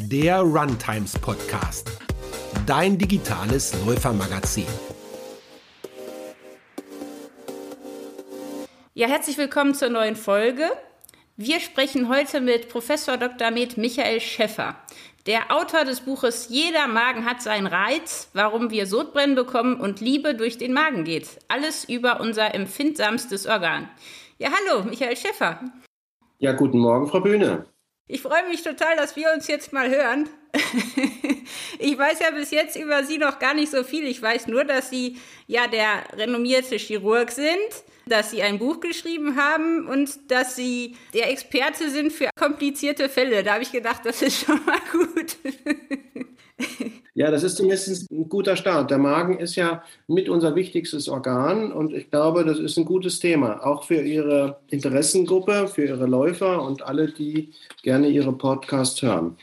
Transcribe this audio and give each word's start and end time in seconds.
der 0.00 0.40
Runtimes 0.40 1.18
Podcast, 1.18 1.90
dein 2.66 2.96
digitales 2.96 3.74
Läufermagazin. 3.84 4.66
Ja, 8.94 9.08
herzlich 9.08 9.36
willkommen 9.38 9.74
zur 9.74 9.90
neuen 9.90 10.14
Folge. 10.14 10.70
Wir 11.36 11.58
sprechen 11.58 12.08
heute 12.08 12.40
mit 12.40 12.68
Professor 12.68 13.16
Dr. 13.16 13.50
Med 13.50 13.76
Michael 13.76 14.20
Schäffer, 14.20 14.76
der 15.26 15.50
Autor 15.50 15.84
des 15.84 16.00
Buches 16.00 16.48
Jeder 16.48 16.86
Magen 16.86 17.24
hat 17.24 17.42
seinen 17.42 17.66
Reiz, 17.66 18.30
warum 18.34 18.70
wir 18.70 18.86
Sodbrennen 18.86 19.34
bekommen 19.34 19.80
und 19.80 20.00
Liebe 20.00 20.36
durch 20.36 20.58
den 20.58 20.72
Magen 20.72 21.02
geht. 21.02 21.40
Alles 21.48 21.84
über 21.84 22.20
unser 22.20 22.54
empfindsamstes 22.54 23.48
Organ. 23.48 23.88
Ja, 24.38 24.50
hallo, 24.52 24.84
Michael 24.84 25.16
Schäffer. 25.16 25.60
Ja, 26.38 26.52
guten 26.52 26.78
Morgen, 26.78 27.08
Frau 27.08 27.20
Bühne. 27.20 27.66
Ich 28.10 28.22
freue 28.22 28.48
mich 28.48 28.62
total, 28.62 28.96
dass 28.96 29.16
wir 29.16 29.32
uns 29.34 29.46
jetzt 29.48 29.74
mal 29.74 29.90
hören. 29.90 30.30
ich 31.78 31.98
weiß 31.98 32.20
ja 32.20 32.30
bis 32.30 32.50
jetzt 32.50 32.74
über 32.74 33.04
Sie 33.04 33.18
noch 33.18 33.38
gar 33.38 33.52
nicht 33.52 33.70
so 33.70 33.84
viel. 33.84 34.06
Ich 34.06 34.20
weiß 34.22 34.46
nur, 34.46 34.64
dass 34.64 34.88
Sie 34.88 35.18
ja 35.46 35.66
der 35.66 36.04
renommierte 36.14 36.76
Chirurg 36.76 37.30
sind, 37.30 37.58
dass 38.06 38.30
Sie 38.30 38.42
ein 38.42 38.58
Buch 38.58 38.80
geschrieben 38.80 39.36
haben 39.36 39.86
und 39.86 40.30
dass 40.30 40.56
Sie 40.56 40.96
der 41.12 41.30
Experte 41.30 41.90
sind 41.90 42.10
für 42.10 42.30
komplizierte 42.34 43.10
Fälle. 43.10 43.42
Da 43.42 43.52
habe 43.54 43.62
ich 43.62 43.72
gedacht, 43.72 44.00
das 44.04 44.22
ist 44.22 44.46
schon 44.46 44.64
mal 44.64 44.80
gut. 44.90 45.36
Ja, 47.18 47.32
das 47.32 47.42
ist 47.42 47.56
zumindest 47.56 48.08
ein 48.12 48.28
guter 48.28 48.54
Start. 48.54 48.92
Der 48.92 48.98
Magen 48.98 49.40
ist 49.40 49.56
ja 49.56 49.82
mit 50.06 50.28
unser 50.28 50.54
wichtigstes 50.54 51.08
Organ 51.08 51.72
und 51.72 51.92
ich 51.92 52.12
glaube, 52.12 52.44
das 52.44 52.60
ist 52.60 52.78
ein 52.78 52.84
gutes 52.84 53.18
Thema, 53.18 53.66
auch 53.66 53.82
für 53.82 54.00
Ihre 54.00 54.60
Interessengruppe, 54.68 55.66
für 55.66 55.84
Ihre 55.84 56.06
Läufer 56.06 56.62
und 56.62 56.82
alle, 56.82 57.10
die 57.10 57.52
gerne 57.82 58.08
Ihre 58.08 58.30
Podcasts 58.32 59.02
hören. 59.02 59.36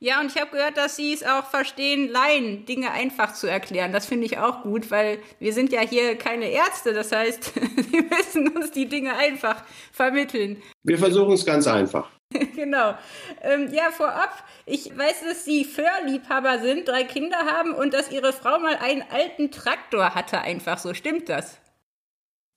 Ja, 0.00 0.20
und 0.20 0.30
ich 0.30 0.38
habe 0.38 0.50
gehört, 0.50 0.76
dass 0.76 0.96
Sie 0.96 1.14
es 1.14 1.22
auch 1.22 1.46
verstehen, 1.46 2.10
Laien 2.10 2.66
Dinge 2.66 2.90
einfach 2.90 3.32
zu 3.32 3.46
erklären. 3.46 3.90
Das 3.90 4.04
finde 4.04 4.26
ich 4.26 4.36
auch 4.36 4.60
gut, 4.62 4.90
weil 4.90 5.18
wir 5.40 5.54
sind 5.54 5.72
ja 5.72 5.80
hier 5.80 6.14
keine 6.14 6.50
Ärzte. 6.50 6.92
Das 6.92 7.10
heißt, 7.10 7.54
Sie 7.90 8.02
müssen 8.02 8.48
uns 8.48 8.70
die 8.72 8.86
Dinge 8.86 9.16
einfach 9.16 9.64
vermitteln. 9.92 10.62
Wir 10.82 10.98
versuchen 10.98 11.32
es 11.32 11.46
ganz 11.46 11.66
einfach. 11.66 12.17
genau. 12.56 12.94
Ähm, 13.42 13.68
ja, 13.72 13.90
vorab, 13.90 14.44
ich 14.66 14.96
weiß, 14.96 15.24
dass 15.24 15.44
Sie 15.44 15.64
Föhrliebhaber 15.64 16.58
sind, 16.58 16.86
drei 16.86 17.04
Kinder 17.04 17.38
haben 17.38 17.72
und 17.72 17.94
dass 17.94 18.12
Ihre 18.12 18.32
Frau 18.32 18.58
mal 18.58 18.76
einen 18.76 19.02
alten 19.10 19.50
Traktor 19.50 20.14
hatte, 20.14 20.40
einfach 20.40 20.78
so. 20.78 20.92
Stimmt 20.92 21.28
das? 21.28 21.58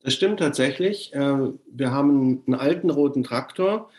Das 0.04 0.14
stimmt 0.14 0.40
tatsächlich. 0.40 1.14
Äh, 1.14 1.38
wir 1.68 1.92
haben 1.92 2.44
einen 2.48 2.60
alten 2.60 2.90
roten 2.90 3.24
Traktor, 3.24 3.90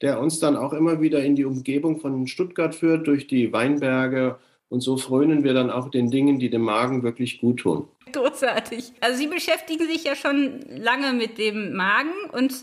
der 0.00 0.20
uns 0.20 0.38
dann 0.38 0.56
auch 0.56 0.72
immer 0.72 1.00
wieder 1.00 1.22
in 1.22 1.36
die 1.36 1.44
Umgebung 1.44 2.00
von 2.00 2.26
Stuttgart 2.26 2.74
führt, 2.74 3.06
durch 3.06 3.26
die 3.26 3.52
Weinberge. 3.52 4.38
Und 4.70 4.80
so 4.80 4.96
frönen 4.96 5.44
wir 5.44 5.54
dann 5.54 5.70
auch 5.70 5.90
den 5.90 6.10
Dingen, 6.10 6.38
die 6.38 6.50
dem 6.50 6.62
Magen 6.62 7.02
wirklich 7.02 7.40
gut 7.40 7.60
tun. 7.60 7.88
Großartig. 8.12 8.92
Also 9.00 9.18
Sie 9.18 9.26
beschäftigen 9.26 9.86
sich 9.86 10.04
ja 10.04 10.14
schon 10.14 10.60
lange 10.68 11.12
mit 11.12 11.38
dem 11.38 11.74
Magen 11.74 12.12
und 12.32 12.54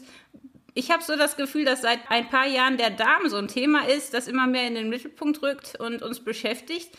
ich 0.76 0.92
habe 0.92 1.02
so 1.02 1.16
das 1.16 1.38
Gefühl, 1.38 1.64
dass 1.64 1.81
seit 1.81 2.00
ein 2.09 2.30
paar 2.30 2.45
Jahren 2.45 2.78
der 2.78 2.90
Darm 2.90 3.28
so 3.28 3.38
ein 3.38 3.48
Thema 3.48 3.88
ist, 3.88 4.14
das 4.14 4.28
immer 4.28 4.45
mehr 4.45 4.68
in 4.68 4.76
den 4.76 4.90
Mittelpunkt 4.90 5.42
rückt 5.42 5.80
und 5.80 6.04
uns 6.04 6.20
beschäftigt. 6.20 6.90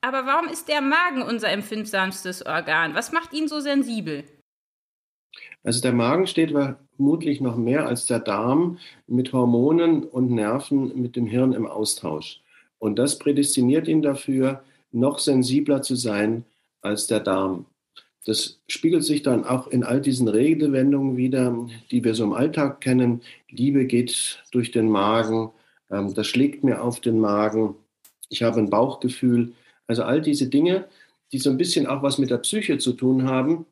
Aber 0.00 0.26
warum 0.26 0.48
ist 0.48 0.68
der 0.68 0.80
Magen 0.80 1.22
unser 1.22 1.50
empfindsamstes 1.50 2.46
Organ? 2.46 2.94
Was 2.94 3.10
macht 3.10 3.32
ihn 3.32 3.48
so 3.48 3.58
sensibel? 3.58 4.22
Also 5.64 5.82
der 5.82 5.92
Magen 5.92 6.28
steht 6.28 6.52
vermutlich 6.52 7.40
noch 7.40 7.56
mehr 7.56 7.88
als 7.88 8.06
der 8.06 8.20
Darm 8.20 8.78
mit 9.08 9.32
Hormonen 9.32 10.04
und 10.04 10.30
Nerven 10.30 11.00
mit 11.00 11.16
dem 11.16 11.26
Hirn 11.26 11.52
im 11.52 11.66
Austausch. 11.66 12.40
Und 12.78 12.96
das 12.96 13.18
prädestiniert 13.18 13.88
ihn 13.88 14.02
dafür, 14.02 14.62
noch 14.92 15.18
sensibler 15.18 15.82
zu 15.82 15.96
sein 15.96 16.44
als 16.80 17.08
der 17.08 17.20
Darm. 17.20 17.66
Das 18.26 18.58
spiegelt 18.66 19.04
sich 19.04 19.22
dann 19.22 19.44
auch 19.44 19.68
in 19.68 19.84
all 19.84 20.00
diesen 20.00 20.26
Redewendungen 20.26 21.16
wieder, 21.16 21.66
die 21.92 22.02
wir 22.02 22.12
so 22.14 22.24
im 22.24 22.32
Alltag 22.32 22.80
kennen. 22.80 23.22
Liebe 23.48 23.86
geht 23.86 24.42
durch 24.50 24.72
den 24.72 24.90
Magen, 24.90 25.52
ähm, 25.90 26.12
das 26.12 26.26
schlägt 26.26 26.64
mir 26.64 26.82
auf 26.82 27.00
den 27.00 27.20
Magen, 27.20 27.76
ich 28.28 28.42
habe 28.42 28.58
ein 28.58 28.68
Bauchgefühl. 28.68 29.52
Also 29.86 30.02
all 30.02 30.20
diese 30.20 30.48
Dinge, 30.48 30.86
die 31.30 31.38
so 31.38 31.50
ein 31.50 31.56
bisschen 31.56 31.86
auch 31.86 32.02
was 32.02 32.18
mit 32.18 32.30
der 32.30 32.38
Psyche 32.38 32.78
zu 32.78 32.94
tun 32.94 33.28
haben, 33.28 33.64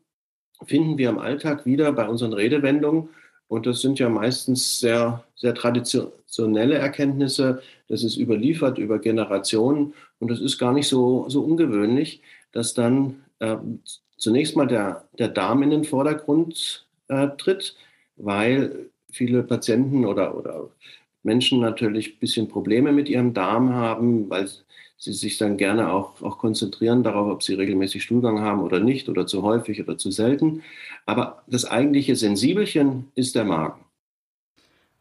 finden 0.64 0.98
wir 0.98 1.08
im 1.08 1.18
Alltag 1.18 1.66
wieder 1.66 1.92
bei 1.92 2.08
unseren 2.08 2.32
Redewendungen. 2.32 3.08
Und 3.48 3.66
das 3.66 3.80
sind 3.80 3.98
ja 3.98 4.08
meistens 4.08 4.78
sehr, 4.78 5.24
sehr 5.34 5.54
traditionelle 5.54 6.76
Erkenntnisse. 6.76 7.60
Das 7.88 8.04
ist 8.04 8.16
überliefert 8.16 8.78
über 8.78 9.00
Generationen. 9.00 9.94
Und 10.20 10.30
das 10.30 10.40
ist 10.40 10.58
gar 10.58 10.72
nicht 10.72 10.86
so, 10.86 11.28
so 11.28 11.42
ungewöhnlich, 11.42 12.22
dass 12.52 12.72
dann 12.72 13.24
äh, 13.40 13.56
zunächst 14.16 14.56
mal 14.56 14.66
der, 14.66 15.08
der 15.18 15.28
Darm 15.28 15.62
in 15.62 15.70
den 15.70 15.84
Vordergrund 15.84 16.86
äh, 17.08 17.28
tritt, 17.38 17.76
weil 18.16 18.90
viele 19.10 19.42
Patienten 19.42 20.04
oder, 20.04 20.36
oder 20.36 20.70
Menschen 21.22 21.60
natürlich 21.60 22.14
ein 22.14 22.18
bisschen 22.18 22.48
Probleme 22.48 22.92
mit 22.92 23.08
ihrem 23.08 23.34
Darm 23.34 23.72
haben, 23.72 24.28
weil 24.28 24.48
sie 24.96 25.12
sich 25.12 25.38
dann 25.38 25.56
gerne 25.56 25.92
auch, 25.92 26.22
auch 26.22 26.38
konzentrieren 26.38 27.02
darauf, 27.02 27.30
ob 27.30 27.42
sie 27.42 27.54
regelmäßig 27.54 28.02
Stuhlgang 28.02 28.40
haben 28.40 28.62
oder 28.62 28.80
nicht 28.80 29.08
oder 29.08 29.26
zu 29.26 29.42
häufig 29.42 29.80
oder 29.80 29.98
zu 29.98 30.10
selten. 30.10 30.62
Aber 31.06 31.42
das 31.46 31.64
eigentliche 31.64 32.16
Sensibelchen 32.16 33.10
ist 33.14 33.34
der 33.34 33.44
Magen. 33.44 33.84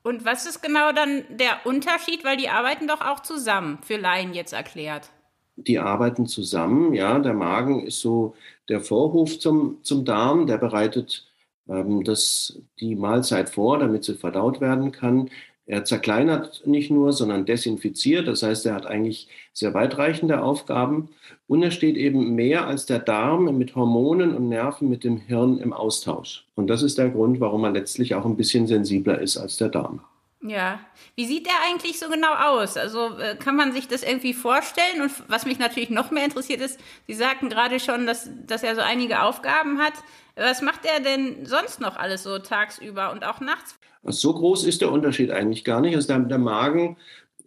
Und 0.01 0.25
was 0.25 0.45
ist 0.45 0.61
genau 0.61 0.91
dann 0.91 1.23
der 1.29 1.65
Unterschied? 1.65 2.25
Weil 2.25 2.35
die 2.35 2.49
arbeiten 2.49 2.87
doch 2.87 2.99
auch 2.99 3.21
zusammen, 3.21 3.79
für 3.81 3.95
Laien 3.95 4.33
jetzt 4.33 4.51
erklärt 4.51 5.09
die 5.55 5.79
arbeiten 5.79 6.27
zusammen. 6.27 6.93
Ja, 6.93 7.19
der 7.19 7.33
Magen 7.33 7.85
ist 7.85 7.99
so 7.99 8.35
der 8.69 8.81
Vorhof 8.81 9.39
zum, 9.39 9.77
zum 9.83 10.05
Darm, 10.05 10.47
der 10.47 10.57
bereitet 10.57 11.25
ähm, 11.67 12.03
das, 12.03 12.59
die 12.79 12.95
Mahlzeit 12.95 13.49
vor, 13.49 13.79
damit 13.79 14.03
sie 14.03 14.15
verdaut 14.15 14.61
werden 14.61 14.91
kann. 14.91 15.29
Er 15.65 15.85
zerkleinert 15.85 16.63
nicht 16.65 16.91
nur, 16.91 17.13
sondern 17.13 17.45
desinfiziert. 17.45 18.27
Das 18.27 18.43
heißt, 18.43 18.65
er 18.65 18.75
hat 18.75 18.85
eigentlich 18.85 19.29
sehr 19.53 19.73
weitreichende 19.73 20.41
Aufgaben. 20.41 21.09
Und 21.47 21.63
er 21.63 21.71
steht 21.71 21.95
eben 21.95 22.35
mehr 22.35 22.67
als 22.67 22.85
der 22.85 22.99
Darm 22.99 23.57
mit 23.57 23.75
Hormonen 23.75 24.35
und 24.35 24.49
Nerven 24.49 24.89
mit 24.89 25.05
dem 25.05 25.17
Hirn 25.17 25.59
im 25.59 25.71
Austausch. 25.71 26.45
Und 26.55 26.67
das 26.67 26.83
ist 26.83 26.97
der 26.97 27.09
Grund, 27.09 27.39
warum 27.39 27.63
er 27.63 27.71
letztlich 27.71 28.13
auch 28.15 28.25
ein 28.25 28.35
bisschen 28.35 28.67
sensibler 28.67 29.21
ist 29.21 29.37
als 29.37 29.57
der 29.57 29.69
Darm. 29.69 30.01
Ja. 30.45 30.81
Wie 31.15 31.25
sieht 31.25 31.45
der 31.45 31.53
eigentlich 31.65 31.99
so 31.99 32.09
genau 32.09 32.33
aus? 32.33 32.75
Also 32.75 33.17
äh, 33.17 33.35
kann 33.37 33.55
man 33.55 33.71
sich 33.71 33.87
das 33.87 34.03
irgendwie 34.03 34.33
vorstellen? 34.33 35.01
Und 35.01 35.11
was 35.29 35.45
mich 35.45 35.57
natürlich 35.57 35.89
noch 35.89 36.11
mehr 36.11 36.25
interessiert 36.25 36.59
ist, 36.59 36.79
Sie 37.07 37.13
sagten 37.13 37.49
gerade 37.49 37.79
schon, 37.79 38.05
dass, 38.05 38.29
dass 38.45 38.61
er 38.61 38.75
so 38.75 38.81
einige 38.81 39.21
Aufgaben 39.23 39.79
hat. 39.79 39.93
Was 40.35 40.61
macht 40.61 40.81
er 40.85 40.99
denn 40.99 41.45
sonst 41.45 41.79
noch 41.79 41.95
alles 41.95 42.23
so 42.23 42.39
tagsüber 42.39 43.11
und 43.13 43.23
auch 43.23 43.39
nachts? 43.39 43.79
So 44.03 44.33
groß 44.33 44.65
ist 44.65 44.81
der 44.81 44.91
Unterschied 44.91 45.31
eigentlich 45.31 45.63
gar 45.63 45.79
nicht. 45.79 45.95
Also 45.95 46.07
der, 46.09 46.19
der 46.19 46.39
Magen 46.39 46.97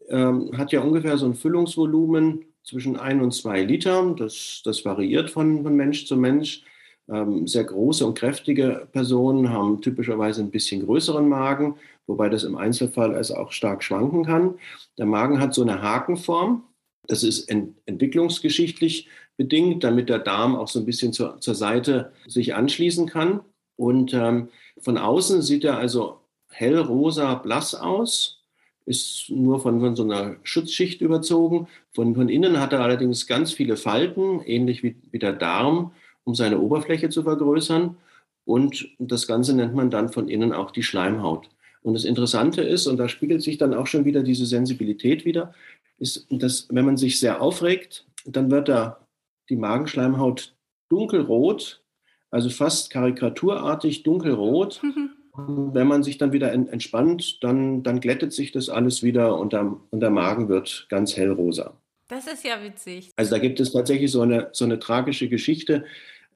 ähm, 0.08 0.52
hat 0.56 0.72
ja 0.72 0.80
ungefähr 0.80 1.18
so 1.18 1.26
ein 1.26 1.34
Füllungsvolumen 1.34 2.46
zwischen 2.62 2.96
ein 2.96 3.20
und 3.20 3.32
zwei 3.32 3.62
Litern. 3.62 4.16
Das, 4.16 4.62
das 4.64 4.86
variiert 4.86 5.30
von, 5.30 5.62
von 5.64 5.76
Mensch 5.76 6.06
zu 6.06 6.16
Mensch. 6.16 6.62
Ähm, 7.08 7.46
sehr 7.46 7.64
große 7.64 8.04
und 8.04 8.18
kräftige 8.18 8.88
Personen 8.92 9.50
haben 9.50 9.80
typischerweise 9.80 10.42
ein 10.42 10.50
bisschen 10.50 10.84
größeren 10.84 11.28
Magen, 11.28 11.76
wobei 12.06 12.28
das 12.28 12.42
im 12.42 12.56
Einzelfall 12.56 13.14
also 13.14 13.36
auch 13.36 13.52
stark 13.52 13.84
schwanken 13.84 14.24
kann. 14.24 14.54
Der 14.98 15.06
Magen 15.06 15.40
hat 15.40 15.54
so 15.54 15.62
eine 15.62 15.82
Hakenform. 15.82 16.64
Das 17.06 17.22
ist 17.22 17.48
ent 17.48 17.76
entwicklungsgeschichtlich 17.86 19.08
bedingt, 19.36 19.84
damit 19.84 20.08
der 20.08 20.18
Darm 20.18 20.56
auch 20.56 20.66
so 20.66 20.80
ein 20.80 20.86
bisschen 20.86 21.12
zur, 21.12 21.40
zur 21.40 21.54
Seite 21.54 22.12
sich 22.26 22.54
anschließen 22.54 23.06
kann. 23.06 23.40
Und 23.76 24.12
ähm, 24.14 24.48
von 24.80 24.98
außen 24.98 25.42
sieht 25.42 25.64
er 25.64 25.78
also 25.78 26.20
hellrosa 26.50 27.34
blass 27.34 27.74
aus, 27.74 28.42
ist 28.86 29.26
nur 29.28 29.60
von, 29.60 29.80
von 29.80 29.94
so 29.94 30.04
einer 30.04 30.36
Schutzschicht 30.42 31.00
überzogen. 31.02 31.68
Von, 31.92 32.14
von 32.14 32.28
innen 32.28 32.58
hat 32.58 32.72
er 32.72 32.80
allerdings 32.80 33.26
ganz 33.26 33.52
viele 33.52 33.76
Falten, 33.76 34.40
ähnlich 34.44 34.82
wie, 34.82 34.96
wie 35.10 35.18
der 35.18 35.34
Darm 35.34 35.92
um 36.26 36.34
seine 36.34 36.60
Oberfläche 36.60 37.08
zu 37.08 37.22
vergrößern. 37.22 37.96
Und 38.44 38.88
das 38.98 39.26
Ganze 39.26 39.54
nennt 39.54 39.74
man 39.74 39.90
dann 39.90 40.10
von 40.10 40.28
innen 40.28 40.52
auch 40.52 40.70
die 40.70 40.82
Schleimhaut. 40.82 41.48
Und 41.82 41.94
das 41.94 42.04
Interessante 42.04 42.62
ist, 42.62 42.86
und 42.86 42.96
da 42.96 43.08
spiegelt 43.08 43.42
sich 43.42 43.58
dann 43.58 43.72
auch 43.72 43.86
schon 43.86 44.04
wieder 44.04 44.22
diese 44.22 44.44
Sensibilität 44.44 45.24
wieder, 45.24 45.54
ist, 45.98 46.26
dass 46.30 46.66
wenn 46.70 46.84
man 46.84 46.96
sich 46.96 47.20
sehr 47.20 47.40
aufregt, 47.40 48.06
dann 48.24 48.50
wird 48.50 48.68
da 48.68 49.00
die 49.48 49.56
Magenschleimhaut 49.56 50.54
dunkelrot, 50.88 51.82
also 52.30 52.50
fast 52.50 52.90
karikaturartig 52.90 54.02
dunkelrot. 54.02 54.82
Mhm. 54.82 55.10
Und 55.36 55.74
wenn 55.74 55.86
man 55.86 56.02
sich 56.02 56.16
dann 56.16 56.32
wieder 56.32 56.50
entspannt, 56.50 57.44
dann, 57.44 57.82
dann 57.82 58.00
glättet 58.00 58.32
sich 58.32 58.52
das 58.52 58.70
alles 58.70 59.02
wieder 59.02 59.38
und 59.38 59.52
der, 59.52 59.76
und 59.90 60.00
der 60.00 60.08
Magen 60.08 60.48
wird 60.48 60.86
ganz 60.88 61.14
hellrosa. 61.14 61.74
Das 62.08 62.26
ist 62.26 62.42
ja 62.42 62.62
witzig. 62.64 63.10
Also 63.16 63.32
da 63.32 63.38
gibt 63.38 63.60
es 63.60 63.72
tatsächlich 63.72 64.10
so 64.10 64.22
eine, 64.22 64.48
so 64.52 64.64
eine 64.64 64.78
tragische 64.78 65.28
Geschichte 65.28 65.84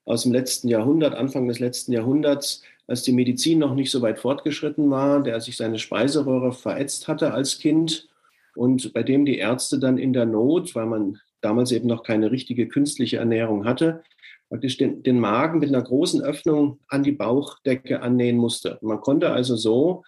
aus 0.05 0.23
dem 0.23 0.32
letzten 0.32 0.69
Jahrhundert, 0.69 1.14
Anfang 1.14 1.47
des 1.49 1.58
letzten 1.58 1.93
Jahrhunderts, 1.93 2.62
als 2.87 3.02
die 3.02 3.12
Medizin 3.12 3.61
noch 3.61 3.75
nicht 3.75 3.91
so 3.91 4.02
weit 4.02 4.19
fortgeschritten 4.19 4.91
war, 4.91 5.23
der 5.23 5.41
sich 5.41 5.56
seine 5.56 5.79
Speiseröhre 5.79 6.52
verätzt 6.52 7.06
hatte 7.06 7.32
als 7.32 7.58
Kind 7.58 8.08
und 8.56 8.93
bei 8.93 9.02
dem 9.02 9.25
die 9.25 9.38
Ärzte 9.38 9.79
dann 9.79 9.97
in 9.97 10.12
der 10.12 10.26
Not, 10.26 10.75
weil 10.75 10.87
man 10.87 11.19
damals 11.41 11.73
eben 11.73 11.87
noch 11.87 12.02
keine 12.02 12.31
richtige 12.31 12.69
künstliche 12.69 13.19
Ernährung 13.19 13.64
hatte, 13.64 14.02
praktisch 14.49 14.76
den, 14.76 15.02
den 15.02 15.20
Magen 15.20 15.61
mit 15.61 15.69
einer 15.69 15.82
großen 15.82 16.20
Öffnung 16.23 16.81
an 16.88 17.05
die 17.05 17.12
Bauchdecke 17.12 18.02
annähen 18.02 18.37
musste. 18.37 18.79
Man 18.82 19.00
konnte 19.00 19.31
also 19.31 19.55
so 19.55 20.02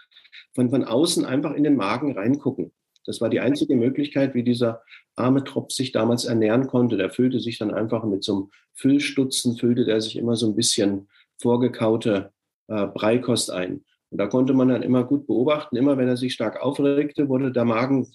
von, 0.52 0.70
von 0.70 0.84
außen 0.84 1.24
einfach 1.24 1.54
in 1.54 1.64
den 1.64 1.76
Magen 1.76 2.12
reingucken. 2.12 2.72
Das 3.04 3.20
war 3.20 3.28
die 3.28 3.40
einzige 3.40 3.76
Möglichkeit, 3.76 4.34
wie 4.34 4.42
dieser 4.42 4.82
arme 5.16 5.44
Tropf 5.44 5.72
sich 5.72 5.92
damals 5.92 6.24
ernähren 6.24 6.66
konnte. 6.66 6.96
Der 6.96 7.10
füllte 7.10 7.40
sich 7.40 7.58
dann 7.58 7.72
einfach 7.72 8.04
mit 8.04 8.24
so 8.24 8.34
einem 8.34 8.50
Füllstutzen, 8.74 9.56
füllte 9.56 9.84
der 9.84 10.00
sich 10.00 10.16
immer 10.16 10.36
so 10.36 10.46
ein 10.46 10.56
bisschen 10.56 11.08
vorgekaute 11.40 12.32
äh, 12.68 12.86
Breikost 12.86 13.50
ein. 13.50 13.84
Und 14.10 14.18
da 14.18 14.26
konnte 14.26 14.52
man 14.54 14.68
dann 14.68 14.82
immer 14.82 15.04
gut 15.04 15.26
beobachten, 15.26 15.76
immer 15.76 15.96
wenn 15.96 16.08
er 16.08 16.16
sich 16.16 16.34
stark 16.34 16.60
aufregte, 16.62 17.28
wurde 17.28 17.50
der 17.50 17.64
Magen 17.64 18.06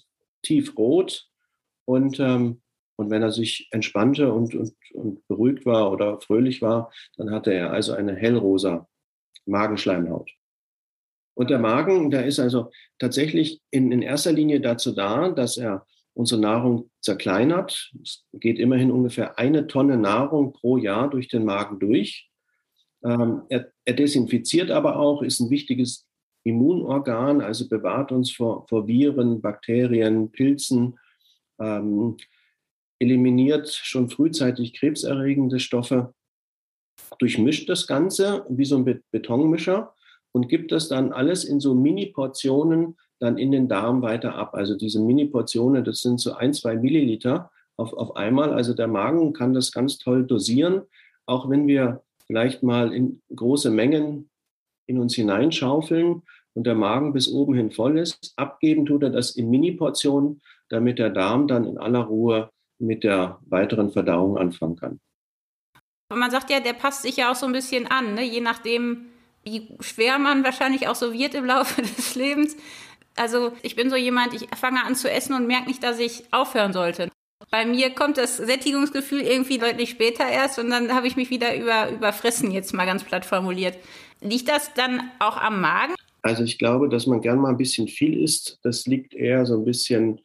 tiefrot 0.42 1.28
und, 1.84 2.20
ähm, 2.20 2.62
und 2.96 3.10
wenn 3.10 3.22
er 3.22 3.32
sich 3.32 3.68
entspannte 3.72 4.32
und, 4.32 4.54
und, 4.54 4.74
und 4.94 5.26
beruhigt 5.26 5.66
war 5.66 5.90
oder 5.90 6.20
fröhlich 6.20 6.62
war, 6.62 6.92
dann 7.16 7.30
hatte 7.30 7.52
er 7.52 7.72
also 7.72 7.92
eine 7.92 8.14
hellrosa 8.14 8.88
Magenschleimhaut. 9.46 10.30
Und 11.38 11.50
der 11.50 11.60
Magen, 11.60 12.10
der 12.10 12.26
ist 12.26 12.40
also 12.40 12.72
tatsächlich 12.98 13.60
in, 13.70 13.92
in 13.92 14.02
erster 14.02 14.32
Linie 14.32 14.60
dazu 14.60 14.90
da, 14.90 15.28
dass 15.28 15.56
er 15.56 15.86
unsere 16.12 16.40
Nahrung 16.40 16.90
zerkleinert. 17.00 17.92
Es 18.02 18.24
geht 18.32 18.58
immerhin 18.58 18.90
ungefähr 18.90 19.38
eine 19.38 19.68
Tonne 19.68 19.96
Nahrung 19.96 20.52
pro 20.52 20.78
Jahr 20.78 21.08
durch 21.08 21.28
den 21.28 21.44
Magen 21.44 21.78
durch. 21.78 22.28
Ähm, 23.04 23.42
er, 23.50 23.70
er, 23.84 23.94
desinfiziert 23.94 24.72
aber 24.72 24.96
auch, 24.96 25.22
ist 25.22 25.38
ein 25.38 25.48
wichtiges 25.48 26.08
Immunorgan, 26.42 27.40
also 27.40 27.68
bewahrt 27.68 28.10
uns 28.10 28.32
vor, 28.32 28.66
vor 28.66 28.88
Viren, 28.88 29.40
Bakterien, 29.40 30.32
Pilzen, 30.32 30.98
ähm, 31.60 32.16
eliminiert 32.98 33.68
schon 33.68 34.10
frühzeitig 34.10 34.74
krebserregende 34.74 35.60
Stoffe, 35.60 36.14
durchmischt 37.20 37.68
das 37.68 37.86
Ganze 37.86 38.44
wie 38.48 38.64
so 38.64 38.76
ein 38.76 39.02
Betonmischer 39.12 39.94
und 40.38 40.48
gibt 40.48 40.70
das 40.70 40.86
dann 40.86 41.10
alles 41.10 41.42
in 41.42 41.58
so 41.58 41.74
Mini-Portionen 41.74 42.96
dann 43.18 43.38
in 43.38 43.50
den 43.50 43.66
Darm 43.66 44.02
weiter 44.02 44.36
ab. 44.36 44.54
Also 44.54 44.76
diese 44.76 45.00
Mini-Portionen, 45.00 45.82
das 45.82 46.00
sind 46.00 46.20
so 46.20 46.34
ein, 46.34 46.54
zwei 46.54 46.76
Milliliter 46.76 47.50
auf, 47.76 47.92
auf 47.92 48.14
einmal. 48.14 48.52
Also 48.52 48.72
der 48.72 48.86
Magen 48.86 49.32
kann 49.32 49.52
das 49.52 49.72
ganz 49.72 49.98
toll 49.98 50.24
dosieren, 50.24 50.82
auch 51.26 51.50
wenn 51.50 51.66
wir 51.66 52.04
vielleicht 52.28 52.62
mal 52.62 52.94
in 52.94 53.20
große 53.34 53.70
Mengen 53.70 54.30
in 54.86 55.00
uns 55.00 55.16
hineinschaufeln 55.16 56.22
und 56.54 56.64
der 56.68 56.76
Magen 56.76 57.12
bis 57.12 57.28
oben 57.28 57.54
hin 57.54 57.72
voll 57.72 57.98
ist. 57.98 58.32
Abgeben 58.36 58.86
tut 58.86 59.02
er 59.02 59.10
das 59.10 59.32
in 59.32 59.50
Mini-Portionen, 59.50 60.40
damit 60.68 61.00
der 61.00 61.10
Darm 61.10 61.48
dann 61.48 61.64
in 61.64 61.78
aller 61.78 62.04
Ruhe 62.04 62.50
mit 62.78 63.02
der 63.02 63.40
weiteren 63.48 63.90
Verdauung 63.90 64.38
anfangen 64.38 64.76
kann. 64.76 65.00
Man 66.14 66.30
sagt 66.30 66.48
ja, 66.50 66.60
der 66.60 66.74
passt 66.74 67.02
sich 67.02 67.16
ja 67.16 67.32
auch 67.32 67.34
so 67.34 67.46
ein 67.46 67.52
bisschen 67.52 67.88
an, 67.88 68.14
ne? 68.14 68.22
je 68.22 68.40
nachdem, 68.40 69.06
wie 69.44 69.68
schwer 69.80 70.18
man 70.18 70.44
wahrscheinlich 70.44 70.88
auch 70.88 70.94
so 70.94 71.12
wird 71.12 71.34
im 71.34 71.44
Laufe 71.44 71.82
des 71.96 72.14
Lebens. 72.14 72.56
Also 73.16 73.52
ich 73.62 73.76
bin 73.76 73.90
so 73.90 73.96
jemand, 73.96 74.34
ich 74.34 74.48
fange 74.56 74.84
an 74.84 74.94
zu 74.94 75.10
essen 75.10 75.34
und 75.34 75.46
merke 75.46 75.68
nicht, 75.68 75.82
dass 75.82 75.98
ich 75.98 76.24
aufhören 76.30 76.72
sollte. 76.72 77.10
Bei 77.50 77.64
mir 77.64 77.90
kommt 77.90 78.18
das 78.18 78.36
Sättigungsgefühl 78.36 79.22
irgendwie 79.22 79.58
deutlich 79.58 79.90
später 79.90 80.28
erst 80.28 80.58
und 80.58 80.70
dann 80.70 80.92
habe 80.94 81.06
ich 81.06 81.16
mich 81.16 81.30
wieder 81.30 81.56
über, 81.56 81.90
überfressen, 81.90 82.50
jetzt 82.50 82.74
mal 82.74 82.84
ganz 82.84 83.04
platt 83.04 83.24
formuliert. 83.24 83.78
Liegt 84.20 84.48
das 84.48 84.74
dann 84.74 85.10
auch 85.18 85.36
am 85.36 85.60
Magen? 85.60 85.94
Also 86.22 86.42
ich 86.42 86.58
glaube, 86.58 86.88
dass 86.88 87.06
man 87.06 87.20
gern 87.20 87.38
mal 87.38 87.50
ein 87.50 87.56
bisschen 87.56 87.88
viel 87.88 88.22
isst. 88.22 88.58
Das 88.62 88.86
liegt 88.86 89.14
eher 89.14 89.46
so 89.46 89.54
ein 89.54 89.64
bisschen 89.64 90.20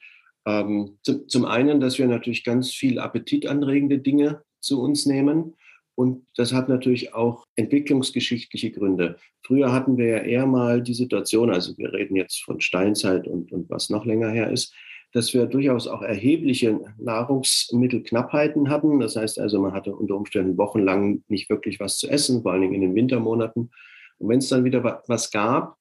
ähm, 0.45 0.98
zum, 1.04 1.30
zum 1.30 1.45
einen, 1.45 1.80
dass 1.80 1.98
wir 1.98 2.07
natürlich 2.07 2.44
ganz 2.44 2.71
viel 2.71 3.00
appetitanregende 3.00 4.00
Dinge 4.00 4.42
zu 4.60 4.81
uns 4.81 5.06
nehmen. 5.06 5.56
Und 5.95 6.25
das 6.35 6.53
hat 6.53 6.69
natürlich 6.69 7.13
auch 7.13 7.45
entwicklungsgeschichtliche 7.55 8.71
Gründe. 8.71 9.17
Früher 9.45 9.71
hatten 9.71 9.97
wir 9.97 10.07
ja 10.07 10.17
eher 10.19 10.45
mal 10.47 10.81
die 10.81 10.95
Situation, 10.95 11.51
also 11.51 11.77
wir 11.77 11.93
reden 11.93 12.15
jetzt 12.15 12.43
von 12.43 12.61
Steinzeit 12.61 13.27
und, 13.27 13.51
und 13.51 13.69
was 13.69 13.89
noch 13.89 14.05
länger 14.05 14.29
her 14.29 14.51
ist, 14.51 14.73
dass 15.13 15.33
wir 15.33 15.45
durchaus 15.45 15.87
auch 15.87 16.01
erhebliche 16.01 16.79
Nahrungsmittelknappheiten 16.97 18.69
hatten. 18.69 18.99
Das 18.99 19.15
heißt 19.15 19.39
also, 19.39 19.61
man 19.61 19.73
hatte 19.73 19.95
unter 19.95 20.15
Umständen 20.15 20.57
wochenlang 20.57 21.23
nicht 21.27 21.49
wirklich 21.49 21.79
was 21.79 21.99
zu 21.99 22.09
essen, 22.09 22.41
vor 22.41 22.53
allen 22.53 22.61
Dingen 22.63 22.73
in 22.73 22.81
den 22.81 22.95
Wintermonaten. 22.95 23.69
Und 24.17 24.29
wenn 24.29 24.39
es 24.39 24.49
dann 24.49 24.63
wieder 24.63 25.03
was 25.07 25.29
gab, 25.29 25.77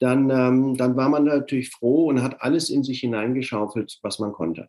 dann, 0.00 0.30
ähm, 0.30 0.76
dann 0.76 0.96
war 0.96 1.08
man 1.08 1.24
natürlich 1.24 1.70
froh 1.70 2.06
und 2.06 2.22
hat 2.22 2.42
alles 2.42 2.70
in 2.70 2.82
sich 2.82 3.00
hineingeschaufelt, 3.00 4.00
was 4.02 4.18
man 4.18 4.32
konnte. 4.32 4.68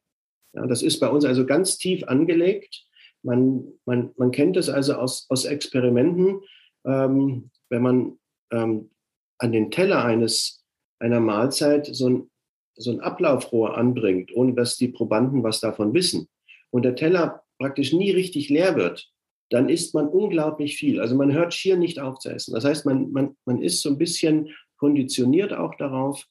Ja, 0.53 0.67
das 0.67 0.83
ist 0.83 0.99
bei 0.99 1.09
uns 1.09 1.25
also 1.25 1.47
ganz 1.47 1.77
tief 1.79 2.03
angelegt. 2.03 2.85
Man, 3.23 3.65
man, 3.85 4.11
man 4.17 4.31
kennt 4.31 4.57
es 4.57 4.69
also 4.69 4.95
aus, 4.95 5.25
aus 5.29 5.45
Experimenten, 5.45 6.41
ähm, 6.85 7.49
wenn 7.69 7.81
man 7.81 8.19
ähm, 8.51 8.91
an 9.37 9.51
den 9.51 9.71
Teller 9.71 10.03
eines, 10.03 10.63
einer 10.99 11.19
Mahlzeit 11.19 11.87
so 11.87 12.09
ein, 12.09 12.29
so 12.75 12.91
ein 12.91 13.01
Ablaufrohr 13.01 13.77
anbringt, 13.77 14.31
ohne 14.35 14.53
dass 14.53 14.77
die 14.77 14.87
Probanden 14.87 15.43
was 15.43 15.59
davon 15.59 15.93
wissen, 15.93 16.27
und 16.71 16.83
der 16.83 16.95
Teller 16.95 17.43
praktisch 17.59 17.93
nie 17.93 18.11
richtig 18.11 18.49
leer 18.49 18.75
wird, 18.75 19.11
dann 19.49 19.69
isst 19.69 19.93
man 19.93 20.07
unglaublich 20.07 20.75
viel. 20.75 20.99
Also 20.99 21.15
man 21.15 21.31
hört 21.31 21.53
schier 21.53 21.77
nicht 21.77 21.99
auf 21.99 22.17
zu 22.17 22.29
essen. 22.29 22.53
Das 22.53 22.65
heißt, 22.65 22.85
man, 22.85 23.11
man, 23.11 23.37
man 23.45 23.61
ist 23.61 23.81
so 23.81 23.89
ein 23.89 23.99
bisschen 23.99 24.49
konditioniert 24.77 25.53
auch 25.53 25.75
darauf, 25.75 26.25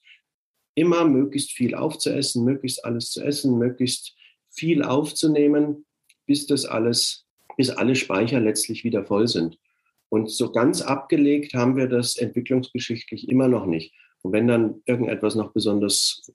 immer 0.75 1.05
möglichst 1.05 1.51
viel 1.51 1.75
aufzuessen, 1.75 2.43
möglichst 2.43 2.83
alles 2.83 3.11
zu 3.11 3.23
essen, 3.23 3.57
möglichst 3.57 4.15
viel 4.49 4.83
aufzunehmen, 4.83 5.85
bis 6.25 6.47
das 6.47 6.65
alles, 6.65 7.25
bis 7.57 7.69
alle 7.69 7.95
Speicher 7.95 8.39
letztlich 8.39 8.83
wieder 8.83 9.05
voll 9.05 9.27
sind. 9.27 9.57
Und 10.09 10.29
so 10.29 10.51
ganz 10.51 10.81
abgelegt 10.81 11.53
haben 11.53 11.75
wir 11.75 11.87
das 11.87 12.17
entwicklungsgeschichtlich 12.17 13.29
immer 13.29 13.47
noch 13.47 13.65
nicht. 13.65 13.93
Und 14.21 14.31
wenn 14.31 14.47
dann 14.47 14.81
irgendetwas 14.85 15.35
noch 15.35 15.51
besonders 15.53 16.31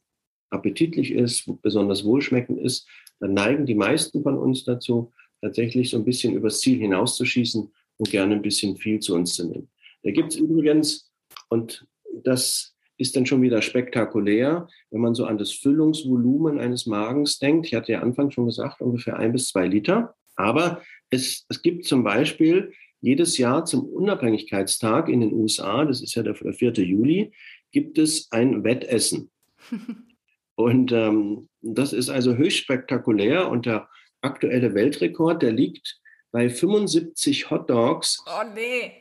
appetitlich 0.51 1.13
ist, 1.13 1.51
besonders 1.63 2.05
wohlschmeckend 2.05 2.59
ist, 2.61 2.89
dann 3.21 3.35
neigen 3.35 3.67
die 3.67 3.75
meisten 3.75 4.23
von 4.23 4.39
uns 4.39 4.65
dazu, 4.65 5.13
tatsächlich 5.41 5.91
so 5.91 5.99
ein 5.99 6.05
bisschen 6.05 6.35
übers 6.35 6.61
Ziel 6.61 6.79
hinauszuschießen 6.79 7.71
und 7.99 8.11
gerne 8.11 8.35
ein 8.35 8.43
bisschen 8.43 8.77
viel 8.77 9.01
zu 9.01 9.15
uns 9.15 9.35
zu 9.35 9.47
nehmen. 9.47 9.69
Da 10.03 10.11
gibt 10.11 10.33
es 10.33 10.37
übrigens, 10.37 11.11
und 11.49 11.87
das 12.25 12.75
ist 12.99 13.17
dann 13.17 13.27
schon 13.27 13.43
wieder 13.43 13.63
spektakulär, 13.63 14.69
wenn 14.91 15.01
man 15.01 15.15
so 15.15 15.25
an 15.25 15.39
das 15.39 15.53
Füllungsvolumen 15.53 16.59
eines 16.59 16.87
Magens 16.87 17.39
denkt. 17.39 17.67
Ich 17.67 17.75
hatte 17.75 17.93
ja 17.93 18.01
Anfang 18.01 18.31
schon 18.31 18.47
gesagt, 18.47 18.81
ungefähr 18.81 19.17
ein 19.17 19.33
bis 19.33 19.49
zwei 19.49 19.67
Liter. 19.67 20.15
Aber 20.37 20.83
es, 21.11 21.47
es 21.49 21.63
gibt 21.63 21.85
zum 21.85 22.05
Beispiel 22.05 22.73
jedes 23.01 23.39
Jahr 23.39 23.65
zum 23.65 23.85
Unabhängigkeitstag 23.87 25.09
in 25.09 25.21
den 25.21 25.33
USA, 25.33 25.85
das 25.85 26.03
ist 26.03 26.15
ja 26.17 26.23
der, 26.23 26.35
der 26.35 26.53
4. 26.53 26.73
Juli, 26.73 27.33
gibt 27.71 27.99
es 27.99 28.31
ein 28.33 28.65
Wettessen. 28.65 29.31
Und 30.57 30.91
ähm, 30.91 31.49
das 31.61 31.93
ist 31.93 32.11
also 32.11 32.35
höchst 32.35 32.59
spektakulär. 32.59 33.49
Und 33.49 33.67
der 33.67 33.89
aktuelle 34.23 34.75
Weltrekord, 34.75 35.43
der 35.43 35.53
liegt 35.53 36.01
bei 36.33 36.51
75 36.51 37.51
Hot 37.51 37.71
Dogs. 37.71 38.25
Oh 38.27 38.43
nee. 38.55 38.93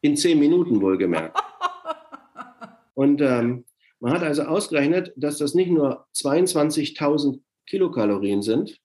in 0.00 0.16
zehn 0.16 0.38
Minuten 0.38 0.80
wohlgemerkt. 0.80 1.36
Und 2.98 3.20
ähm, 3.20 3.64
man 4.00 4.12
hat 4.12 4.24
also 4.24 4.42
ausgerechnet, 4.42 5.12
dass 5.14 5.38
das 5.38 5.54
nicht 5.54 5.70
nur 5.70 6.08
22.000 6.16 7.38
Kilokalorien 7.68 8.42
sind, 8.42 8.76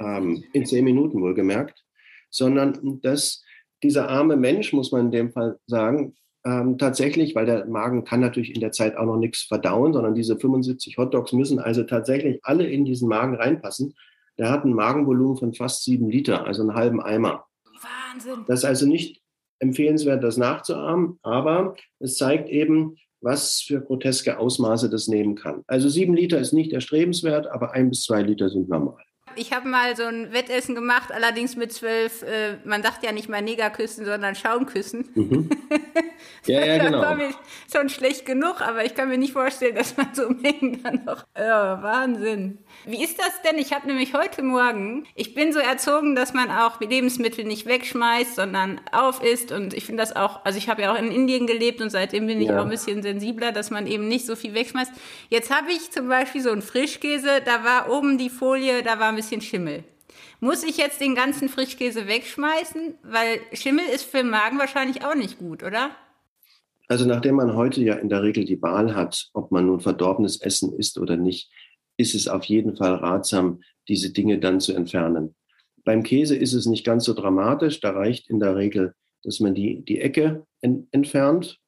ähm, 0.00 0.44
in 0.52 0.64
zehn 0.64 0.84
Minuten 0.84 1.20
wohlgemerkt, 1.20 1.84
sondern 2.30 3.00
dass 3.02 3.42
dieser 3.82 4.08
arme 4.08 4.36
Mensch, 4.36 4.72
muss 4.72 4.92
man 4.92 5.06
in 5.06 5.10
dem 5.10 5.32
Fall 5.32 5.58
sagen, 5.66 6.14
ähm, 6.44 6.78
tatsächlich, 6.78 7.34
weil 7.34 7.46
der 7.46 7.66
Magen 7.66 8.04
kann 8.04 8.20
natürlich 8.20 8.54
in 8.54 8.60
der 8.60 8.70
Zeit 8.70 8.96
auch 8.96 9.06
noch 9.06 9.16
nichts 9.16 9.42
verdauen, 9.42 9.92
sondern 9.92 10.14
diese 10.14 10.38
75 10.38 10.96
Hotdogs 10.96 11.32
müssen 11.32 11.58
also 11.58 11.82
tatsächlich 11.82 12.38
alle 12.44 12.68
in 12.68 12.84
diesen 12.84 13.08
Magen 13.08 13.34
reinpassen. 13.34 13.96
Der 14.38 14.48
hat 14.48 14.64
ein 14.64 14.74
Magenvolumen 14.74 15.38
von 15.38 15.54
fast 15.54 15.82
sieben 15.82 16.08
Liter, 16.08 16.46
also 16.46 16.62
einen 16.62 16.76
halben 16.76 17.02
Eimer. 17.02 17.46
Wahnsinn. 17.82 18.44
Das 18.46 18.60
ist 18.60 18.64
also 18.64 18.86
nicht 18.86 19.22
empfehlenswert, 19.58 20.22
das 20.22 20.36
nachzuahmen, 20.36 21.18
aber 21.22 21.74
es 21.98 22.16
zeigt 22.16 22.48
eben, 22.48 22.96
was 23.24 23.62
für 23.62 23.80
groteske 23.80 24.38
Ausmaße 24.38 24.90
das 24.90 25.08
nehmen 25.08 25.34
kann. 25.34 25.64
Also 25.66 25.88
sieben 25.88 26.14
Liter 26.14 26.38
ist 26.38 26.52
nicht 26.52 26.72
erstrebenswert, 26.72 27.46
aber 27.46 27.72
ein 27.72 27.88
bis 27.88 28.02
zwei 28.02 28.22
Liter 28.22 28.48
sind 28.50 28.68
normal. 28.68 29.02
Ich 29.36 29.52
habe 29.52 29.68
mal 29.68 29.96
so 29.96 30.04
ein 30.04 30.32
Wettessen 30.32 30.74
gemacht, 30.74 31.12
allerdings 31.12 31.56
mit 31.56 31.72
zwölf, 31.72 32.22
äh, 32.22 32.56
man 32.64 32.82
sagt 32.82 33.04
ja 33.04 33.12
nicht 33.12 33.28
mal 33.28 33.42
Negerküssen, 33.42 34.04
sondern 34.04 34.34
Schaumküssen. 34.34 35.08
Mhm. 35.14 35.50
Ja, 36.46 36.64
ja, 36.64 36.78
genau. 36.78 36.98
das 36.98 37.08
war 37.08 37.14
mir 37.16 37.30
schon 37.72 37.88
schlecht 37.88 38.26
genug, 38.26 38.60
aber 38.60 38.84
ich 38.84 38.94
kann 38.94 39.08
mir 39.08 39.16
nicht 39.16 39.32
vorstellen, 39.32 39.74
dass 39.74 39.96
man 39.96 40.08
so 40.12 40.28
Mengen 40.42 40.82
dann 40.82 41.04
noch. 41.04 41.24
Ja, 41.36 41.82
Wahnsinn. 41.82 42.58
Wie 42.84 43.02
ist 43.02 43.18
das 43.18 43.40
denn? 43.42 43.58
Ich 43.58 43.72
habe 43.72 43.86
nämlich 43.86 44.14
heute 44.14 44.42
Morgen, 44.42 45.06
ich 45.14 45.34
bin 45.34 45.52
so 45.52 45.58
erzogen, 45.58 46.14
dass 46.14 46.34
man 46.34 46.50
auch 46.50 46.80
Lebensmittel 46.80 47.44
nicht 47.44 47.66
wegschmeißt, 47.66 48.34
sondern 48.34 48.80
aufisst. 48.92 49.52
Und 49.52 49.72
ich 49.72 49.86
finde 49.86 50.02
das 50.02 50.14
auch, 50.14 50.44
also 50.44 50.58
ich 50.58 50.68
habe 50.68 50.82
ja 50.82 50.92
auch 50.92 50.98
in 50.98 51.10
Indien 51.10 51.46
gelebt 51.46 51.80
und 51.80 51.90
seitdem 51.90 52.26
bin 52.26 52.40
ich 52.40 52.48
ja. 52.48 52.58
auch 52.58 52.64
ein 52.64 52.70
bisschen 52.70 53.02
sensibler, 53.02 53.52
dass 53.52 53.70
man 53.70 53.86
eben 53.86 54.08
nicht 54.08 54.26
so 54.26 54.36
viel 54.36 54.54
wegschmeißt. 54.54 54.92
Jetzt 55.30 55.50
habe 55.50 55.70
ich 55.70 55.90
zum 55.90 56.08
Beispiel 56.08 56.42
so 56.42 56.50
einen 56.50 56.62
Frischkäse, 56.62 57.40
da 57.44 57.64
war 57.64 57.90
oben 57.90 58.18
die 58.18 58.30
Folie, 58.30 58.82
da 58.82 58.98
war 58.98 59.08
ein 59.08 59.16
bisschen 59.16 59.23
Schimmel. 59.40 59.84
Muss 60.40 60.62
ich 60.62 60.76
jetzt 60.76 61.00
den 61.00 61.14
ganzen 61.14 61.48
Frischkäse 61.48 62.06
wegschmeißen? 62.06 62.94
Weil 63.02 63.40
Schimmel 63.52 63.84
ist 63.92 64.04
für 64.04 64.18
den 64.18 64.30
Magen 64.30 64.58
wahrscheinlich 64.58 65.04
auch 65.04 65.14
nicht 65.14 65.38
gut, 65.38 65.62
oder? 65.62 65.90
Also 66.88 67.06
nachdem 67.06 67.36
man 67.36 67.54
heute 67.54 67.82
ja 67.82 67.94
in 67.94 68.08
der 68.08 68.22
Regel 68.22 68.44
die 68.44 68.60
Wahl 68.60 68.94
hat, 68.94 69.30
ob 69.32 69.50
man 69.50 69.66
nun 69.66 69.80
verdorbenes 69.80 70.40
Essen 70.40 70.74
isst 70.74 70.98
oder 70.98 71.16
nicht, 71.16 71.50
ist 71.96 72.14
es 72.14 72.28
auf 72.28 72.44
jeden 72.44 72.76
Fall 72.76 72.94
ratsam, 72.94 73.62
diese 73.88 74.12
Dinge 74.12 74.38
dann 74.38 74.60
zu 74.60 74.74
entfernen. 74.74 75.34
Beim 75.84 76.02
Käse 76.02 76.36
ist 76.36 76.52
es 76.52 76.66
nicht 76.66 76.84
ganz 76.84 77.04
so 77.04 77.14
dramatisch. 77.14 77.80
Da 77.80 77.90
reicht 77.90 78.28
in 78.28 78.40
der 78.40 78.56
Regel, 78.56 78.94
dass 79.22 79.40
man 79.40 79.54
die, 79.54 79.84
die 79.84 80.00
Ecke 80.00 80.46
en, 80.60 80.88
entfernt, 80.90 81.60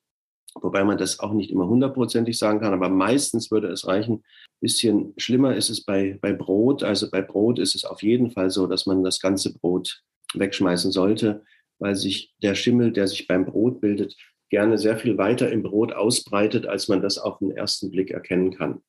wobei 0.62 0.84
man 0.84 0.98
das 0.98 1.20
auch 1.20 1.32
nicht 1.32 1.50
immer 1.50 1.68
hundertprozentig 1.68 2.38
sagen 2.38 2.60
kann, 2.60 2.72
aber 2.72 2.88
meistens 2.88 3.50
würde 3.50 3.68
es 3.68 3.86
reichen. 3.86 4.24
Bisschen 4.60 5.12
schlimmer 5.16 5.54
ist 5.54 5.70
es 5.70 5.84
bei, 5.84 6.18
bei 6.20 6.32
Brot. 6.32 6.82
Also 6.82 7.10
bei 7.10 7.22
Brot 7.22 7.58
ist 7.58 7.74
es 7.74 7.84
auf 7.84 8.02
jeden 8.02 8.30
Fall 8.30 8.50
so, 8.50 8.66
dass 8.66 8.86
man 8.86 9.04
das 9.04 9.20
ganze 9.20 9.52
Brot 9.54 10.02
wegschmeißen 10.34 10.92
sollte, 10.92 11.44
weil 11.78 11.94
sich 11.94 12.34
der 12.42 12.54
Schimmel, 12.54 12.92
der 12.92 13.06
sich 13.06 13.26
beim 13.26 13.44
Brot 13.44 13.80
bildet, 13.80 14.16
gerne 14.48 14.78
sehr 14.78 14.96
viel 14.96 15.18
weiter 15.18 15.50
im 15.50 15.62
Brot 15.62 15.92
ausbreitet, 15.92 16.66
als 16.66 16.88
man 16.88 17.02
das 17.02 17.18
auf 17.18 17.38
den 17.38 17.50
ersten 17.50 17.90
Blick 17.90 18.10
erkennen 18.10 18.52
kann. 18.56 18.82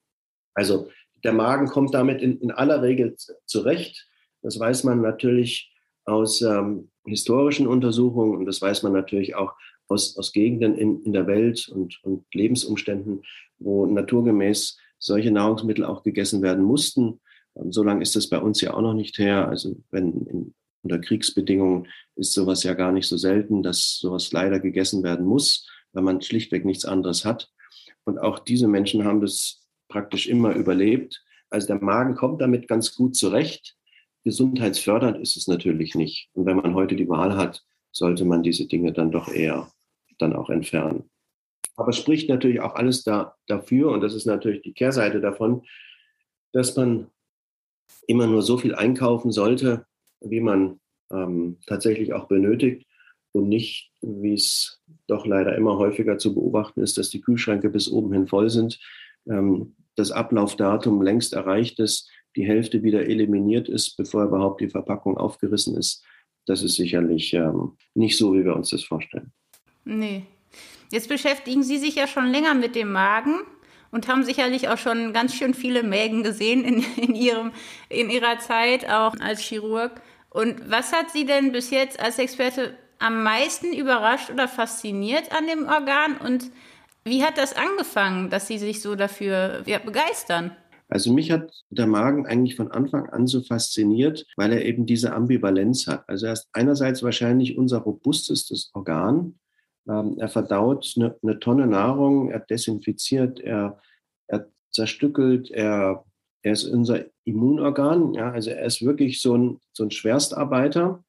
Also 0.54 0.90
der 1.24 1.34
Magen 1.34 1.68
kommt 1.68 1.94
damit 1.94 2.22
in, 2.22 2.40
in 2.40 2.52
aller 2.52 2.82
Regel 2.82 3.16
zurecht. 3.46 4.08
Das 4.42 4.60
weiß 4.60 4.84
man 4.84 5.02
natürlich 5.02 5.74
aus 6.06 6.42
ähm, 6.42 6.90
historischen 7.06 7.68
Untersuchungen 7.68 8.38
und 8.38 8.46
das 8.46 8.62
weiß 8.62 8.84
man 8.84 8.94
natürlich 8.94 9.36
auch 9.36 9.54
aus, 9.88 10.17
aus 10.17 10.32
Gegenden 10.32 10.75
in, 10.77 11.03
in 11.03 11.13
der 11.13 11.27
Welt 11.27 11.67
und, 11.70 12.00
und 12.03 12.25
Lebensumständen, 12.34 13.24
wo 13.60 13.86
naturgemäß 13.86 14.77
solche 15.00 15.32
Nahrungsmittel 15.32 15.86
auch 15.86 16.03
gegessen 16.03 16.41
werden 16.41 16.63
mussten. 16.63 17.20
Ähm, 17.56 17.72
so 17.72 17.84
lange 17.84 18.01
ist 18.01 18.15
das 18.15 18.29
bei 18.29 18.39
uns 18.39 18.62
ja 18.62 18.74
auch 18.74 18.82
noch 18.82 18.94
nicht 18.94 19.17
her. 19.17 19.48
Also 19.48 19.75
wenn 19.91 20.25
in, 20.27 20.53
unter 20.84 21.00
Kriegsbedingungen 21.00 21.88
ist 22.15 22.34
sowas 22.34 22.63
ja 22.63 22.74
gar 22.74 22.91
nicht 22.91 23.08
so 23.08 23.17
selten, 23.17 23.63
dass 23.63 23.98
sowas 24.00 24.32
leider 24.32 24.60
gegessen 24.60 25.03
werden 25.03 25.25
muss, 25.25 25.67
weil 25.91 26.03
man 26.03 26.22
schlichtweg 26.22 26.65
nichts 26.65 26.86
anderes 26.86 27.25
hat. 27.25 27.50
Und 28.06 28.20
auch 28.20 28.39
diese 28.39 28.67
Menschen 28.67 29.03
haben 29.03 29.22
das 29.22 29.65
praktisch 29.89 30.27
immer 30.27 30.53
überlebt. 30.56 31.24
Also 31.50 31.67
der 31.67 31.82
Magen 31.82 32.15
kommt 32.15 32.41
damit 32.41 32.67
ganz 32.67 32.96
gut 32.96 33.15
zurecht. 33.15 33.75
Gesundheitsfördernd 34.24 35.17
ist 35.20 35.38
es 35.38 35.48
natürlich 35.48 35.96
nicht. 35.96 36.29
Und 36.34 36.46
wenn 36.46 36.58
man 36.58 36.74
heute 36.74 36.96
die 36.96 37.10
Wahl 37.10 37.36
hat, 37.36 37.63
sollte 37.91 38.25
man 38.25 38.44
diese 38.44 38.67
Dinge 38.67 38.94
dann 38.94 39.12
doch 39.12 39.29
eher 39.29 39.72
dann 40.20 40.34
auch 40.34 40.50
entfernen. 40.50 41.10
Aber 41.76 41.90
es 41.90 41.98
spricht 41.98 42.30
natürlich 42.30 42.60
auch 42.62 42.76
alles 42.76 43.04
da, 43.04 43.36
dafür, 43.48 43.92
und 43.92 44.02
das 44.02 44.14
ist 44.14 44.26
natürlich 44.26 44.62
die 44.62 44.74
Kehrseite 44.74 45.22
davon, 45.22 45.64
dass 46.54 46.76
man 46.76 47.08
immer 48.08 48.28
nur 48.28 48.42
so 48.42 48.58
viel 48.58 48.74
einkaufen 48.74 49.32
sollte, 49.32 49.86
wie 50.22 50.40
man 50.40 50.80
ähm, 51.12 51.58
tatsächlich 51.68 52.14
auch 52.14 52.28
benötigt 52.28 52.88
und 53.32 53.50
nicht, 53.50 53.92
wie 54.02 54.34
es 54.34 54.82
doch 55.08 55.26
leider 55.26 55.56
immer 55.56 55.78
häufiger 55.78 56.18
zu 56.18 56.34
beobachten 56.34 56.82
ist, 56.82 56.98
dass 56.98 57.10
die 57.10 57.22
Kühlschränke 57.22 57.70
bis 57.70 57.90
oben 57.92 58.14
hin 58.14 58.28
voll 58.28 58.50
sind 58.50 58.80
ähm, 59.30 59.76
das 59.96 60.12
Ablaufdatum 60.12 61.02
längst 61.02 61.34
erreicht 61.34 61.80
ist, 61.80 62.10
die 62.36 62.46
Hälfte 62.46 62.84
wieder 62.84 63.06
eliminiert 63.08 63.68
ist, 63.68 63.98
bevor 63.98 64.26
überhaupt 64.26 64.62
die 64.62 64.70
Verpackung 64.70 65.18
aufgerissen 65.18 65.76
ist. 65.76 66.04
Das 66.46 66.62
ist 66.62 66.76
sicherlich 66.76 67.34
ähm, 67.34 67.78
nicht 67.96 68.18
so, 68.18 68.34
wie 68.34 68.46
wir 68.46 68.56
uns 68.56 68.70
das 68.70 68.84
vorstellen. 68.84 69.34
Nee. 69.88 70.25
Jetzt 70.91 71.10
beschäftigen 71.10 71.63
Sie 71.63 71.77
sich 71.77 71.96
ja 71.96 72.08
schon 72.08 72.27
länger 72.27 72.53
mit 72.53 72.75
dem 72.75 72.91
Magen 72.91 73.39
und 73.91 74.08
haben 74.08 74.24
sicherlich 74.24 74.67
auch 74.67 74.77
schon 74.77 75.13
ganz 75.13 75.34
schön 75.34 75.53
viele 75.53 75.84
Mägen 75.84 76.24
gesehen 76.24 76.63
in, 76.63 76.84
in, 76.98 77.15
ihrem, 77.15 77.51
in 77.89 78.10
Ihrer 78.10 78.39
Zeit, 78.39 78.89
auch 78.89 79.13
als 79.20 79.39
Chirurg. 79.39 80.01
Und 80.29 80.70
was 80.70 80.91
hat 80.91 81.10
Sie 81.12 81.25
denn 81.25 81.51
bis 81.51 81.72
jetzt 81.72 82.00
als 82.00 82.20
Experte 82.20 82.77
am 83.00 83.24
meisten 83.24 83.74
überrascht 83.74 84.29
oder 84.29 84.48
fasziniert 84.48 85.32
an 85.32 85.48
dem 85.48 85.67
Organ? 85.67 86.17
Und 86.17 86.51
wie 87.06 87.24
hat 87.24 87.38
das 87.38 87.56
angefangen, 87.56 88.29
dass 88.29 88.48
Sie 88.48 88.58
sich 88.58 88.82
so 88.82 88.96
dafür 88.96 89.63
ja, 89.65 89.79
begeistern? 89.79 90.51
Also 90.89 91.12
mich 91.12 91.32
hat 91.32 91.51
der 91.70 91.88
Magen 91.88 92.25
eigentlich 92.25 92.56
von 92.56 92.72
Anfang 92.72 93.10
an 93.10 93.27
so 93.27 93.41
fasziniert, 93.41 94.25
weil 94.38 94.53
er 94.53 94.63
eben 94.63 94.86
diese 94.86 95.13
Ambivalenz 95.13 95.88
hat. 95.88 96.08
Also 96.08 96.27
er 96.27 96.34
ist 96.34 96.48
einerseits 96.53 97.03
wahrscheinlich 97.03 97.58
unser 97.58 97.79
robustestes 97.79 98.72
Organ. 98.74 99.38
Ähm, 99.88 100.17
er 100.20 100.29
verdaut 100.29 100.94
eine, 100.98 101.17
eine, 101.24 101.39
Tonne 101.39 101.67
Nahrung, 101.67 102.29
er 102.29 102.39
desinfiziert, 102.39 103.39
er, 103.39 103.82
er 104.27 104.48
zerstückelt, 104.72 105.50
er, 105.51 106.06
er 106.44 106.51
ist 106.51 106.65
unser 106.65 107.06
Immunorgan. 107.24 108.13
Ja, 108.13 108.32
also 108.32 108.50
er 108.50 108.65
ist 108.65 108.84
wirklich 108.84 109.22
so 109.22 109.38
ein, 109.38 109.60
so 109.74 109.84
ein 109.84 109.91
Schwerstarbeiter. 109.91 111.03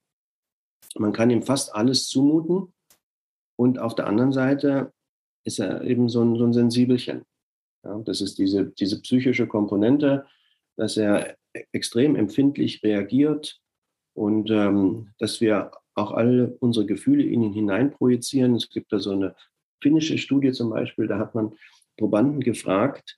Man 0.95 1.13
kann 1.13 1.29
ihm 1.29 1.43
fast 1.43 1.75
alles 1.75 2.07
zumuten. 2.07 2.73
Und 3.57 3.79
auf 3.79 3.95
der 3.95 4.07
anderen 4.07 4.31
Seite 4.31 4.93
ist 5.45 5.59
er 5.59 5.83
eben 5.83 6.09
so 6.09 6.23
ein, 6.23 6.37
so 6.37 6.45
ein 6.45 6.53
Sensibelchen. 6.53 7.25
Ja, 7.83 7.97
das 7.99 8.21
ist 8.21 8.37
diese, 8.37 8.67
diese 8.71 9.01
psychische 9.01 9.47
Komponente, 9.47 10.25
dass 10.77 10.97
er 10.97 11.35
extrem 11.71 12.15
empfindlich 12.15 12.83
reagiert 12.83 13.59
und 14.15 14.49
ähm, 14.49 15.13
dass 15.17 15.41
wir 15.41 15.71
auch 15.99 16.11
alle 16.11 16.55
unsere 16.59 16.85
Gefühle 16.85 17.23
in 17.23 17.43
ihn 17.43 17.53
hineinprojizieren. 17.53 18.55
Es 18.55 18.69
gibt 18.69 18.91
da 18.91 18.99
so 18.99 19.11
eine 19.11 19.35
finnische 19.81 20.17
Studie 20.17 20.51
zum 20.51 20.69
Beispiel, 20.69 21.07
da 21.07 21.19
hat 21.19 21.35
man 21.35 21.53
Probanden 21.97 22.41
gefragt, 22.41 23.17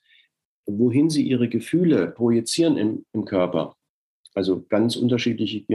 wohin 0.65 1.09
sie 1.09 1.27
ihre 1.27 1.49
Gefühle 1.49 2.07
projizieren 2.07 2.77
im, 2.77 3.05
im 3.13 3.25
Körper. 3.25 3.75
Also 4.33 4.65
ganz 4.69 4.95
unterschiedliche 4.95 5.65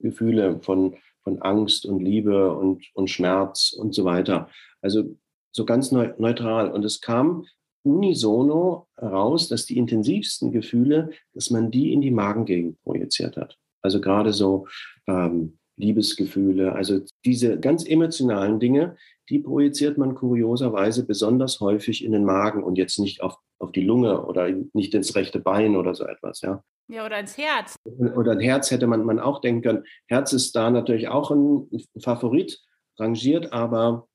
Gefühle 0.00 0.60
von, 0.60 0.96
von 1.22 1.40
Angst 1.42 1.86
und 1.86 2.00
Liebe 2.00 2.54
und, 2.56 2.86
und 2.94 3.08
Schmerz 3.08 3.72
und 3.72 3.94
so 3.94 4.04
weiter. 4.04 4.50
Also 4.82 5.16
so 5.52 5.64
ganz 5.64 5.90
neutral. 5.92 6.70
Und 6.70 6.84
es 6.84 7.00
kam 7.00 7.46
unisono 7.82 8.88
heraus, 8.96 9.48
dass 9.48 9.64
die 9.64 9.78
intensivsten 9.78 10.52
Gefühle, 10.52 11.10
dass 11.32 11.50
man 11.50 11.70
die 11.70 11.92
in 11.92 12.00
die 12.00 12.10
Magengegend 12.10 12.80
projiziert 12.82 13.36
hat. 13.36 13.58
Also 13.82 14.00
gerade 14.00 14.32
so 14.32 14.66
ähm, 15.06 15.58
Liebesgefühle, 15.80 16.72
also 16.72 17.00
diese 17.24 17.58
ganz 17.58 17.86
emotionalen 17.86 18.60
Dinge, 18.60 18.96
die 19.28 19.38
projiziert 19.38 19.98
man 19.98 20.14
kurioserweise 20.14 21.06
besonders 21.06 21.60
häufig 21.60 22.04
in 22.04 22.12
den 22.12 22.24
Magen 22.24 22.62
und 22.62 22.76
jetzt 22.76 22.98
nicht 22.98 23.22
auf, 23.22 23.36
auf 23.58 23.72
die 23.72 23.82
Lunge 23.82 24.24
oder 24.26 24.48
nicht 24.72 24.94
ins 24.94 25.14
rechte 25.14 25.40
Bein 25.40 25.76
oder 25.76 25.94
so 25.94 26.04
etwas, 26.06 26.40
ja. 26.42 26.62
Ja, 26.88 27.06
oder 27.06 27.20
ins 27.20 27.38
Herz. 27.38 27.76
Oder 27.84 28.32
ein 28.32 28.40
Herz 28.40 28.72
hätte 28.72 28.88
man, 28.88 29.04
man 29.04 29.20
auch 29.20 29.40
denken 29.40 29.62
können. 29.62 29.84
Herz 30.08 30.32
ist 30.32 30.56
da 30.56 30.70
natürlich 30.70 31.06
auch 31.06 31.30
ein 31.30 31.68
Favorit, 32.00 32.60
rangiert, 32.98 33.52
aber 33.52 34.08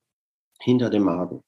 hinter 0.62 0.90
dem 0.90 1.04
Magen. 1.04 1.42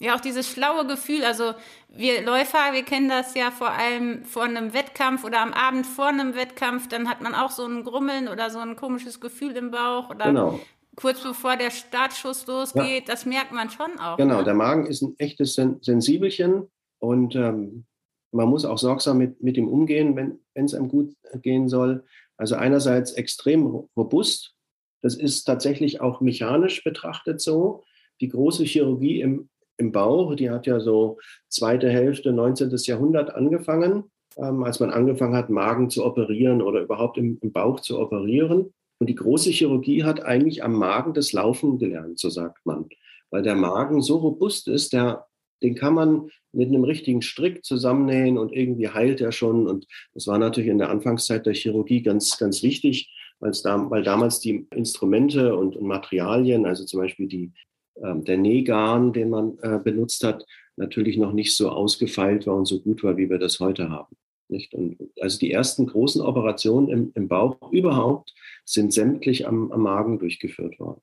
Ja, 0.00 0.16
auch 0.16 0.20
dieses 0.20 0.48
schlaue 0.50 0.86
Gefühl. 0.86 1.24
Also 1.24 1.54
wir 1.88 2.22
Läufer, 2.22 2.72
wir 2.72 2.82
kennen 2.82 3.08
das 3.08 3.34
ja 3.34 3.50
vor 3.50 3.70
allem 3.70 4.24
vor 4.24 4.42
einem 4.42 4.74
Wettkampf 4.74 5.24
oder 5.24 5.40
am 5.40 5.52
Abend 5.52 5.86
vor 5.86 6.08
einem 6.08 6.34
Wettkampf. 6.34 6.88
Dann 6.88 7.08
hat 7.08 7.20
man 7.20 7.34
auch 7.34 7.50
so 7.50 7.64
ein 7.64 7.84
Grummeln 7.84 8.28
oder 8.28 8.50
so 8.50 8.58
ein 8.58 8.76
komisches 8.76 9.20
Gefühl 9.20 9.56
im 9.56 9.70
Bauch 9.70 10.10
oder 10.10 10.26
genau. 10.26 10.60
kurz 10.96 11.22
bevor 11.22 11.56
der 11.56 11.70
Startschuss 11.70 12.46
losgeht. 12.46 13.08
Ja. 13.08 13.14
Das 13.14 13.24
merkt 13.24 13.52
man 13.52 13.70
schon 13.70 13.98
auch. 14.00 14.16
Genau, 14.16 14.38
ne? 14.38 14.44
der 14.44 14.54
Magen 14.54 14.86
ist 14.86 15.02
ein 15.02 15.14
echtes 15.18 15.54
Sensibelchen 15.54 16.68
und 16.98 17.36
ähm, 17.36 17.86
man 18.32 18.48
muss 18.48 18.64
auch 18.64 18.78
sorgsam 18.78 19.18
mit, 19.18 19.42
mit 19.42 19.56
ihm 19.56 19.68
umgehen, 19.68 20.16
wenn 20.16 20.40
es 20.54 20.74
einem 20.74 20.88
gut 20.88 21.14
gehen 21.40 21.68
soll. 21.68 22.04
Also 22.36 22.56
einerseits 22.56 23.12
extrem 23.12 23.64
robust. 23.96 24.54
Das 25.02 25.14
ist 25.14 25.44
tatsächlich 25.44 26.00
auch 26.00 26.20
mechanisch 26.20 26.82
betrachtet 26.82 27.40
so 27.40 27.84
die 28.20 28.28
große 28.28 28.64
Chirurgie 28.64 29.20
im, 29.20 29.48
im 29.76 29.92
Bauch, 29.92 30.34
die 30.34 30.50
hat 30.50 30.66
ja 30.66 30.80
so 30.80 31.18
zweite 31.48 31.88
Hälfte 31.90 32.32
19. 32.32 32.70
Jahrhundert 32.84 33.34
angefangen, 33.34 34.04
ähm, 34.36 34.62
als 34.62 34.80
man 34.80 34.90
angefangen 34.90 35.36
hat, 35.36 35.50
Magen 35.50 35.90
zu 35.90 36.04
operieren 36.04 36.62
oder 36.62 36.80
überhaupt 36.80 37.18
im, 37.18 37.38
im 37.40 37.52
Bauch 37.52 37.80
zu 37.80 37.98
operieren. 37.98 38.72
Und 38.98 39.08
die 39.08 39.14
große 39.14 39.50
Chirurgie 39.50 40.04
hat 40.04 40.24
eigentlich 40.24 40.62
am 40.62 40.74
Magen 40.74 41.14
das 41.14 41.32
Laufen 41.32 41.78
gelernt, 41.78 42.18
so 42.18 42.30
sagt 42.30 42.64
man. 42.64 42.88
Weil 43.30 43.42
der 43.42 43.56
Magen 43.56 44.00
so 44.00 44.18
robust 44.18 44.68
ist, 44.68 44.92
der 44.92 45.26
den 45.64 45.74
kann 45.74 45.94
man 45.94 46.30
mit 46.52 46.68
einem 46.68 46.84
richtigen 46.84 47.22
Strick 47.22 47.64
zusammennähen 47.64 48.38
und 48.38 48.52
irgendwie 48.52 48.88
heilt 48.88 49.20
er 49.20 49.32
schon. 49.32 49.66
Und 49.66 49.86
das 50.12 50.26
war 50.26 50.38
natürlich 50.38 50.68
in 50.68 50.78
der 50.78 50.90
Anfangszeit 50.90 51.46
der 51.46 51.54
Chirurgie 51.54 52.02
ganz, 52.02 52.38
ganz 52.38 52.62
wichtig, 52.62 53.10
da, 53.40 53.90
weil 53.90 54.02
damals 54.02 54.40
die 54.40 54.66
Instrumente 54.74 55.56
und, 55.56 55.74
und, 55.76 55.86
Materialien, 55.86 56.66
also 56.66 56.84
zum 56.84 57.00
Beispiel 57.00 57.26
die, 57.26 57.52
der 57.96 58.38
Nähgarn, 58.38 59.12
den 59.12 59.30
man 59.30 59.58
äh, 59.62 59.78
benutzt 59.82 60.24
hat, 60.24 60.44
natürlich 60.76 61.16
noch 61.16 61.32
nicht 61.32 61.56
so 61.56 61.70
ausgefeilt 61.70 62.46
war 62.46 62.56
und 62.56 62.66
so 62.66 62.80
gut 62.80 63.02
war, 63.04 63.16
wie 63.16 63.30
wir 63.30 63.38
das 63.38 63.60
heute 63.60 63.90
haben. 63.90 64.16
Nicht? 64.48 64.74
Und 64.74 64.98
also 65.20 65.38
die 65.38 65.52
ersten 65.52 65.86
großen 65.86 66.20
Operationen 66.20 66.88
im, 66.88 67.12
im 67.14 67.28
Bauch 67.28 67.72
überhaupt 67.72 68.34
sind 68.64 68.92
sämtlich 68.92 69.46
am, 69.46 69.72
am 69.72 69.82
Magen 69.82 70.18
durchgeführt 70.18 70.78
worden. 70.78 71.00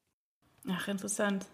Ach, 0.67 0.87
interessant. 0.87 1.45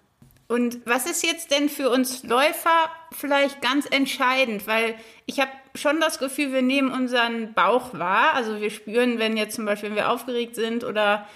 Und 0.49 0.79
was 0.85 1.09
ist 1.09 1.25
jetzt 1.25 1.51
denn 1.51 1.67
für 1.67 1.89
uns 1.89 2.23
Läufer 2.23 2.89
vielleicht 3.11 3.61
ganz 3.61 3.85
entscheidend? 3.89 4.65
Weil 4.65 4.95
ich 5.25 5.39
habe 5.39 5.51
schon 5.75 5.99
das 5.99 6.19
Gefühl, 6.19 6.53
wir 6.53 6.61
nehmen 6.61 6.91
unseren 6.91 7.53
Bauch 7.53 7.93
wahr. 7.93 8.33
Also 8.33 8.61
wir 8.61 8.69
spüren, 8.69 9.19
wenn 9.19 9.35
jetzt 9.35 9.55
zum 9.55 9.65
Beispiel, 9.65 9.89
wenn 9.89 9.97
wir 9.97 10.11
aufgeregt 10.11 10.55
sind 10.55 10.85
oder 10.85 11.27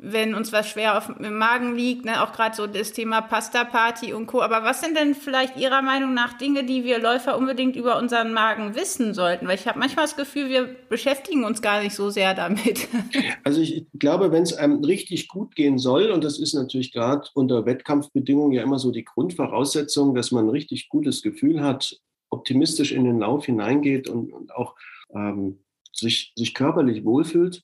wenn 0.00 0.36
uns 0.36 0.52
was 0.52 0.68
schwer 0.68 0.96
auf 0.96 1.12
dem 1.12 1.36
Magen 1.38 1.74
liegt, 1.74 2.04
ne? 2.04 2.22
auch 2.22 2.32
gerade 2.32 2.54
so 2.54 2.68
das 2.68 2.92
Thema 2.92 3.20
Pasta-Party 3.20 4.12
und 4.12 4.26
Co. 4.26 4.40
Aber 4.40 4.62
was 4.62 4.80
sind 4.80 4.96
denn 4.96 5.16
vielleicht 5.16 5.56
Ihrer 5.56 5.82
Meinung 5.82 6.14
nach 6.14 6.34
Dinge, 6.34 6.62
die 6.62 6.84
wir 6.84 7.00
Läufer 7.00 7.36
unbedingt 7.36 7.74
über 7.74 7.98
unseren 7.98 8.32
Magen 8.32 8.76
wissen 8.76 9.12
sollten? 9.12 9.48
Weil 9.48 9.56
ich 9.56 9.66
habe 9.66 9.80
manchmal 9.80 10.04
das 10.04 10.16
Gefühl, 10.16 10.48
wir 10.48 10.68
beschäftigen 10.88 11.44
uns 11.44 11.62
gar 11.62 11.82
nicht 11.82 11.94
so 11.94 12.10
sehr 12.10 12.34
damit. 12.34 12.88
Also 13.44 13.60
ich 13.60 13.86
glaube, 13.98 14.30
wenn 14.30 14.42
es 14.42 14.52
einem 14.52 14.84
richtig 14.84 15.28
gut 15.28 15.54
gehen 15.54 15.78
soll, 15.78 16.10
und 16.10 16.22
das 16.22 16.38
ist 16.38 16.54
natürlich 16.54 16.92
gerade 16.92 17.28
unter 17.34 17.64
Wettkampfbedingungen 17.64 18.52
ja 18.52 18.62
immer 18.62 18.78
so 18.78 18.90
die 18.90 19.04
Grundvoraussetzung, 19.04 20.14
dass 20.14 20.30
man 20.32 20.46
ein 20.46 20.50
richtig 20.50 20.88
gutes 20.88 21.22
Gefühl 21.22 21.62
hat, 21.62 21.98
optimistisch 22.30 22.92
in 22.92 23.04
den 23.04 23.20
Lauf 23.20 23.46
hineingeht 23.46 24.08
und, 24.08 24.32
und 24.32 24.54
auch 24.54 24.74
ähm, 25.14 25.60
sich, 25.92 26.32
sich 26.36 26.54
körperlich 26.54 27.04
wohlfühlt, 27.04 27.62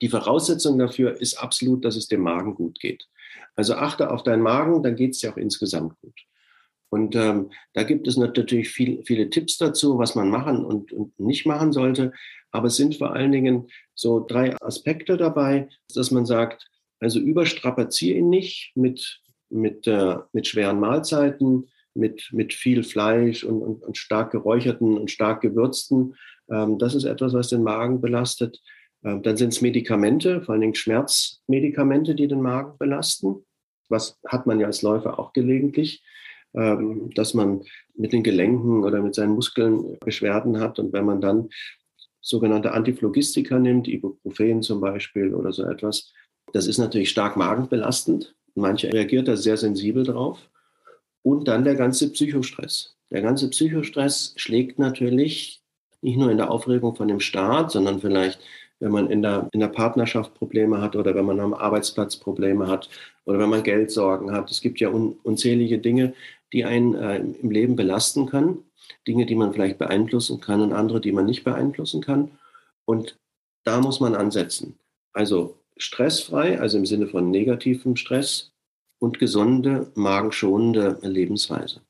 die 0.00 0.08
Voraussetzung 0.08 0.78
dafür 0.78 1.20
ist 1.20 1.34
absolut, 1.34 1.84
dass 1.84 1.96
es 1.96 2.08
dem 2.08 2.20
Magen 2.20 2.54
gut 2.54 2.80
geht. 2.80 3.08
Also 3.56 3.74
achte 3.74 4.10
auf 4.10 4.22
deinen 4.22 4.42
Magen, 4.42 4.82
dann 4.82 4.96
geht 4.96 5.12
es 5.12 5.20
dir 5.20 5.32
auch 5.32 5.36
insgesamt 5.36 5.98
gut. 6.00 6.18
Und 6.94 7.16
ähm, 7.16 7.50
da 7.72 7.82
gibt 7.82 8.06
es 8.06 8.16
natürlich 8.16 8.68
viel, 8.68 9.02
viele 9.04 9.28
Tipps 9.28 9.58
dazu, 9.58 9.98
was 9.98 10.14
man 10.14 10.30
machen 10.30 10.64
und, 10.64 10.92
und, 10.92 11.18
nicht 11.18 11.44
machen 11.44 11.72
sollte. 11.72 12.12
Aber 12.52 12.68
es 12.68 12.76
sind 12.76 12.96
vor 12.96 13.12
allen 13.12 13.32
Dingen 13.32 13.68
so 13.96 14.24
drei 14.24 14.54
Aspekte 14.62 15.16
dabei, 15.16 15.68
dass 15.92 16.12
man 16.12 16.24
sagt, 16.24 16.70
also 17.00 17.18
überstrapaziere 17.18 18.18
ihn 18.18 18.28
nicht 18.28 18.72
mit, 18.76 19.22
mit, 19.50 19.88
äh, 19.88 20.18
mit 20.32 20.46
schweren 20.46 20.78
Mahlzeiten, 20.78 21.68
mit, 21.94 22.28
mit 22.32 22.54
viel 22.54 22.84
Fleisch 22.84 23.42
und, 23.42 23.60
und, 23.60 23.82
und 23.82 23.96
stark 23.96 24.30
geräucherten 24.30 24.96
und 24.96 25.10
stark 25.10 25.40
gewürzten. 25.40 26.14
Ähm, 26.48 26.78
das 26.78 26.94
ist 26.94 27.04
etwas, 27.04 27.32
was 27.32 27.48
den 27.48 27.64
Magen 27.64 28.00
belastet. 28.00 28.60
Ähm, 29.04 29.22
dann 29.22 29.36
sind 29.36 29.52
es 29.52 29.60
Medikamente, 29.60 30.42
vor 30.42 30.52
allen 30.52 30.62
Dingen 30.62 30.74
Schmerzmedikamente, 30.74 32.14
die 32.14 32.28
den 32.28 32.40
Magen 32.40 32.76
belasten. 32.78 33.44
Was 33.88 34.18
hat 34.26 34.46
man 34.46 34.60
ja 34.60 34.66
als 34.66 34.82
Läufer 34.82 35.18
auch 35.18 35.32
gelegentlich, 35.32 36.02
ähm, 36.54 37.10
dass 37.14 37.34
man 37.34 37.62
mit 37.96 38.12
den 38.12 38.22
Gelenken 38.22 38.82
oder 38.84 39.02
mit 39.02 39.14
seinen 39.14 39.34
Muskeln 39.34 39.98
Beschwerden 40.00 40.58
hat. 40.58 40.78
Und 40.78 40.92
wenn 40.92 41.04
man 41.04 41.20
dann 41.20 41.50
sogenannte 42.20 42.72
Antiphlogistika 42.72 43.58
nimmt, 43.58 43.88
Ibuprofen 43.88 44.62
zum 44.62 44.80
Beispiel 44.80 45.34
oder 45.34 45.52
so 45.52 45.64
etwas, 45.64 46.12
das 46.52 46.66
ist 46.66 46.78
natürlich 46.78 47.10
stark 47.10 47.36
magenbelastend. 47.36 48.34
Manche 48.54 48.92
reagiert 48.92 49.28
da 49.28 49.36
sehr 49.36 49.56
sensibel 49.56 50.04
drauf. 50.04 50.38
Und 51.22 51.48
dann 51.48 51.64
der 51.64 51.74
ganze 51.74 52.12
Psychostress. 52.12 52.96
Der 53.10 53.22
ganze 53.22 53.50
Psychostress 53.50 54.34
schlägt 54.36 54.78
natürlich 54.78 55.62
nicht 56.02 56.18
nur 56.18 56.30
in 56.30 56.36
der 56.36 56.50
Aufregung 56.50 56.94
von 56.94 57.08
dem 57.08 57.20
Start, 57.20 57.72
sondern 57.72 58.00
vielleicht 58.00 58.38
wenn 58.84 58.92
man 58.92 59.10
in 59.10 59.22
der, 59.22 59.48
in 59.52 59.60
der 59.60 59.68
Partnerschaft 59.68 60.34
Probleme 60.34 60.82
hat 60.82 60.94
oder 60.94 61.14
wenn 61.14 61.24
man 61.24 61.40
am 61.40 61.54
Arbeitsplatz 61.54 62.18
Probleme 62.18 62.68
hat 62.68 62.90
oder 63.24 63.38
wenn 63.38 63.48
man 63.48 63.62
Geldsorgen 63.62 64.30
hat. 64.30 64.50
Es 64.50 64.60
gibt 64.60 64.78
ja 64.78 64.90
un, 64.90 65.16
unzählige 65.22 65.78
Dinge, 65.78 66.12
die 66.52 66.66
einen 66.66 66.94
äh, 66.94 67.16
im 67.16 67.50
Leben 67.50 67.76
belasten 67.76 68.26
können. 68.26 68.64
Dinge, 69.08 69.24
die 69.24 69.36
man 69.36 69.54
vielleicht 69.54 69.78
beeinflussen 69.78 70.38
kann 70.38 70.60
und 70.60 70.74
andere, 70.74 71.00
die 71.00 71.12
man 71.12 71.24
nicht 71.24 71.44
beeinflussen 71.44 72.02
kann. 72.02 72.32
Und 72.84 73.16
da 73.64 73.80
muss 73.80 74.00
man 74.00 74.14
ansetzen. 74.14 74.78
Also 75.14 75.58
stressfrei, 75.78 76.60
also 76.60 76.76
im 76.76 76.84
Sinne 76.84 77.06
von 77.06 77.30
negativem 77.30 77.96
Stress 77.96 78.52
und 78.98 79.18
gesunde, 79.18 79.90
magenschonende 79.94 80.98
Lebensweise. 81.00 81.80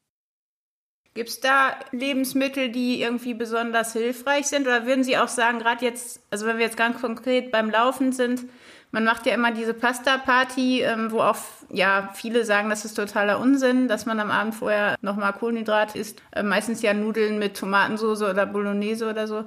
Gibt 1.14 1.28
es 1.28 1.40
da 1.40 1.76
Lebensmittel, 1.92 2.71
die 2.71 3.00
irgendwie 3.00 3.35
besonders 3.35 3.92
hilfreich 3.92 4.47
sind? 4.47 4.66
Oder 4.66 4.85
würden 4.85 5.04
Sie 5.04 5.16
auch 5.16 5.28
sagen, 5.28 5.61
gerade 5.61 5.85
jetzt, 5.85 6.21
also 6.30 6.44
wenn 6.44 6.59
wir 6.59 6.64
jetzt 6.64 6.76
ganz 6.76 7.00
konkret 7.00 7.52
beim 7.52 7.71
Laufen 7.71 8.11
sind, 8.11 8.47
man 8.91 9.04
macht 9.04 9.26
ja 9.26 9.34
immer 9.34 9.52
diese 9.52 9.75
Pasta-Party, 9.75 10.82
ähm, 10.82 11.10
wo 11.10 11.21
auch 11.21 11.36
ja, 11.71 12.10
viele 12.15 12.45
sagen, 12.45 12.71
das 12.71 12.84
ist 12.84 12.95
totaler 12.95 13.41
Unsinn, 13.41 13.88
dass 13.88 14.06
man 14.06 14.21
am 14.21 14.30
Abend 14.30 14.54
vorher 14.54 14.97
nochmal 15.02 15.32
Kohlenhydrat 15.32 15.97
isst. 15.97 16.21
Äh, 16.32 16.43
meistens 16.43 16.82
ja 16.82 16.95
Nudeln 16.95 17.38
mit 17.38 17.56
Tomatensauce 17.56 18.23
oder 18.23 18.47
Bolognese 18.47 19.08
oder 19.08 19.26
so. 19.26 19.45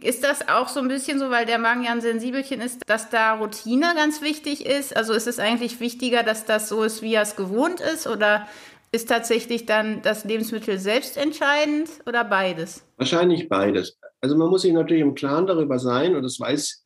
Ist 0.00 0.22
das 0.22 0.48
auch 0.48 0.68
so 0.68 0.78
ein 0.78 0.86
bisschen 0.86 1.18
so, 1.18 1.30
weil 1.30 1.46
der 1.46 1.58
Magen 1.58 1.82
ja 1.82 1.90
ein 1.90 2.00
Sensibelchen 2.00 2.60
ist, 2.60 2.82
dass 2.86 3.10
da 3.10 3.34
Routine 3.34 3.92
ganz 3.96 4.20
wichtig 4.20 4.64
ist? 4.64 4.96
Also 4.96 5.12
ist 5.12 5.26
es 5.26 5.40
eigentlich 5.40 5.80
wichtiger, 5.80 6.22
dass 6.22 6.44
das 6.44 6.68
so 6.68 6.84
ist, 6.84 7.02
wie 7.02 7.14
er 7.14 7.22
es 7.22 7.34
gewohnt 7.34 7.80
ist? 7.80 8.06
Oder 8.06 8.46
ist 8.90 9.08
tatsächlich 9.08 9.66
dann 9.66 10.02
das 10.02 10.24
Lebensmittel 10.24 10.78
selbst 10.78 11.16
entscheidend 11.16 11.88
oder 12.06 12.24
beides? 12.24 12.86
Wahrscheinlich 12.96 13.48
beides. 13.48 13.98
Also 14.20 14.36
man 14.36 14.48
muss 14.48 14.62
sich 14.62 14.72
natürlich 14.72 15.02
im 15.02 15.14
Klaren 15.14 15.46
darüber 15.46 15.78
sein 15.78 16.16
und 16.16 16.22
das 16.22 16.40
weiß 16.40 16.84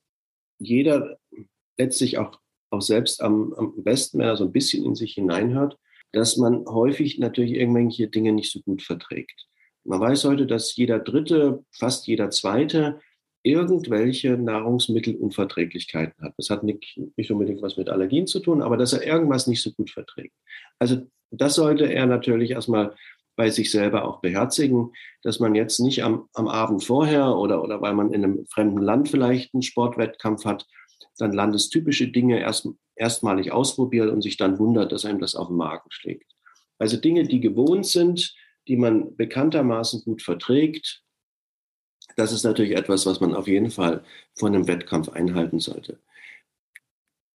jeder 0.59 1.19
letztlich 1.79 2.19
auch, 2.19 2.39
auch 2.71 2.83
selbst 2.83 3.23
am, 3.23 3.53
am 3.55 3.83
besten, 3.83 4.19
wenn 4.19 4.27
er 4.27 4.37
so 4.37 4.45
ein 4.45 4.53
bisschen 4.53 4.85
in 4.85 4.95
sich 4.95 5.15
hineinhört, 5.15 5.77
dass 6.13 6.37
man 6.37 6.65
häufig 6.67 7.19
natürlich 7.19 7.53
irgendwelche 7.53 8.09
Dinge 8.09 8.33
nicht 8.33 8.53
so 8.53 8.61
gut 8.61 8.83
verträgt. 8.83 9.47
Man 9.85 10.01
weiß 10.01 10.25
heute, 10.25 10.47
dass 10.47 10.77
jeder 10.77 10.99
Dritte, 10.99 11.65
fast 11.73 12.07
jeder 12.07 12.31
Zweite 12.31 13.01
irgendwelche 13.43 14.39
Nahrungsmittelunverträglichkeiten 14.39 16.23
hat. 16.23 16.35
Das 16.37 16.51
hat 16.51 16.63
nicht, 16.63 17.01
nicht 17.17 17.31
unbedingt 17.31 17.61
was 17.61 17.77
mit 17.77 17.89
Allergien 17.89 18.27
zu 18.27 18.39
tun, 18.39 18.63
aber 18.63 18.77
dass 18.77 18.93
er 18.93 19.05
irgendwas 19.05 19.49
nicht 19.49 19.63
so 19.63 19.73
gut 19.73 19.91
verträgt. 19.91 20.35
Also 20.79 21.09
das 21.33 21.55
sollte 21.55 21.93
er 21.93 22.07
natürlich 22.07 22.51
erstmal 22.51 22.95
bei 23.37 23.51
sich 23.51 23.71
selber 23.71 24.05
auch 24.05 24.21
beherzigen, 24.21 24.93
dass 25.23 25.41
man 25.41 25.55
jetzt 25.55 25.81
nicht 25.81 26.05
am, 26.05 26.29
am 26.35 26.49
Abend 26.49 26.85
vorher 26.85 27.37
oder, 27.37 27.63
oder 27.63 27.81
weil 27.81 27.95
man 27.95 28.13
in 28.13 28.25
einem 28.25 28.47
fremden 28.47 28.83
Land 28.83 29.09
vielleicht 29.09 29.55
einen 29.55 29.63
Sportwettkampf 29.63 30.45
hat, 30.45 30.67
dann 31.19 31.33
landestypische 31.33 32.09
Dinge 32.09 32.41
erst, 32.41 32.69
erstmalig 32.95 33.53
ausprobiert 33.53 34.11
und 34.11 34.23
sich 34.23 34.37
dann 34.37 34.59
wundert, 34.59 34.93
dass 34.93 35.05
einem 35.05 35.21
das 35.21 35.35
auf 35.35 35.49
den 35.49 35.57
Magen 35.57 35.91
schlägt. 35.91 36.31
Also 36.79 36.97
Dinge, 36.97 37.25
die 37.25 37.41
gewohnt 37.41 37.87
sind, 37.87 38.35
die 38.69 38.77
man 38.77 39.17
bekanntermaßen 39.17 40.03
gut 40.05 40.23
verträgt, 40.23 41.03
das 42.17 42.33
ist 42.33 42.45
natürlich 42.45 42.77
etwas, 42.77 43.07
was 43.07 43.21
man 43.21 43.35
auf 43.35 43.49
jeden 43.49 43.71
Fall 43.71 44.05
vor 44.35 44.49
einem 44.49 44.67
Wettkampf 44.69 45.09
einhalten 45.09 45.61
sollte. 45.61 45.99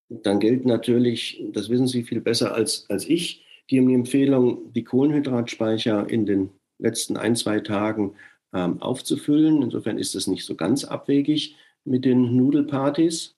Dann 0.10 0.40
gilt 0.40 0.66
natürlich, 0.66 1.44
das 1.52 1.70
wissen 1.70 1.88
Sie 1.88 2.04
viel 2.04 2.22
besser 2.22 2.54
als, 2.54 2.90
als 2.90 3.06
ich, 3.06 3.47
die 3.70 3.78
Empfehlung, 3.78 4.72
die 4.74 4.84
Kohlenhydratspeicher 4.84 6.10
in 6.10 6.26
den 6.26 6.50
letzten 6.80 7.18
ein, 7.18 7.36
zwei 7.36 7.60
Tagen 7.60 8.16
ähm, 8.54 8.82
aufzufüllen. 8.82 9.62
Insofern 9.62 9.98
ist 9.98 10.16
es 10.16 10.28
nicht 10.28 10.46
so 10.46 10.56
ganz 10.56 10.86
abwegig 10.86 11.56
mit 11.84 12.06
den 12.06 12.36
Nudelpartys. 12.36 13.36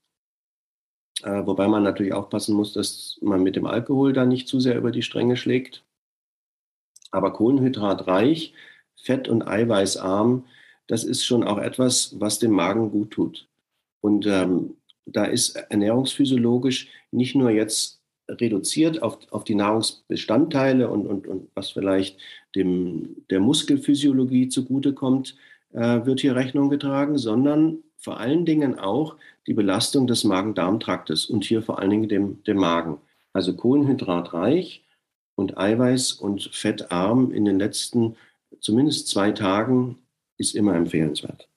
Äh, 1.23 1.45
wobei 1.45 1.67
man 1.67 1.83
natürlich 1.83 2.13
aufpassen 2.13 2.55
muss, 2.55 2.73
dass 2.73 3.17
man 3.21 3.43
mit 3.43 3.55
dem 3.55 3.65
Alkohol 3.65 4.13
da 4.13 4.25
nicht 4.25 4.47
zu 4.47 4.59
sehr 4.59 4.77
über 4.77 4.91
die 4.91 5.01
Stränge 5.01 5.35
schlägt. 5.35 5.83
Aber 7.11 7.33
kohlenhydratreich, 7.33 8.53
fett- 8.95 9.27
und 9.27 9.47
eiweißarm, 9.47 10.45
das 10.87 11.03
ist 11.03 11.25
schon 11.25 11.43
auch 11.43 11.57
etwas, 11.57 12.19
was 12.19 12.39
dem 12.39 12.51
Magen 12.51 12.91
gut 12.91 13.11
tut. 13.11 13.47
Und 14.01 14.25
ähm, 14.27 14.77
da 15.05 15.25
ist 15.25 15.55
ernährungsphysiologisch 15.55 16.89
nicht 17.11 17.35
nur 17.35 17.49
jetzt 17.49 17.98
reduziert 18.29 19.01
auf, 19.01 19.19
auf 19.31 19.43
die 19.43 19.55
Nahrungsbestandteile 19.55 20.89
und, 20.89 21.07
und, 21.07 21.27
und 21.27 21.49
was 21.55 21.71
vielleicht 21.71 22.19
dem, 22.55 23.25
der 23.29 23.39
Muskelphysiologie 23.39 24.49
zugutekommt, 24.49 25.35
äh, 25.73 26.05
wird 26.05 26.21
hier 26.21 26.35
Rechnung 26.35 26.69
getragen, 26.69 27.17
sondern 27.17 27.79
vor 27.97 28.19
allen 28.19 28.45
Dingen 28.45 28.79
auch 28.79 29.15
die 29.47 29.53
Belastung 29.53 30.07
des 30.07 30.23
Magen-Darm-Traktes 30.23 31.25
und 31.25 31.43
hier 31.43 31.61
vor 31.61 31.79
allen 31.79 31.89
Dingen 31.89 32.09
dem, 32.09 32.43
dem 32.43 32.57
Magen. 32.57 32.99
Also 33.33 33.55
kohlenhydratreich 33.55 34.83
und 35.35 35.57
eiweiß- 35.57 36.19
und 36.19 36.49
fettarm 36.53 37.31
in 37.31 37.45
den 37.45 37.59
letzten 37.59 38.15
zumindest 38.59 39.07
zwei 39.07 39.31
Tagen 39.31 39.97
ist 40.37 40.55
immer 40.55 40.75
empfehlenswert. 40.75 41.47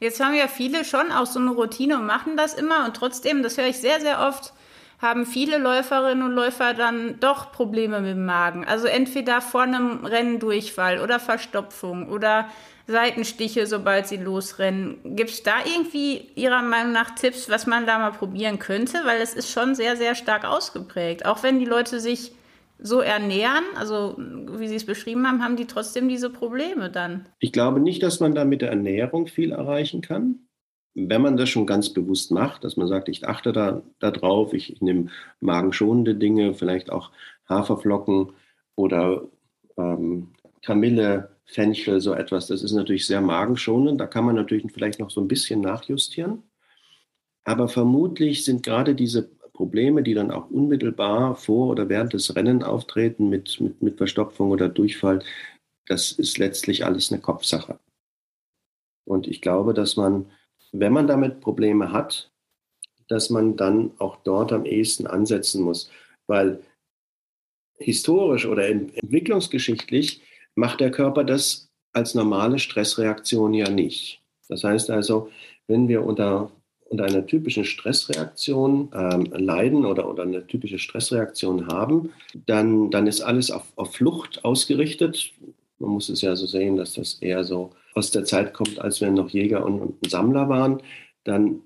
Jetzt 0.00 0.20
haben 0.20 0.34
ja 0.34 0.48
viele 0.48 0.84
schon 0.84 1.10
auch 1.10 1.26
so 1.26 1.38
eine 1.38 1.50
Routine 1.50 1.98
und 1.98 2.06
machen 2.06 2.36
das 2.36 2.54
immer 2.54 2.84
und 2.84 2.94
trotzdem, 2.94 3.42
das 3.42 3.56
höre 3.56 3.68
ich 3.68 3.78
sehr, 3.78 4.00
sehr 4.00 4.20
oft, 4.20 4.52
haben 4.98 5.26
viele 5.26 5.58
Läuferinnen 5.58 6.24
und 6.24 6.32
Läufer 6.32 6.74
dann 6.74 7.20
doch 7.20 7.52
Probleme 7.52 8.00
mit 8.00 8.12
dem 8.12 8.24
Magen. 8.24 8.64
Also 8.64 8.86
entweder 8.86 9.40
vor 9.40 9.62
einem 9.62 10.04
Rennen 10.06 10.38
Durchfall 10.38 11.00
oder 11.00 11.20
Verstopfung 11.20 12.08
oder 12.08 12.48
Seitenstiche, 12.86 13.66
sobald 13.66 14.06
sie 14.06 14.16
losrennen. 14.16 14.98
Gibt 15.16 15.30
es 15.30 15.42
da 15.42 15.56
irgendwie 15.64 16.28
Ihrer 16.36 16.62
Meinung 16.62 16.92
nach 16.92 17.16
Tipps, 17.16 17.50
was 17.50 17.66
man 17.66 17.84
da 17.84 17.98
mal 17.98 18.12
probieren 18.12 18.58
könnte? 18.58 18.98
Weil 19.04 19.20
es 19.20 19.34
ist 19.34 19.50
schon 19.50 19.74
sehr, 19.74 19.96
sehr 19.96 20.14
stark 20.14 20.44
ausgeprägt. 20.44 21.26
Auch 21.26 21.42
wenn 21.42 21.58
die 21.58 21.64
Leute 21.64 21.98
sich 21.98 22.32
so 22.78 23.00
ernähren, 23.00 23.64
also 23.76 24.14
wie 24.18 24.68
Sie 24.68 24.76
es 24.76 24.86
beschrieben 24.86 25.26
haben, 25.26 25.42
haben 25.42 25.56
die 25.56 25.66
trotzdem 25.66 26.08
diese 26.08 26.30
Probleme 26.30 26.90
dann. 26.90 27.26
Ich 27.40 27.52
glaube 27.52 27.80
nicht, 27.80 28.02
dass 28.02 28.20
man 28.20 28.34
da 28.34 28.44
mit 28.44 28.62
der 28.62 28.70
Ernährung 28.70 29.26
viel 29.26 29.50
erreichen 29.50 30.00
kann. 30.00 30.45
Wenn 30.98 31.20
man 31.20 31.36
das 31.36 31.50
schon 31.50 31.66
ganz 31.66 31.90
bewusst 31.90 32.30
macht, 32.30 32.64
dass 32.64 32.78
man 32.78 32.88
sagt, 32.88 33.10
ich 33.10 33.28
achte 33.28 33.52
da, 33.52 33.82
da 33.98 34.10
drauf, 34.10 34.54
ich, 34.54 34.72
ich 34.72 34.80
nehme 34.80 35.10
magenschonende 35.40 36.14
Dinge, 36.14 36.54
vielleicht 36.54 36.90
auch 36.90 37.12
Haferflocken 37.48 38.32
oder 38.76 39.22
ähm, 39.76 40.32
Kamille, 40.64 41.36
Fenchel, 41.44 42.00
so 42.00 42.14
etwas, 42.14 42.46
das 42.46 42.62
ist 42.62 42.72
natürlich 42.72 43.06
sehr 43.06 43.20
magenschonend. 43.20 44.00
Da 44.00 44.06
kann 44.06 44.24
man 44.24 44.36
natürlich 44.36 44.64
vielleicht 44.72 44.98
noch 44.98 45.10
so 45.10 45.20
ein 45.20 45.28
bisschen 45.28 45.60
nachjustieren. 45.60 46.42
Aber 47.44 47.68
vermutlich 47.68 48.44
sind 48.44 48.62
gerade 48.62 48.94
diese 48.94 49.30
Probleme, 49.52 50.02
die 50.02 50.14
dann 50.14 50.30
auch 50.30 50.50
unmittelbar 50.50 51.36
vor 51.36 51.68
oder 51.68 51.88
während 51.90 52.14
des 52.14 52.34
Rennen 52.34 52.62
auftreten 52.62 53.28
mit, 53.28 53.60
mit, 53.60 53.82
mit 53.82 53.98
Verstopfung 53.98 54.50
oder 54.50 54.68
Durchfall, 54.68 55.22
das 55.86 56.12
ist 56.12 56.38
letztlich 56.38 56.84
alles 56.84 57.12
eine 57.12 57.20
Kopfsache. 57.20 57.78
Und 59.04 59.28
ich 59.28 59.40
glaube, 59.40 59.72
dass 59.74 59.96
man, 59.96 60.30
wenn 60.80 60.92
man 60.92 61.06
damit 61.06 61.40
Probleme 61.40 61.92
hat, 61.92 62.30
dass 63.08 63.30
man 63.30 63.56
dann 63.56 63.92
auch 63.98 64.16
dort 64.24 64.52
am 64.52 64.64
ehesten 64.64 65.06
ansetzen 65.06 65.62
muss. 65.62 65.90
Weil 66.26 66.60
historisch 67.78 68.46
oder 68.46 68.68
entwicklungsgeschichtlich 68.68 70.22
macht 70.54 70.80
der 70.80 70.90
Körper 70.90 71.24
das 71.24 71.68
als 71.92 72.14
normale 72.14 72.58
Stressreaktion 72.58 73.54
ja 73.54 73.70
nicht. 73.70 74.22
Das 74.48 74.64
heißt 74.64 74.90
also, 74.90 75.30
wenn 75.66 75.88
wir 75.88 76.04
unter 76.04 76.50
unter 76.88 77.04
einer 77.04 77.26
typischen 77.26 77.64
Stressreaktion 77.64 78.90
ähm, 78.94 79.24
leiden 79.32 79.84
oder, 79.84 80.08
oder 80.08 80.22
eine 80.22 80.46
typische 80.46 80.78
Stressreaktion 80.78 81.66
haben, 81.66 82.12
dann, 82.46 82.90
dann 82.90 83.06
ist 83.06 83.20
alles 83.22 83.50
auf, 83.50 83.64
auf 83.76 83.94
Flucht 83.94 84.44
ausgerichtet. 84.44 85.32
Man 85.78 85.90
muss 85.90 86.08
es 86.08 86.22
ja 86.22 86.36
so 86.36 86.46
sehen, 86.46 86.76
dass 86.76 86.94
das 86.94 87.14
eher 87.14 87.44
so 87.44 87.70
aus 87.96 88.10
der 88.10 88.24
Zeit 88.24 88.52
kommt, 88.52 88.78
als 88.78 89.00
wir 89.00 89.10
noch 89.10 89.30
Jäger 89.30 89.64
und, 89.64 89.80
und 89.80 90.10
Sammler 90.10 90.48
waren. 90.48 90.82
Dann 91.24 91.62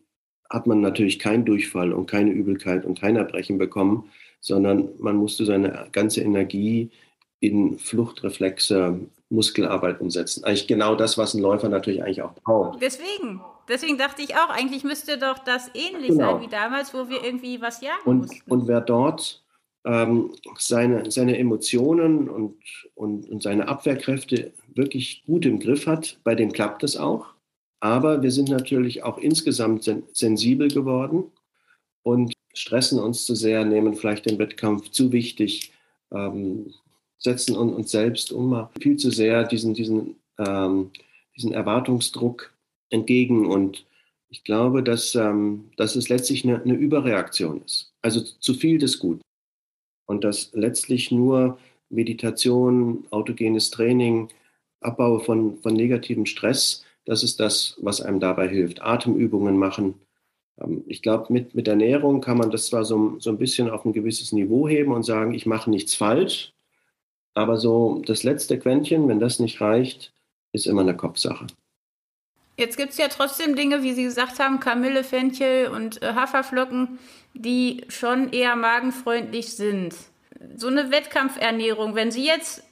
hat 0.48 0.66
man 0.66 0.80
natürlich 0.80 1.18
keinen 1.18 1.44
Durchfall 1.44 1.92
und 1.92 2.06
keine 2.06 2.30
Übelkeit 2.30 2.84
und 2.84 3.00
kein 3.00 3.16
Erbrechen 3.16 3.58
bekommen, 3.58 4.10
sondern 4.40 4.88
man 4.98 5.16
musste 5.16 5.44
seine 5.44 5.88
ganze 5.92 6.22
Energie 6.22 6.90
in 7.40 7.78
Fluchtreflexe, 7.78 9.00
Muskelarbeit 9.28 10.00
umsetzen. 10.00 10.44
Eigentlich 10.44 10.66
genau 10.66 10.94
das, 10.94 11.18
was 11.18 11.34
ein 11.34 11.40
Läufer 11.40 11.68
natürlich 11.68 12.02
eigentlich 12.02 12.22
auch 12.22 12.34
braucht. 12.34 12.80
Deswegen, 12.80 13.40
deswegen 13.68 13.98
dachte 13.98 14.22
ich 14.22 14.34
auch, 14.34 14.50
eigentlich 14.50 14.84
müsste 14.84 15.18
doch 15.18 15.38
das 15.38 15.70
ähnlich 15.74 16.10
genau. 16.10 16.32
sein 16.34 16.42
wie 16.42 16.50
damals, 16.50 16.94
wo 16.94 17.08
wir 17.08 17.24
irgendwie 17.24 17.60
was 17.60 17.80
jagen 17.80 18.02
und, 18.04 18.18
mussten. 18.18 18.50
Und 18.50 18.68
wer 18.68 18.80
dort 18.80 19.42
ähm, 19.84 20.32
seine, 20.58 21.10
seine 21.10 21.38
Emotionen 21.38 22.28
und, 22.28 22.56
und, 22.94 23.28
und 23.30 23.42
seine 23.42 23.68
Abwehrkräfte 23.68 24.52
wirklich 24.74 25.24
gut 25.26 25.46
im 25.46 25.60
Griff 25.60 25.86
hat, 25.86 26.18
bei 26.24 26.34
dem 26.34 26.52
klappt 26.52 26.82
es 26.82 26.96
auch. 26.96 27.34
Aber 27.80 28.22
wir 28.22 28.30
sind 28.30 28.48
natürlich 28.48 29.02
auch 29.02 29.18
insgesamt 29.18 29.84
sen 29.84 30.02
sensibel 30.12 30.68
geworden 30.68 31.24
und 32.02 32.34
stressen 32.52 32.98
uns 32.98 33.24
zu 33.24 33.34
sehr, 33.34 33.64
nehmen 33.64 33.94
vielleicht 33.94 34.26
den 34.26 34.38
Wettkampf 34.38 34.90
zu 34.90 35.12
wichtig, 35.12 35.72
ähm, 36.12 36.74
setzen 37.18 37.56
uns 37.56 37.90
selbst 37.90 38.32
immer 38.32 38.70
viel 38.80 38.96
zu 38.96 39.10
sehr 39.10 39.44
diesen, 39.44 39.74
diesen, 39.74 40.16
ähm, 40.38 40.90
diesen 41.36 41.52
Erwartungsdruck 41.52 42.52
entgegen. 42.90 43.46
Und 43.46 43.86
ich 44.28 44.44
glaube, 44.44 44.82
dass, 44.82 45.14
ähm, 45.14 45.70
dass 45.76 45.96
es 45.96 46.08
letztlich 46.08 46.44
eine, 46.44 46.62
eine 46.62 46.74
Überreaktion 46.74 47.62
ist. 47.62 47.92
Also 48.02 48.20
zu 48.20 48.54
viel 48.54 48.78
des 48.78 48.98
Guten. 48.98 49.22
Und 50.06 50.24
dass 50.24 50.50
letztlich 50.54 51.10
nur 51.10 51.58
Meditation, 51.88 53.06
autogenes 53.10 53.70
Training, 53.70 54.28
Abbau 54.80 55.18
von, 55.18 55.58
von 55.58 55.74
negativem 55.74 56.26
Stress, 56.26 56.84
das 57.04 57.22
ist 57.22 57.40
das, 57.40 57.76
was 57.80 58.00
einem 58.00 58.20
dabei 58.20 58.48
hilft. 58.48 58.82
Atemübungen 58.82 59.56
machen. 59.56 59.94
Ähm, 60.60 60.84
ich 60.86 61.02
glaube, 61.02 61.32
mit, 61.32 61.54
mit 61.54 61.68
Ernährung 61.68 62.20
kann 62.20 62.38
man 62.38 62.50
das 62.50 62.66
zwar 62.66 62.84
so, 62.84 63.18
so 63.18 63.30
ein 63.30 63.38
bisschen 63.38 63.70
auf 63.70 63.84
ein 63.84 63.92
gewisses 63.92 64.32
Niveau 64.32 64.68
heben 64.68 64.92
und 64.92 65.02
sagen, 65.02 65.34
ich 65.34 65.46
mache 65.46 65.70
nichts 65.70 65.94
falsch, 65.94 66.52
aber 67.34 67.56
so 67.56 68.02
das 68.06 68.22
letzte 68.22 68.58
Quäntchen, 68.58 69.08
wenn 69.08 69.20
das 69.20 69.38
nicht 69.38 69.60
reicht, 69.60 70.12
ist 70.52 70.66
immer 70.66 70.82
eine 70.82 70.96
Kopfsache. 70.96 71.46
Jetzt 72.56 72.76
gibt 72.76 72.90
es 72.90 72.98
ja 72.98 73.08
trotzdem 73.08 73.56
Dinge, 73.56 73.82
wie 73.82 73.94
Sie 73.94 74.02
gesagt 74.02 74.38
haben, 74.38 74.60
Kamille, 74.60 75.02
Fenchel 75.02 75.68
und 75.68 76.02
äh, 76.02 76.12
Haferflocken, 76.12 76.98
die 77.32 77.84
schon 77.88 78.32
eher 78.32 78.54
magenfreundlich 78.56 79.54
sind. 79.54 79.94
So 80.56 80.66
eine 80.66 80.90
Wettkampfernährung, 80.90 81.94
wenn 81.94 82.10
Sie 82.10 82.26
jetzt 82.26 82.62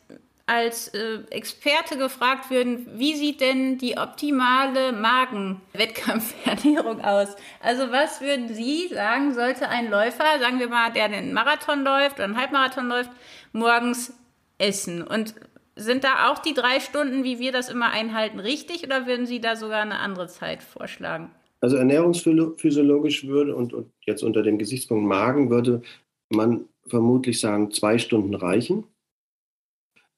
als 0.48 0.88
äh, 0.88 1.18
Experte 1.30 1.98
gefragt 1.98 2.50
würden, 2.50 2.86
wie 2.94 3.14
sieht 3.14 3.40
denn 3.40 3.78
die 3.78 3.98
optimale 3.98 4.92
Magenwettkampfernährung 4.92 7.00
aus? 7.02 7.36
Also 7.60 7.92
was 7.92 8.20
würden 8.20 8.48
Sie 8.48 8.88
sagen, 8.88 9.34
sollte 9.34 9.68
ein 9.68 9.90
Läufer, 9.90 10.24
sagen 10.40 10.58
wir 10.58 10.68
mal, 10.68 10.90
der 10.90 11.08
den 11.08 11.32
Marathon 11.32 11.84
läuft 11.84 12.16
oder 12.16 12.24
einen 12.24 12.38
Halbmarathon 12.38 12.88
läuft, 12.88 13.10
morgens 13.52 14.14
essen. 14.56 15.02
Und 15.02 15.34
sind 15.76 16.02
da 16.02 16.30
auch 16.30 16.38
die 16.38 16.54
drei 16.54 16.80
Stunden, 16.80 17.24
wie 17.24 17.38
wir 17.38 17.52
das 17.52 17.68
immer 17.68 17.90
einhalten, 17.90 18.40
richtig 18.40 18.84
oder 18.84 19.06
würden 19.06 19.26
Sie 19.26 19.40
da 19.40 19.54
sogar 19.54 19.82
eine 19.82 19.98
andere 19.98 20.28
Zeit 20.28 20.62
vorschlagen? 20.62 21.30
Also 21.60 21.76
ernährungsphysiologisch 21.76 23.26
würde 23.26 23.54
und, 23.54 23.74
und 23.74 23.92
jetzt 24.06 24.22
unter 24.22 24.42
dem 24.42 24.58
Gesichtspunkt 24.58 25.06
Magen 25.06 25.50
würde 25.50 25.82
man 26.30 26.64
vermutlich 26.86 27.38
sagen, 27.38 27.70
zwei 27.70 27.98
Stunden 27.98 28.34
reichen. 28.34 28.84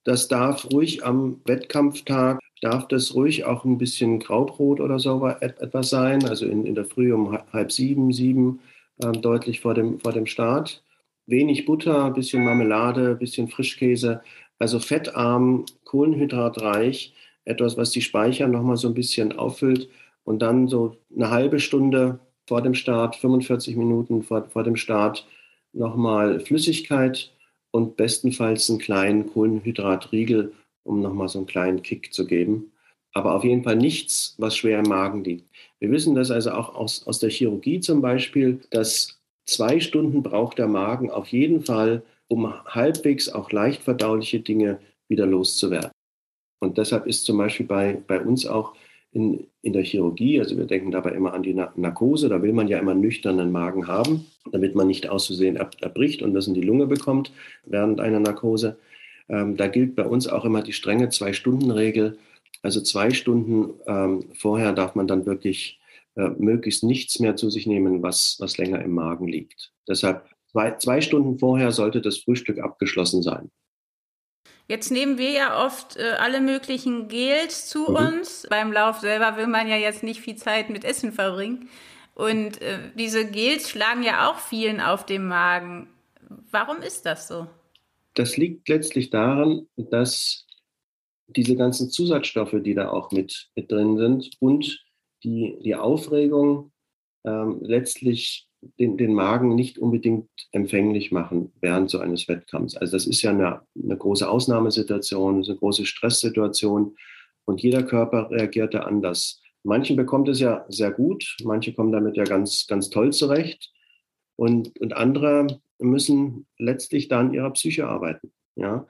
Das 0.04 0.28
darf 0.28 0.70
ruhig 0.72 1.04
am 1.04 1.40
Wettkampftag, 1.44 2.40
darf 2.62 2.88
das 2.88 3.14
ruhig 3.14 3.44
auch 3.44 3.64
ein 3.64 3.78
bisschen 3.78 4.18
Graubrot 4.18 4.80
oder 4.80 4.98
so 4.98 5.26
etwas 5.26 5.90
sein, 5.90 6.24
also 6.26 6.46
in, 6.46 6.64
in 6.64 6.74
der 6.74 6.86
Früh 6.86 7.12
um 7.12 7.36
halb 7.52 7.70
sieben, 7.70 8.12
sieben, 8.12 8.60
äh, 9.02 9.12
deutlich 9.12 9.60
vor 9.60 9.74
dem, 9.74 10.00
vor 10.00 10.12
dem 10.12 10.26
Start. 10.26 10.82
Wenig 11.26 11.66
Butter, 11.66 12.10
bisschen 12.10 12.44
Marmelade, 12.44 13.14
bisschen 13.14 13.48
Frischkäse, 13.48 14.22
also 14.58 14.80
fettarm, 14.80 15.64
kohlenhydratreich, 15.84 17.14
etwas, 17.44 17.76
was 17.76 17.90
die 17.90 18.02
Speicher 18.02 18.48
nochmal 18.48 18.76
so 18.76 18.88
ein 18.88 18.94
bisschen 18.94 19.32
auffüllt. 19.32 19.88
Und 20.24 20.40
dann 20.40 20.68
so 20.68 20.96
eine 21.14 21.30
halbe 21.30 21.60
Stunde 21.60 22.20
vor 22.46 22.62
dem 22.62 22.74
Start, 22.74 23.16
45 23.16 23.76
Minuten 23.76 24.22
vor, 24.22 24.44
vor 24.48 24.64
dem 24.64 24.76
Start 24.76 25.26
nochmal 25.72 26.40
Flüssigkeit 26.40 27.32
und 27.72 27.96
bestenfalls 27.96 28.68
einen 28.70 28.78
kleinen 28.78 29.26
Kohlenhydratriegel, 29.26 30.52
um 30.84 31.00
nochmal 31.00 31.28
so 31.28 31.38
einen 31.38 31.46
kleinen 31.46 31.82
Kick 31.82 32.12
zu 32.12 32.26
geben. 32.26 32.72
Aber 33.12 33.34
auf 33.34 33.44
jeden 33.44 33.64
Fall 33.64 33.76
nichts, 33.76 34.34
was 34.38 34.56
schwer 34.56 34.78
im 34.80 34.88
Magen 34.88 35.24
liegt. 35.24 35.48
Wir 35.78 35.90
wissen 35.90 36.14
das 36.14 36.30
also 36.30 36.52
auch 36.52 36.74
aus, 36.74 37.06
aus 37.06 37.18
der 37.18 37.30
Chirurgie 37.30 37.80
zum 37.80 38.00
Beispiel, 38.00 38.60
dass 38.70 39.20
Zwei 39.50 39.80
Stunden 39.80 40.22
braucht 40.22 40.58
der 40.58 40.68
Magen 40.68 41.10
auf 41.10 41.26
jeden 41.26 41.62
Fall, 41.62 42.04
um 42.28 42.54
halbwegs 42.66 43.28
auch 43.28 43.50
leicht 43.50 43.82
verdauliche 43.82 44.38
Dinge 44.38 44.78
wieder 45.08 45.26
loszuwerden. 45.26 45.90
Und 46.62 46.78
deshalb 46.78 47.08
ist 47.08 47.24
zum 47.24 47.38
Beispiel 47.38 47.66
bei, 47.66 48.00
bei 48.06 48.20
uns 48.20 48.46
auch 48.46 48.76
in, 49.12 49.46
in 49.62 49.72
der 49.72 49.82
Chirurgie, 49.82 50.38
also 50.38 50.56
wir 50.56 50.66
denken 50.66 50.90
dabei 50.90 51.12
immer 51.12 51.34
an 51.34 51.42
die 51.42 51.54
Narkose, 51.54 52.28
da 52.28 52.42
will 52.42 52.52
man 52.52 52.68
ja 52.68 52.78
immer 52.78 52.94
nüchternen 52.94 53.50
Magen 53.50 53.88
haben, 53.88 54.26
damit 54.52 54.74
man 54.74 54.86
nicht 54.86 55.08
auszusehen 55.08 55.56
erbricht 55.56 56.22
und 56.22 56.34
das 56.34 56.46
in 56.46 56.54
die 56.54 56.60
Lunge 56.60 56.86
bekommt 56.86 57.32
während 57.64 58.00
einer 58.00 58.20
Narkose. 58.20 58.78
Ähm, 59.28 59.56
da 59.56 59.68
gilt 59.68 59.96
bei 59.96 60.06
uns 60.06 60.28
auch 60.28 60.44
immer 60.44 60.62
die 60.62 60.72
strenge 60.72 61.08
Zwei-Stunden-Regel. 61.08 62.18
Also 62.62 62.80
zwei 62.80 63.10
Stunden 63.10 63.74
ähm, 63.86 64.24
vorher 64.34 64.72
darf 64.72 64.94
man 64.94 65.06
dann 65.06 65.26
wirklich 65.26 65.80
äh, 66.16 66.28
möglichst 66.38 66.84
nichts 66.84 67.18
mehr 67.20 67.36
zu 67.36 67.50
sich 67.50 67.66
nehmen, 67.66 68.02
was, 68.02 68.36
was 68.40 68.58
länger 68.58 68.82
im 68.82 68.92
Magen 68.92 69.26
liegt. 69.26 69.72
Deshalb 69.88 70.26
zwei, 70.50 70.72
zwei 70.76 71.00
Stunden 71.00 71.38
vorher 71.38 71.72
sollte 71.72 72.00
das 72.00 72.18
Frühstück 72.18 72.58
abgeschlossen 72.58 73.22
sein. 73.22 73.50
Jetzt 74.70 74.92
nehmen 74.92 75.18
wir 75.18 75.30
ja 75.32 75.66
oft 75.66 75.96
äh, 75.96 76.12
alle 76.20 76.40
möglichen 76.40 77.08
Gels 77.08 77.68
zu 77.68 77.88
mhm. 77.88 77.96
uns. 77.96 78.46
Beim 78.48 78.70
Lauf 78.72 79.00
selber 79.00 79.36
will 79.36 79.48
man 79.48 79.66
ja 79.66 79.74
jetzt 79.74 80.04
nicht 80.04 80.20
viel 80.20 80.36
Zeit 80.36 80.70
mit 80.70 80.84
Essen 80.84 81.10
verbringen. 81.10 81.68
Und 82.14 82.62
äh, 82.62 82.78
diese 82.94 83.28
Gels 83.28 83.68
schlagen 83.68 84.04
ja 84.04 84.30
auch 84.30 84.38
vielen 84.38 84.80
auf 84.80 85.04
dem 85.04 85.26
Magen. 85.26 85.88
Warum 86.52 86.82
ist 86.82 87.04
das 87.04 87.26
so? 87.26 87.48
Das 88.14 88.36
liegt 88.36 88.68
letztlich 88.68 89.10
daran, 89.10 89.66
dass 89.76 90.46
diese 91.26 91.56
ganzen 91.56 91.90
Zusatzstoffe, 91.90 92.54
die 92.54 92.74
da 92.74 92.90
auch 92.90 93.10
mit, 93.10 93.48
mit 93.56 93.72
drin 93.72 93.98
sind 93.98 94.30
und 94.38 94.84
die, 95.24 95.58
die 95.64 95.74
Aufregung 95.74 96.70
ähm, 97.24 97.58
letztlich 97.60 98.46
den, 98.78 98.96
den 98.96 99.14
Magen 99.14 99.54
nicht 99.54 99.78
unbedingt 99.78 100.28
empfänglich 100.52 101.12
machen 101.12 101.52
während 101.60 101.90
so 101.90 101.98
eines 101.98 102.28
Wettkampfs. 102.28 102.76
Also 102.76 102.92
das 102.92 103.06
ist 103.06 103.22
ja 103.22 103.30
eine, 103.30 103.62
eine 103.82 103.96
große 103.96 104.28
Ausnahmesituation, 104.28 105.44
eine 105.44 105.56
große 105.56 105.86
Stresssituation 105.86 106.96
und 107.44 107.62
jeder 107.62 107.82
Körper 107.82 108.30
reagiert 108.30 108.74
da 108.74 108.80
anders. 108.80 109.42
Manchen 109.62 109.96
bekommt 109.96 110.28
es 110.28 110.40
ja 110.40 110.64
sehr 110.68 110.90
gut, 110.90 111.36
manche 111.42 111.72
kommen 111.72 111.92
damit 111.92 112.16
ja 112.16 112.24
ganz, 112.24 112.66
ganz 112.66 112.90
toll 112.90 113.12
zurecht 113.12 113.70
und, 114.36 114.78
und 114.80 114.94
andere 114.94 115.60
müssen 115.78 116.46
letztlich 116.58 117.08
dann 117.08 117.32
ihrer 117.32 117.50
Psyche 117.50 117.86
arbeiten. 117.86 118.32
Ja, 118.56 118.86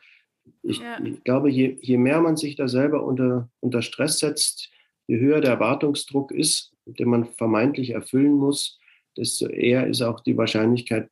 ich, 0.62 0.78
ja. 0.78 1.02
ich 1.04 1.22
glaube, 1.22 1.50
je, 1.50 1.78
je 1.80 1.96
mehr 1.96 2.20
man 2.20 2.36
sich 2.36 2.56
da 2.56 2.68
selber 2.68 3.04
unter, 3.04 3.50
unter 3.60 3.82
Stress 3.82 4.18
setzt, 4.18 4.70
je 5.06 5.18
höher 5.18 5.40
der 5.40 5.52
Erwartungsdruck 5.52 6.32
ist, 6.32 6.72
den 6.86 7.08
man 7.08 7.26
vermeintlich 7.34 7.90
erfüllen 7.90 8.34
muss, 8.34 8.79
desto 9.20 9.46
eher 9.48 9.86
ist 9.86 10.00
auch 10.00 10.20
die 10.20 10.36
Wahrscheinlichkeit 10.36 11.10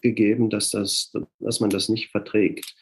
gegeben, 0.00 0.48
dass, 0.48 0.70
das, 0.70 1.12
dass 1.38 1.60
man 1.60 1.70
das 1.70 1.88
nicht 1.90 2.10
verträgt. 2.10 2.74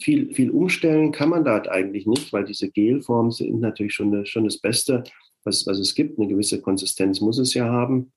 Viel, 0.00 0.34
viel 0.34 0.50
umstellen 0.50 1.12
kann 1.12 1.30
man 1.30 1.44
da 1.44 1.62
eigentlich 1.62 2.06
nicht, 2.06 2.32
weil 2.32 2.44
diese 2.44 2.70
Gelformen 2.70 3.30
sind 3.30 3.60
natürlich 3.60 3.94
schon, 3.94 4.26
schon 4.26 4.44
das 4.44 4.58
Beste, 4.58 5.04
was, 5.44 5.66
was 5.66 5.78
es 5.78 5.94
gibt. 5.94 6.18
Eine 6.18 6.28
gewisse 6.28 6.60
Konsistenz 6.60 7.20
muss 7.20 7.38
es 7.38 7.54
ja 7.54 7.66
haben. 7.66 8.12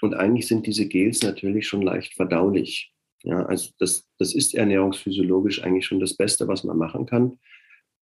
Und 0.00 0.14
eigentlich 0.14 0.46
sind 0.46 0.66
diese 0.66 0.86
Gels 0.86 1.22
natürlich 1.22 1.66
schon 1.66 1.82
leicht 1.82 2.14
verdaulich. 2.14 2.92
Ja, 3.24 3.44
also 3.46 3.70
das, 3.78 4.08
das 4.18 4.34
ist 4.34 4.54
ernährungsphysiologisch 4.54 5.62
eigentlich 5.62 5.86
schon 5.86 6.00
das 6.00 6.16
Beste, 6.16 6.46
was 6.46 6.62
man 6.62 6.78
machen 6.78 7.04
kann. 7.04 7.38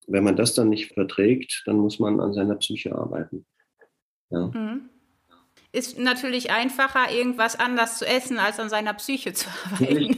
Wenn 0.07 0.25
man 0.25 0.37
das 0.37 0.55
dann 0.55 0.69
nicht 0.69 0.93
verträgt, 0.93 1.63
dann 1.65 1.79
muss 1.79 1.99
man 1.99 2.21
an 2.21 2.35
seiner 2.35 2.57
Psyche 2.57 2.95
arbeiten. 2.95 3.47
Ja. 4.31 4.49
Mhm 4.49 4.92
ist 5.73 5.99
natürlich 5.99 6.51
einfacher, 6.51 7.11
irgendwas 7.11 7.59
anders 7.59 7.99
zu 7.99 8.07
essen, 8.07 8.39
als 8.39 8.61
an 8.61 8.69
seiner 8.69 8.95
Psyche 8.95 9.33
zu 9.33 9.49
arbeiten. 9.65 9.87
Völlig, 9.87 10.17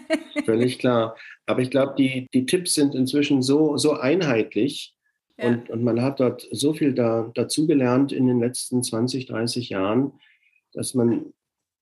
völlig 0.44 0.78
klar. 0.78 1.16
Aber 1.46 1.62
ich 1.62 1.70
glaube, 1.70 1.94
die, 1.96 2.28
die 2.34 2.44
Tipps 2.44 2.74
sind 2.74 2.94
inzwischen 2.94 3.40
so, 3.40 3.76
so 3.76 3.92
einheitlich 3.92 4.96
ja. 5.38 5.46
und, 5.46 5.70
und 5.70 5.84
man 5.84 6.02
hat 6.02 6.18
dort 6.18 6.46
so 6.50 6.74
viel 6.74 6.92
da, 6.92 7.30
dazugelernt 7.34 8.10
in 8.10 8.26
den 8.26 8.40
letzten 8.40 8.82
20, 8.82 9.26
30 9.26 9.68
Jahren, 9.68 10.12
dass 10.72 10.94
man 10.94 11.32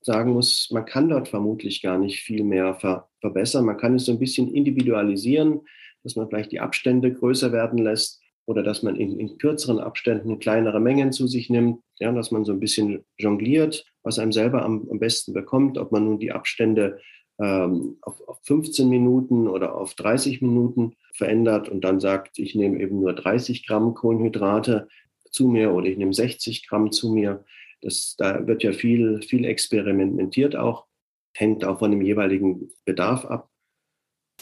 sagen 0.02 0.32
muss, 0.32 0.68
man 0.70 0.84
kann 0.84 1.08
dort 1.08 1.28
vermutlich 1.28 1.80
gar 1.80 1.98
nicht 1.98 2.20
viel 2.20 2.44
mehr 2.44 2.74
ver, 2.74 3.08
verbessern. 3.22 3.64
Man 3.64 3.78
kann 3.78 3.94
es 3.94 4.04
so 4.04 4.12
ein 4.12 4.18
bisschen 4.18 4.52
individualisieren, 4.52 5.62
dass 6.02 6.14
man 6.14 6.28
vielleicht 6.28 6.52
die 6.52 6.60
Abstände 6.60 7.10
größer 7.10 7.52
werden 7.52 7.78
lässt 7.78 8.20
oder 8.46 8.62
dass 8.62 8.83
man 8.83 8.96
in, 8.96 9.18
in, 9.18 9.38
kürzeren 9.38 9.78
Abständen 9.78 10.38
kleinere 10.38 10.80
Mengen 10.80 11.12
zu 11.12 11.26
sich 11.26 11.48
nimmt, 11.48 11.80
ja, 11.98 12.12
dass 12.12 12.30
man 12.30 12.44
so 12.44 12.52
ein 12.52 12.61
bisschen 12.61 13.04
jongliert, 13.16 13.87
was 14.02 14.18
einem 14.18 14.33
selber 14.33 14.62
am, 14.64 14.87
am 14.90 14.98
besten 14.98 15.33
bekommt, 15.33 15.78
ob 15.78 15.92
man 15.92 16.04
nun 16.04 16.18
die 16.18 16.33
Abstände 16.33 17.00
ähm, 17.38 17.96
auf, 18.02 18.20
auf 18.28 18.38
15 18.44 18.88
Minuten 18.88 19.48
oder 19.48 19.74
auf 19.74 19.94
30 19.94 20.42
Minuten 20.42 20.94
verändert 21.14 21.68
und 21.68 21.83
dann 21.83 22.00
sagt, 22.00 22.38
ich 22.38 22.54
nehme 22.54 22.80
eben 22.80 23.00
nur 23.00 23.14
30 23.14 23.66
Gramm 23.66 23.94
Kohlenhydrate 23.94 24.88
zu 25.30 25.48
mir 25.48 25.72
oder 25.72 25.87
ich 25.87 25.96
nehme 25.96 26.12
60 26.14 26.68
Gramm 26.68 26.92
zu 26.92 27.12
mir. 27.12 27.44
Das, 27.80 28.14
da 28.16 28.46
wird 28.46 28.62
ja 28.62 28.72
viel, 28.72 29.20
viel 29.22 29.44
experimentiert 29.44 30.54
auch, 30.54 30.87
hängt 31.35 31.64
auch 31.64 31.78
von 31.78 31.90
dem 31.90 32.02
jeweiligen 32.02 32.70
Bedarf 32.85 33.24
ab. 33.24 33.50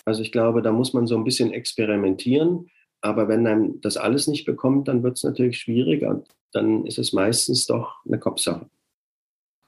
Also 0.05 0.23
ich 0.23 0.33
glaube, 0.33 0.63
da 0.63 0.73
muss 0.73 0.93
man 0.93 1.07
so 1.07 1.17
ein 1.17 1.25
bisschen 1.25 1.53
experimentieren 1.53 2.69
aber 3.03 3.29
wenn 3.29 3.43
man 3.43 3.81
das 3.81 3.97
alles 3.97 4.27
nicht 4.29 4.47
bekommt, 4.47 4.89
dann 4.89 5.03
wird 5.03 5.17
es 5.17 5.25
natürlich 5.25 5.59
schwieriger. 5.59 6.23
Dann 6.53 6.87
ist 6.87 6.99
es 6.99 7.13
meistens 7.13 7.67
doch 7.67 8.05
eine 8.07 8.19
Kopfsache. 8.19 8.67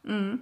Mhm. 0.05 0.41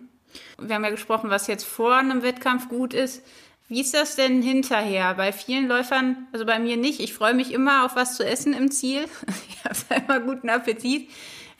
Wir 0.58 0.74
haben 0.74 0.84
ja 0.84 0.90
gesprochen, 0.90 1.30
was 1.30 1.46
jetzt 1.46 1.64
vor 1.64 1.96
einem 1.96 2.22
Wettkampf 2.22 2.68
gut 2.68 2.94
ist. 2.94 3.24
Wie 3.68 3.80
ist 3.80 3.94
das 3.94 4.16
denn 4.16 4.42
hinterher? 4.42 5.14
Bei 5.14 5.32
vielen 5.32 5.66
Läufern, 5.66 6.28
also 6.32 6.44
bei 6.44 6.58
mir 6.58 6.76
nicht. 6.76 7.00
Ich 7.00 7.14
freue 7.14 7.34
mich 7.34 7.52
immer 7.52 7.86
auf 7.86 7.96
was 7.96 8.16
zu 8.16 8.26
essen 8.26 8.52
im 8.52 8.70
Ziel. 8.70 9.06
Ich 9.48 9.88
habe 9.88 10.02
immer 10.04 10.20
guten 10.20 10.48
Appetit. 10.48 11.08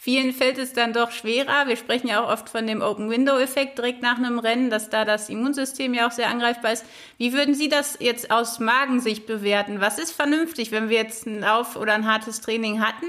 Vielen 0.05 0.33
fällt 0.33 0.59
es 0.59 0.73
dann 0.73 0.93
doch 0.93 1.13
schwerer. 1.13 1.69
Wir 1.69 1.77
sprechen 1.77 2.09
ja 2.09 2.25
auch 2.25 2.33
oft 2.33 2.49
von 2.49 2.67
dem 2.67 2.81
Open-Window-Effekt 2.81 3.79
direkt 3.79 4.03
nach 4.03 4.19
einem 4.19 4.41
Rennen, 4.41 4.69
dass 4.69 4.91
da 4.91 5.05
das 5.05 5.29
Immunsystem 5.29 5.95
ja 5.95 6.09
auch 6.09 6.11
sehr 6.11 6.29
angreifbar 6.29 6.73
ist. 6.73 6.85
Wie 7.19 7.33
würden 7.33 7.55
Sie 7.55 7.69
das 7.69 7.99
jetzt 8.01 8.33
aus 8.33 8.59
Magensicht 8.59 9.29
bewerten? 9.29 9.81
Was 9.81 10.01
ist 10.01 10.11
vernünftig, 10.11 10.73
wenn 10.73 10.89
wir 10.89 10.97
jetzt 10.97 11.29
einen 11.29 11.39
Lauf 11.39 11.77
oder 11.77 11.95
ein 11.95 12.05
hartes 12.05 12.41
Training 12.41 12.81
hatten? 12.81 13.07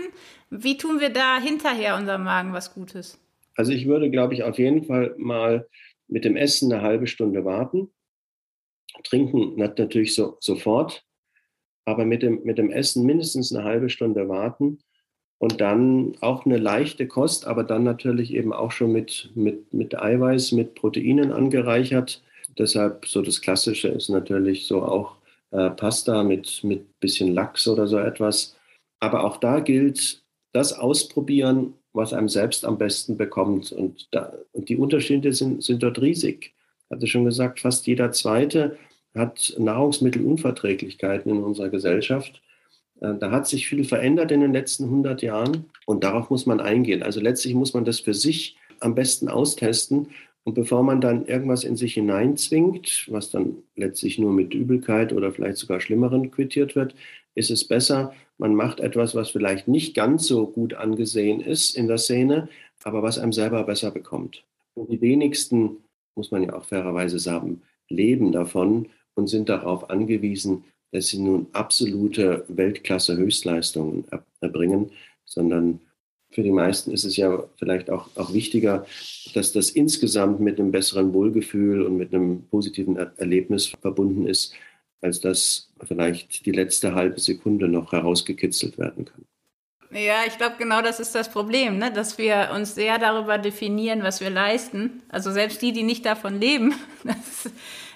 Wie 0.52 0.78
tun 0.78 1.00
wir 1.00 1.10
da 1.10 1.40
hinterher 1.42 1.96
unserem 1.96 2.26
Magen 2.26 2.54
was 2.54 2.76
Gutes? 2.76 3.20
Also 3.56 3.72
ich 3.72 3.88
würde, 3.88 4.12
glaube 4.12 4.36
ich, 4.36 4.44
auf 4.44 4.60
jeden 4.60 4.84
Fall 4.84 5.16
mal 5.18 5.68
mit 6.08 6.26
dem 6.26 6.36
Essen 6.36 6.72
eine 6.72 6.84
halbe 6.84 7.08
Stunde 7.08 7.44
warten. 7.44 7.90
Trinken 9.04 9.56
natürlich 9.56 10.14
so, 10.14 10.38
sofort, 10.40 11.04
aber 11.86 12.06
mit 12.06 12.22
dem, 12.22 12.44
mit 12.44 12.60
dem 12.60 12.70
Essen 12.70 13.04
mindestens 13.04 13.52
eine 13.52 13.64
halbe 13.64 13.90
Stunde 13.90 14.30
warten 14.30 14.78
und 15.44 15.60
dann 15.60 16.16
auch 16.22 16.46
eine 16.46 16.56
leichte 16.56 17.06
Kost, 17.06 17.48
aber 17.48 17.66
dann 17.66 17.84
natürlich 17.84 18.34
eben 18.34 18.54
auch 18.54 18.72
schon 18.72 18.94
mit, 18.94 19.30
mit, 19.36 19.74
mit 19.74 19.94
Eiweiß, 19.94 20.54
mit 20.54 20.74
Proteinen 20.74 21.34
angereichert. 21.34 22.24
Deshalb 22.58 23.06
so 23.06 23.22
das 23.22 23.42
Klassische 23.42 23.90
ist 23.90 24.08
natürlich 24.08 24.68
so 24.68 24.84
auch 24.84 25.18
äh, 25.52 25.70
Pasta 25.72 26.24
mit, 26.24 26.64
mit 26.64 26.98
bisschen 27.02 27.34
Lachs 27.34 27.68
oder 27.68 27.88
so 27.88 27.98
etwas. 27.98 28.56
Aber 29.02 29.26
auch 29.26 29.36
da 29.36 29.60
gilt, 29.60 30.24
das 30.54 30.72
ausprobieren, 30.72 31.74
was 31.92 32.14
einem 32.14 32.30
selbst 32.30 32.64
am 32.64 32.78
besten 32.78 33.18
bekommt. 33.18 33.74
Und, 33.74 34.08
da, 34.12 34.32
und 34.54 34.70
die 34.70 34.78
Unterschiede 34.78 35.34
sind, 35.34 35.62
sind 35.62 35.84
dort 35.84 36.00
riesig. 36.00 36.54
Ich 36.86 36.96
hatte 36.96 37.08
schon 37.08 37.26
gesagt, 37.26 37.60
fast 37.60 37.86
jeder 37.86 38.14
Zweite 38.14 38.78
hat 39.14 39.54
Nahrungsmittelunverträglichkeiten 39.58 41.30
in 41.30 41.44
unserer 41.44 41.68
Gesellschaft. 41.68 42.42
Äh, 43.02 43.16
da 43.20 43.32
hat 43.32 43.48
sich 43.48 43.68
viel 43.68 43.84
verändert 43.84 44.32
in 44.32 44.42
den 44.42 44.54
letzten 44.54 44.86
100 44.86 45.22
Jahren 45.22 45.66
und 45.86 46.04
darauf 46.04 46.30
muss 46.30 46.46
man 46.46 46.60
eingehen. 46.60 47.04
Also 47.04 47.20
letztlich 47.20 47.54
muss 47.54 47.74
man 47.74 47.86
das 47.86 48.00
für 48.00 48.14
sich 48.14 48.58
am 48.80 48.96
besten 48.96 49.30
austesten 49.30 50.08
und 50.44 50.56
bevor 50.56 50.84
man 50.84 51.00
dann 51.00 51.26
irgendwas 51.26 51.64
in 51.64 51.78
sich 51.78 51.94
hineinzwingt, 51.94 53.08
was 53.10 53.30
dann 53.30 53.64
letztlich 53.76 54.20
nur 54.20 54.34
mit 54.34 54.54
Übelkeit 54.54 55.14
oder 55.14 55.32
vielleicht 55.32 55.58
sogar 55.58 55.80
Schlimmeren 55.80 56.32
quittiert 56.32 56.76
wird, 56.76 56.96
ist 57.36 57.50
es 57.50 57.66
besser, 57.66 58.14
man 58.38 58.56
macht 58.56 58.80
etwas, 58.80 59.16
was 59.16 59.30
vielleicht 59.30 59.68
nicht 59.68 59.96
ganz 59.96 60.28
so 60.28 60.48
gut 60.48 60.74
angesehen 60.74 61.40
ist 61.40 61.78
in 61.78 61.88
der 61.88 61.98
Szene, 61.98 62.50
aber 62.84 63.02
was 63.02 63.18
einem 63.18 63.32
selber 63.32 63.64
besser 63.64 63.92
bekommt. 63.92 64.44
Und 64.74 64.92
die 64.92 65.02
wenigsten, 65.02 65.78
muss 66.16 66.32
man 66.32 66.44
ja 66.44 66.54
auch 66.54 66.66
fairerweise 66.66 67.20
sagen, 67.20 67.62
leben 67.90 68.32
davon 68.32 68.90
und 69.16 69.28
sind 69.28 69.50
darauf 69.50 69.90
angewiesen, 69.90 70.66
dass 70.94 71.08
sie 71.08 71.18
nun 71.18 71.48
absolute 71.54 72.46
Weltklasse-Höchstleistungen 72.48 74.06
erbringen, 74.42 74.92
sondern 75.26 75.80
für 76.30 76.44
die 76.44 76.52
meisten 76.52 76.92
ist 76.92 77.04
es 77.04 77.18
ja 77.18 77.44
vielleicht 77.58 77.90
auch, 77.90 78.10
auch 78.16 78.34
wichtiger, 78.34 78.86
dass 79.34 79.52
das 79.52 79.72
insgesamt 79.72 80.40
mit 80.40 80.60
einem 80.60 80.72
besseren 80.72 81.14
Wohlgefühl 81.14 81.82
und 81.82 81.98
mit 81.98 82.14
einem 82.14 82.44
positiven 82.48 82.96
Erlebnis 83.18 83.68
verbunden 83.82 84.28
ist, 84.28 84.54
als 85.02 85.20
dass 85.20 85.72
vielleicht 85.84 86.46
die 86.46 86.52
letzte 86.52 86.94
halbe 86.94 87.20
Sekunde 87.20 87.68
noch 87.68 87.92
herausgekitzelt 87.92 88.78
werden 88.78 89.06
kann. 89.06 89.26
Ja, 89.92 90.22
ich 90.28 90.38
glaube, 90.38 90.56
genau 90.58 90.82
das 90.82 91.00
ist 91.00 91.14
das 91.14 91.30
Problem, 91.30 91.78
ne? 91.78 91.92
dass 91.92 92.18
wir 92.18 92.50
uns 92.56 92.74
sehr 92.74 92.98
darüber 92.98 93.38
definieren, 93.38 94.02
was 94.02 94.22
wir 94.22 94.32
leisten. 94.32 95.04
Also 95.10 95.32
selbst 95.32 95.62
die, 95.62 95.72
die 95.72 95.84
nicht 95.84 96.06
davon 96.06 96.40
leben, 96.40 96.74
das 97.04 97.52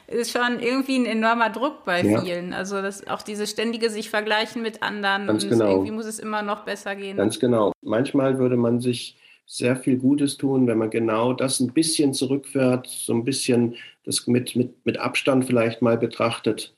ist 0.07 0.31
schon 0.31 0.59
irgendwie 0.59 0.97
ein 0.97 1.05
enormer 1.05 1.49
Druck 1.49 1.83
bei 1.85 2.01
ja. 2.01 2.21
vielen. 2.21 2.53
Also 2.53 2.81
das, 2.81 3.05
auch 3.07 3.21
dieses 3.21 3.51
ständige 3.51 3.89
sich 3.89 4.09
vergleichen 4.09 4.61
mit 4.61 4.81
anderen 4.81 5.27
Ganz 5.27 5.43
und 5.43 5.49
genau. 5.49 5.69
irgendwie 5.69 5.91
muss 5.91 6.05
es 6.05 6.19
immer 6.19 6.41
noch 6.41 6.63
besser 6.63 6.95
gehen. 6.95 7.17
Ganz 7.17 7.39
genau. 7.39 7.73
Manchmal 7.81 8.39
würde 8.39 8.57
man 8.57 8.79
sich 8.79 9.17
sehr 9.45 9.75
viel 9.75 9.97
Gutes 9.97 10.37
tun, 10.37 10.67
wenn 10.67 10.77
man 10.77 10.89
genau 10.89 11.33
das 11.33 11.59
ein 11.59 11.73
bisschen 11.73 12.13
zurückfährt, 12.13 12.87
so 12.87 13.13
ein 13.13 13.23
bisschen 13.23 13.75
das 14.03 14.27
mit, 14.27 14.55
mit, 14.55 14.85
mit 14.85 14.97
Abstand 14.97 15.45
vielleicht 15.45 15.81
mal 15.81 15.97
betrachtet. 15.97 16.75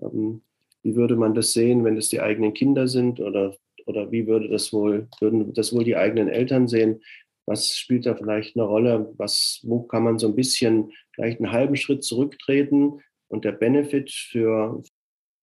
Ähm, 0.00 0.42
wie 0.82 0.96
würde 0.96 1.16
man 1.16 1.34
das 1.34 1.52
sehen, 1.52 1.84
wenn 1.84 1.96
es 1.96 2.08
die 2.08 2.20
eigenen 2.20 2.54
Kinder 2.54 2.88
sind 2.88 3.20
oder, 3.20 3.54
oder 3.86 4.10
wie 4.10 4.26
würde 4.26 4.48
das 4.48 4.72
wohl, 4.72 5.08
würden 5.20 5.52
das 5.54 5.72
wohl 5.72 5.84
die 5.84 5.96
eigenen 5.96 6.28
Eltern 6.28 6.68
sehen? 6.68 7.02
Was 7.46 7.76
spielt 7.76 8.06
da 8.06 8.14
vielleicht 8.14 8.56
eine 8.56 8.64
Rolle? 8.64 9.12
Was, 9.16 9.60
wo 9.64 9.82
kann 9.82 10.04
man 10.04 10.18
so 10.18 10.28
ein 10.28 10.36
bisschen 10.36 10.92
vielleicht 11.14 11.40
einen 11.40 11.52
halben 11.52 11.76
Schritt 11.76 12.04
zurücktreten 12.04 13.00
und 13.28 13.44
der 13.44 13.52
Benefit 13.52 14.10
für 14.10 14.82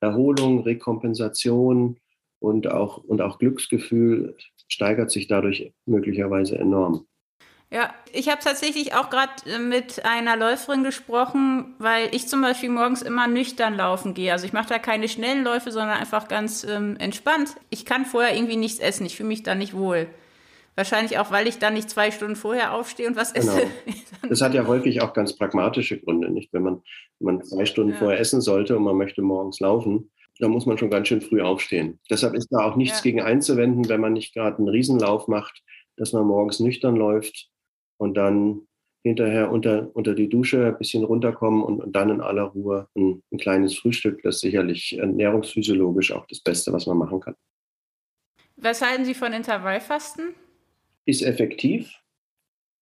Erholung, 0.01 0.61
Rekompensation 0.61 1.99
und 2.39 2.67
auch, 2.67 2.97
und 2.97 3.21
auch 3.21 3.39
Glücksgefühl 3.39 4.35
steigert 4.67 5.11
sich 5.11 5.27
dadurch 5.27 5.73
möglicherweise 5.85 6.57
enorm. 6.57 7.05
Ja, 7.71 7.93
ich 8.13 8.29
habe 8.29 8.41
tatsächlich 8.43 8.95
auch 8.95 9.11
gerade 9.11 9.31
äh, 9.45 9.59
mit 9.59 10.03
einer 10.03 10.35
Läuferin 10.35 10.83
gesprochen, 10.83 11.75
weil 11.77 12.09
ich 12.15 12.27
zum 12.27 12.41
Beispiel 12.41 12.69
morgens 12.69 13.03
immer 13.03 13.27
nüchtern 13.27 13.75
laufen 13.75 14.15
gehe. 14.15 14.31
Also 14.31 14.47
ich 14.47 14.53
mache 14.53 14.69
da 14.69 14.79
keine 14.79 15.07
schnellen 15.07 15.43
Läufe, 15.43 15.71
sondern 15.71 15.99
einfach 15.99 16.27
ganz 16.27 16.63
ähm, 16.63 16.97
entspannt. 16.97 17.55
Ich 17.69 17.85
kann 17.85 18.05
vorher 18.05 18.35
irgendwie 18.35 18.55
nichts 18.55 18.79
essen, 18.79 19.05
ich 19.05 19.17
fühle 19.17 19.29
mich 19.29 19.43
da 19.43 19.53
nicht 19.53 19.75
wohl 19.75 20.07
Wahrscheinlich 20.79 21.17
auch, 21.19 21.29
weil 21.29 21.45
ich 21.49 21.57
dann 21.57 21.73
nicht 21.73 21.89
zwei 21.89 22.09
Stunden 22.09 22.37
vorher 22.37 22.73
aufstehe 22.73 23.05
und 23.05 23.17
was 23.17 23.33
genau. 23.33 23.51
esse. 23.51 23.67
Das 24.29 24.41
hat 24.41 24.53
ja 24.53 24.65
häufig 24.65 25.01
auch 25.01 25.11
ganz 25.11 25.35
pragmatische 25.35 25.99
Gründe, 25.99 26.29
nicht? 26.29 26.53
Wenn 26.53 26.63
man, 26.63 26.81
wenn 27.19 27.35
man 27.35 27.43
zwei 27.43 27.65
Stunden 27.65 27.91
ja. 27.91 27.97
vorher 27.97 28.17
essen 28.17 28.39
sollte 28.39 28.77
und 28.77 28.83
man 28.83 28.95
möchte 28.95 29.21
morgens 29.21 29.59
laufen, 29.59 30.09
dann 30.39 30.51
muss 30.51 30.65
man 30.65 30.77
schon 30.77 30.89
ganz 30.89 31.09
schön 31.09 31.19
früh 31.19 31.41
aufstehen. 31.41 31.99
Deshalb 32.09 32.33
ist 32.33 32.47
da 32.49 32.59
auch 32.59 32.77
nichts 32.77 32.99
ja. 32.99 33.03
gegen 33.03 33.21
einzuwenden, 33.21 33.89
wenn 33.89 33.99
man 33.99 34.13
nicht 34.13 34.33
gerade 34.33 34.57
einen 34.57 34.69
Riesenlauf 34.69 35.27
macht, 35.27 35.63
dass 35.97 36.13
man 36.13 36.25
morgens 36.25 36.61
nüchtern 36.61 36.95
läuft 36.95 37.49
und 37.97 38.15
dann 38.15 38.61
hinterher 39.03 39.51
unter, 39.51 39.93
unter 39.93 40.15
die 40.15 40.29
Dusche 40.29 40.65
ein 40.65 40.77
bisschen 40.77 41.03
runterkommen 41.03 41.61
und, 41.61 41.81
und 41.81 41.93
dann 41.93 42.09
in 42.09 42.21
aller 42.21 42.43
Ruhe 42.43 42.87
ein, 42.95 43.21
ein 43.33 43.37
kleines 43.37 43.77
Frühstück. 43.77 44.21
Das 44.23 44.35
ist 44.35 44.41
sicherlich 44.41 44.97
ernährungsphysiologisch 44.97 46.13
auch 46.13 46.25
das 46.27 46.39
Beste, 46.39 46.71
was 46.71 46.87
man 46.87 46.97
machen 46.97 47.19
kann. 47.19 47.35
Was 48.55 48.81
halten 48.81 49.03
Sie 49.03 49.13
von 49.13 49.33
Intervallfasten? 49.33 50.35
Ist 51.09 51.23
effektiv 51.23 51.91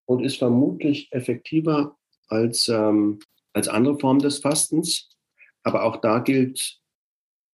und 0.06 0.22
ist 0.22 0.36
vermutlich 0.36 1.10
effektiver 1.14 1.98
als, 2.28 2.68
ähm, 2.68 3.20
als 3.54 3.70
andere 3.70 3.98
Formen 3.98 4.20
des 4.20 4.40
Fastens. 4.40 5.16
Aber 5.64 5.84
auch 5.84 5.96
da 6.02 6.20
gilt, 6.20 6.78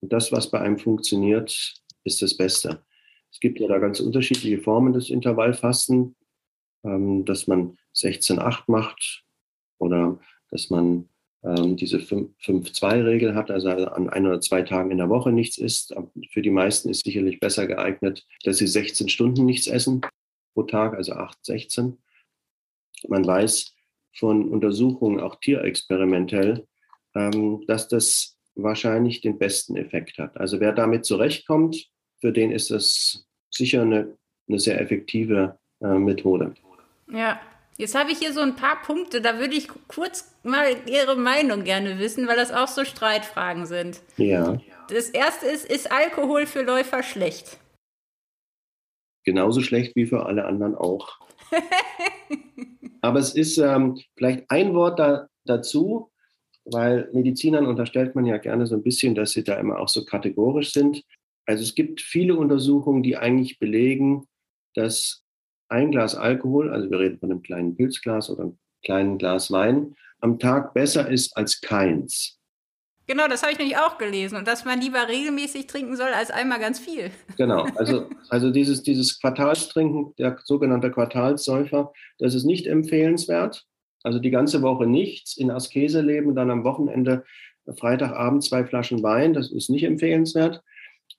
das, 0.01 0.31
was 0.31 0.49
bei 0.49 0.59
einem 0.59 0.79
funktioniert, 0.79 1.75
ist 2.05 2.23
das 2.23 2.35
Beste. 2.35 2.83
Es 3.31 3.39
gibt 3.39 3.59
ja 3.59 3.67
da 3.67 3.77
ganz 3.77 3.99
unterschiedliche 3.99 4.63
Formen 4.63 4.93
des 4.93 5.11
Intervallfasten, 5.11 6.15
ähm, 6.83 7.23
dass 7.23 7.45
man 7.45 7.77
16-8 7.95 8.63
macht 8.65 9.23
oder 9.77 10.19
dass 10.49 10.71
man 10.71 11.07
ähm, 11.43 11.75
diese 11.75 11.97
5-2-Regel 11.97 13.35
hat, 13.35 13.51
also 13.51 13.69
an 13.69 14.09
ein 14.09 14.25
oder 14.25 14.41
zwei 14.41 14.63
Tagen 14.63 14.89
in 14.89 14.97
der 14.97 15.09
Woche 15.09 15.31
nichts 15.31 15.59
isst. 15.59 15.93
Für 16.31 16.41
die 16.41 16.49
meisten 16.49 16.89
ist 16.89 17.05
sicherlich 17.05 17.39
besser 17.39 17.67
geeignet, 17.67 18.25
dass 18.43 18.57
sie 18.57 18.65
16 18.65 19.07
Stunden 19.09 19.45
nichts 19.45 19.67
essen 19.67 20.01
pro 20.53 20.63
Tag, 20.63 20.95
also 20.95 21.13
8, 21.13 21.37
16. 21.45 21.97
Man 23.07 23.25
weiß 23.25 23.73
von 24.15 24.49
Untersuchungen, 24.49 25.19
auch 25.19 25.35
tierexperimentell, 25.39 26.67
ähm, 27.15 27.63
dass 27.67 27.87
das 27.87 28.37
wahrscheinlich 28.55 29.21
den 29.21 29.39
besten 29.39 29.75
Effekt 29.75 30.17
hat. 30.19 30.37
Also 30.37 30.59
wer 30.59 30.71
damit 30.71 31.05
zurechtkommt, 31.05 31.89
für 32.21 32.31
den 32.31 32.51
ist 32.51 32.71
das 32.71 33.25
sicher 33.49 33.81
eine, 33.81 34.17
eine 34.47 34.59
sehr 34.59 34.79
effektive 34.79 35.57
äh, 35.81 35.97
Methode. 35.97 36.53
Ja, 37.11 37.39
Jetzt 37.75 37.95
habe 37.95 38.11
ich 38.11 38.19
hier 38.19 38.33
so 38.33 38.41
ein 38.41 38.55
paar 38.55 38.81
Punkte, 38.83 39.19
da 39.19 39.39
würde 39.39 39.55
ich 39.55 39.67
kurz 39.87 40.31
mal 40.43 40.75
Ihre 40.85 41.15
Meinung 41.15 41.63
gerne 41.63 41.97
wissen, 41.97 42.27
weil 42.27 42.35
das 42.35 42.51
auch 42.51 42.67
so 42.67 42.85
Streitfragen 42.85 43.65
sind. 43.65 44.01
Ja. 44.17 44.59
Das 44.89 45.09
erste 45.09 45.47
ist, 45.47 45.65
ist 45.65 45.91
Alkohol 45.91 46.45
für 46.45 46.61
Läufer 46.61 47.01
schlecht? 47.01 47.57
Genauso 49.23 49.61
schlecht 49.61 49.95
wie 49.95 50.05
für 50.05 50.25
alle 50.25 50.45
anderen 50.45 50.75
auch. 50.75 51.19
Aber 53.01 53.19
es 53.19 53.35
ist 53.35 53.57
ähm, 53.57 53.99
vielleicht 54.17 54.49
ein 54.49 54.73
Wort 54.73 54.99
da, 54.99 55.27
dazu, 55.45 56.11
weil 56.65 57.09
Medizinern 57.13 57.65
unterstellt 57.65 58.15
man 58.15 58.25
ja 58.25 58.37
gerne 58.37 58.65
so 58.65 58.75
ein 58.75 58.83
bisschen, 58.83 59.15
dass 59.15 59.31
sie 59.31 59.43
da 59.43 59.55
immer 59.55 59.79
auch 59.79 59.89
so 59.89 60.05
kategorisch 60.05 60.71
sind. 60.71 61.03
Also 61.45 61.63
es 61.63 61.75
gibt 61.75 62.01
viele 62.01 62.35
Untersuchungen, 62.35 63.03
die 63.03 63.17
eigentlich 63.17 63.59
belegen, 63.59 64.27
dass 64.73 65.23
ein 65.67 65.91
Glas 65.91 66.15
Alkohol, 66.15 66.71
also 66.71 66.89
wir 66.89 66.99
reden 66.99 67.19
von 67.19 67.31
einem 67.31 67.41
kleinen 67.41 67.75
Pilzglas 67.75 68.29
oder 68.29 68.43
einem 68.43 68.57
kleinen 68.83 69.17
Glas 69.17 69.51
Wein, 69.51 69.95
am 70.19 70.39
Tag 70.39 70.73
besser 70.73 71.09
ist 71.09 71.35
als 71.35 71.59
keins. 71.59 72.39
Genau, 73.05 73.27
das 73.27 73.41
habe 73.41 73.51
ich 73.51 73.59
nämlich 73.59 73.77
auch 73.77 73.97
gelesen 73.97 74.37
und 74.37 74.47
dass 74.47 74.63
man 74.63 74.79
lieber 74.79 75.07
regelmäßig 75.07 75.67
trinken 75.67 75.97
soll 75.97 76.09
als 76.13 76.31
einmal 76.31 76.59
ganz 76.59 76.79
viel. 76.79 77.11
Genau, 77.37 77.65
also, 77.75 78.09
also 78.29 78.49
dieses, 78.49 78.81
dieses 78.83 79.19
Quartalstrinken, 79.19 80.13
der 80.17 80.37
sogenannte 80.43 80.89
Quartalssäufer, 80.89 81.91
das 82.17 82.33
ist 82.33 82.45
nicht 82.45 82.65
empfehlenswert. 82.67 83.65
Also 84.03 84.19
die 84.19 84.31
ganze 84.31 84.61
Woche 84.61 84.85
nichts, 84.85 85.37
in 85.37 85.51
Askese 85.51 86.01
leben, 86.01 86.35
dann 86.35 86.51
am 86.51 86.63
Wochenende 86.63 87.23
Freitagabend 87.77 88.43
zwei 88.43 88.65
Flaschen 88.65 89.03
Wein, 89.03 89.33
das 89.33 89.51
ist 89.51 89.69
nicht 89.69 89.83
empfehlenswert. 89.83 90.61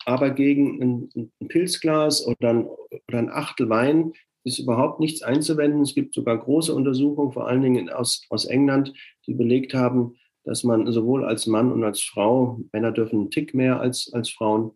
Aber 0.06 0.30
gegen 0.30 0.82
ein, 0.82 1.30
ein 1.40 1.48
Pilzglas 1.48 2.26
oder 2.26 2.50
ein, 2.50 2.66
oder 2.66 3.18
ein 3.18 3.30
Achtel 3.30 3.68
Wein 3.68 4.12
ist 4.44 4.58
überhaupt 4.58 5.00
nichts 5.00 5.22
einzuwenden. 5.22 5.82
Es 5.82 5.94
gibt 5.94 6.14
sogar 6.14 6.38
große 6.38 6.74
Untersuchungen, 6.74 7.32
vor 7.32 7.48
allen 7.48 7.62
Dingen 7.62 7.88
aus, 7.88 8.22
aus 8.28 8.44
England, 8.44 8.92
die 9.26 9.34
belegt 9.34 9.72
haben, 9.72 10.16
dass 10.44 10.64
man 10.64 10.90
sowohl 10.92 11.24
als 11.24 11.46
Mann 11.46 11.72
und 11.72 11.84
als 11.84 12.02
Frau, 12.02 12.60
Männer 12.72 12.92
dürfen 12.92 13.20
einen 13.20 13.30
Tick 13.30 13.54
mehr 13.54 13.80
als, 13.80 14.10
als 14.12 14.30
Frauen, 14.30 14.72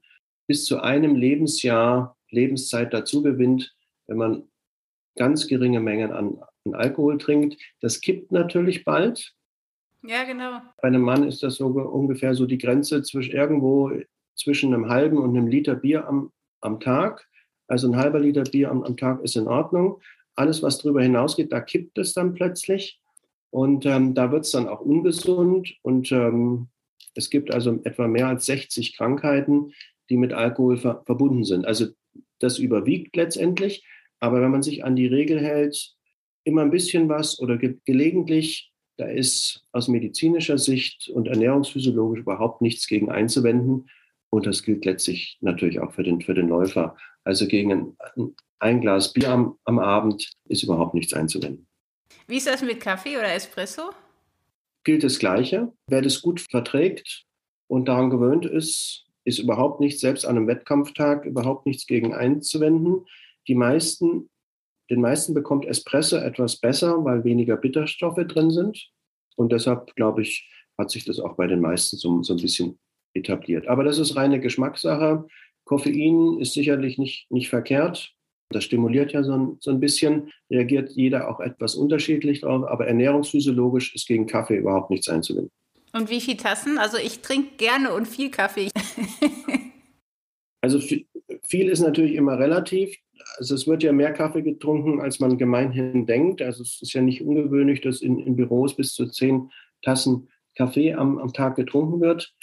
bis 0.47 0.65
zu 0.65 0.81
einem 0.81 1.15
Lebensjahr 1.15 2.17
Lebenszeit 2.31 2.93
dazu 2.93 3.23
gewinnt, 3.23 3.75
wenn 4.07 4.19
man 4.19 4.49
ganz 5.17 5.47
geringe 5.47 5.81
Mengen 5.81 6.13
an, 6.13 6.39
an 6.65 6.75
Alkohol 6.75 7.19
trinkt. 7.19 7.61
Das 7.81 8.01
kippt 8.01 8.33
natürlich 8.33 8.85
bald. 8.85 9.35
Ja, 10.03 10.25
genau. 10.25 10.61
Bei 10.81 10.89
einem 10.89 11.03
Mann 11.03 11.27
ist 11.27 11.43
das 11.43 11.57
so 11.57 11.67
ungefähr 11.67 12.35
so 12.35 12.47
die 12.47 12.59
Grenze 12.59 13.03
zwischen 13.03 13.33
irgendwo 13.33 13.93
zwischen 14.37 14.73
einem 14.73 14.89
halben 14.89 15.19
und 15.19 15.37
einem 15.37 15.49
Liter 15.49 15.75
Bier 15.75 16.07
am, 16.07 16.33
am 16.61 16.79
Tag. 16.81 17.29
Also 17.67 17.89
ein 17.89 17.97
halber 17.97 18.21
Liter 18.21 18.45
Bier 18.45 18.71
am, 18.71 18.85
am 18.85 18.97
Tag 18.97 19.23
ist 19.23 19.37
in 19.37 19.49
Ordnung. 19.49 20.01
Alles, 20.37 20.63
was 20.63 20.79
darüber 20.79 21.03
hinausgeht, 21.03 21.53
da 21.53 21.61
kippt 21.61 21.99
es 21.99 22.15
dann 22.15 22.35
plötzlich. 22.35 23.01
Und 23.51 23.87
ähm, 23.87 24.15
da 24.15 24.31
wird 24.31 24.45
es 24.45 24.51
dann 24.51 24.69
auch 24.69 24.81
ungesund. 24.81 25.75
Und 25.83 26.13
ähm, 26.13 26.69
es 27.15 27.31
gibt 27.31 27.53
also 27.53 27.81
etwa 27.85 28.09
mehr 28.09 28.29
als 28.29 28.47
60 28.47 28.97
Krankheiten, 28.97 29.73
die 30.11 30.17
mit 30.17 30.33
Alkohol 30.33 30.77
ver 30.77 31.03
verbunden 31.05 31.45
sind. 31.45 31.67
Also 31.67 31.87
das 32.39 32.59
überwiegt 32.59 33.17
letztendlich. 33.17 33.87
Aber 34.21 34.41
wenn 34.41 34.51
man 34.51 34.63
sich 34.63 34.85
an 34.85 34.97
die 34.97 35.07
Regel 35.07 35.41
hält, 35.41 35.95
immer 36.45 36.63
ein 36.63 36.71
bisschen 36.71 37.09
was 37.09 37.39
oder 37.41 37.57
ge 37.57 37.79
gelegentlich, 37.85 38.73
da 38.97 39.07
ist 39.07 39.65
aus 39.73 39.87
medizinischer 39.87 40.59
Sicht 40.59 41.09
und 41.09 41.29
ernährungsphysiologisch 41.29 42.21
überhaupt 42.21 42.63
nichts 42.63 42.89
gegen 42.89 43.11
einzuwenden. 43.11 43.89
Und 44.31 44.47
das 44.47 44.63
gilt 44.63 44.85
letztlich 44.85 45.39
natürlich 45.41 45.79
auch 45.79 45.93
für 45.93 46.03
den, 46.03 46.21
für 46.21 46.35
den 46.35 46.49
Läufer. 46.49 46.97
Also 47.23 47.47
gegen 47.47 47.73
ein, 47.73 48.35
ein 48.59 48.81
Glas 48.81 49.13
Bier 49.13 49.31
am, 49.31 49.57
am 49.65 49.79
Abend 49.79 50.33
ist 50.49 50.65
überhaupt 50.65 50.95
nichts 50.95 51.15
einzuwenden. 51.15 51.68
Wie 52.29 52.37
ist 52.37 52.47
das 52.47 52.61
mit 52.61 52.81
Kaffee 52.81 53.17
oder 53.17 53.33
Espresso? 53.33 53.91
Gilt 54.85 55.03
das 55.03 55.19
Gleiche. 55.19 55.73
Wer 55.87 56.03
das 56.03 56.21
gut 56.21 56.43
verträgt 56.43 57.25
und 57.69 57.89
daran 57.89 58.11
gewöhnt 58.11 58.45
ist, 58.45 59.07
ist 59.25 59.39
überhaupt 59.39 59.81
nichts, 59.81 60.03
selbst 60.03 60.27
an 60.27 60.37
einem 60.37 60.47
Wettkampftag, 60.47 61.25
überhaupt 61.25 61.65
nichts 61.65 61.87
gegen 61.87 62.13
einzuwenden. 62.13 63.07
Die 63.47 63.55
meisten, 63.55 64.29
den 64.91 65.01
meisten 65.01 65.33
bekommt 65.33 65.65
Espresso 65.65 66.17
etwas 66.17 66.61
besser, 66.61 67.03
weil 67.03 67.25
weniger 67.25 67.57
Bitterstoffe 67.57 68.21
drin 68.27 68.51
sind. 68.51 68.91
Und 69.37 69.51
deshalb, 69.51 69.95
glaube 69.97 70.21
ich, 70.21 70.51
hat 70.77 70.91
sich 70.91 71.07
das 71.07 71.21
auch 71.21 71.35
bei 71.37 71.47
den 71.47 71.61
meisten 71.61 71.97
so, 71.97 72.23
so 72.23 72.35
ein 72.35 72.43
bisschen 72.43 72.79
etabliert. 73.15 73.69
Aber 73.69 73.85
das 73.85 73.99
ist 73.99 74.17
reine 74.17 74.39
Geschmackssache. 74.39 75.27
Koffein 75.65 76.39
ist 76.41 76.53
sicherlich 76.53 76.99
nicht, 76.99 77.31
nicht 77.31 77.49
verkehrt. 77.49 78.15
Das 78.51 78.65
stimuliert 78.65 79.13
ja 79.13 79.23
so 79.23 79.33
ein, 79.33 79.57
so 79.61 79.71
ein 79.71 79.81
bisschen, 79.81 80.33
reagiert 80.51 80.91
jeder 80.91 81.29
auch 81.29 81.41
etwas 81.41 81.75
unterschiedlich 81.75 82.41
drauf, 82.41 82.67
aber 82.67 82.87
ernährungsphysiologisch 82.87 83.95
ist 83.95 84.09
gegen 84.09 84.27
Kaffee 84.27 84.57
überhaupt 84.57 84.91
nichts 84.91 85.09
einzuwenden. 85.09 85.51
Und 85.93 86.11
wie 86.11 86.21
viele 86.21 86.39
Tassen? 86.39 86.79
Also 86.79 86.97
ich 86.99 87.21
trinke 87.21 87.57
gerne 87.57 87.93
und 87.93 88.07
viel 88.07 88.31
Kaffee. 88.31 88.69
also 90.63 90.81
viel 90.81 91.69
ist 91.69 91.81
natürlich 91.81 92.15
immer 92.15 92.39
relativ. 92.39 92.97
Also 93.37 93.55
es 93.55 93.67
wird 93.67 93.83
ja 93.83 93.93
mehr 93.93 94.13
Kaffee 94.13 94.43
getrunken, 94.43 95.01
als 95.01 95.21
man 95.21 95.39
gemeinhin 95.39 96.07
denkt. 96.07 96.41
Also 96.43 96.63
es 96.63 96.81
ist 96.81 96.93
ja 96.93 97.03
nicht 97.03 97.23
ungewöhnlich, 97.23 97.81
dass 97.81 98.01
in, 98.01 98.19
in 98.19 98.37
Büros 98.37 98.77
bis 98.77 98.95
zu 98.95 99.07
zehn 99.07 99.51
Tassen 99.83 100.29
Kaffee 100.57 100.95
am, 100.95 101.19
am 101.19 101.33
Tag 101.33 101.57
getrunken 101.57 102.01
wird. 102.01 102.35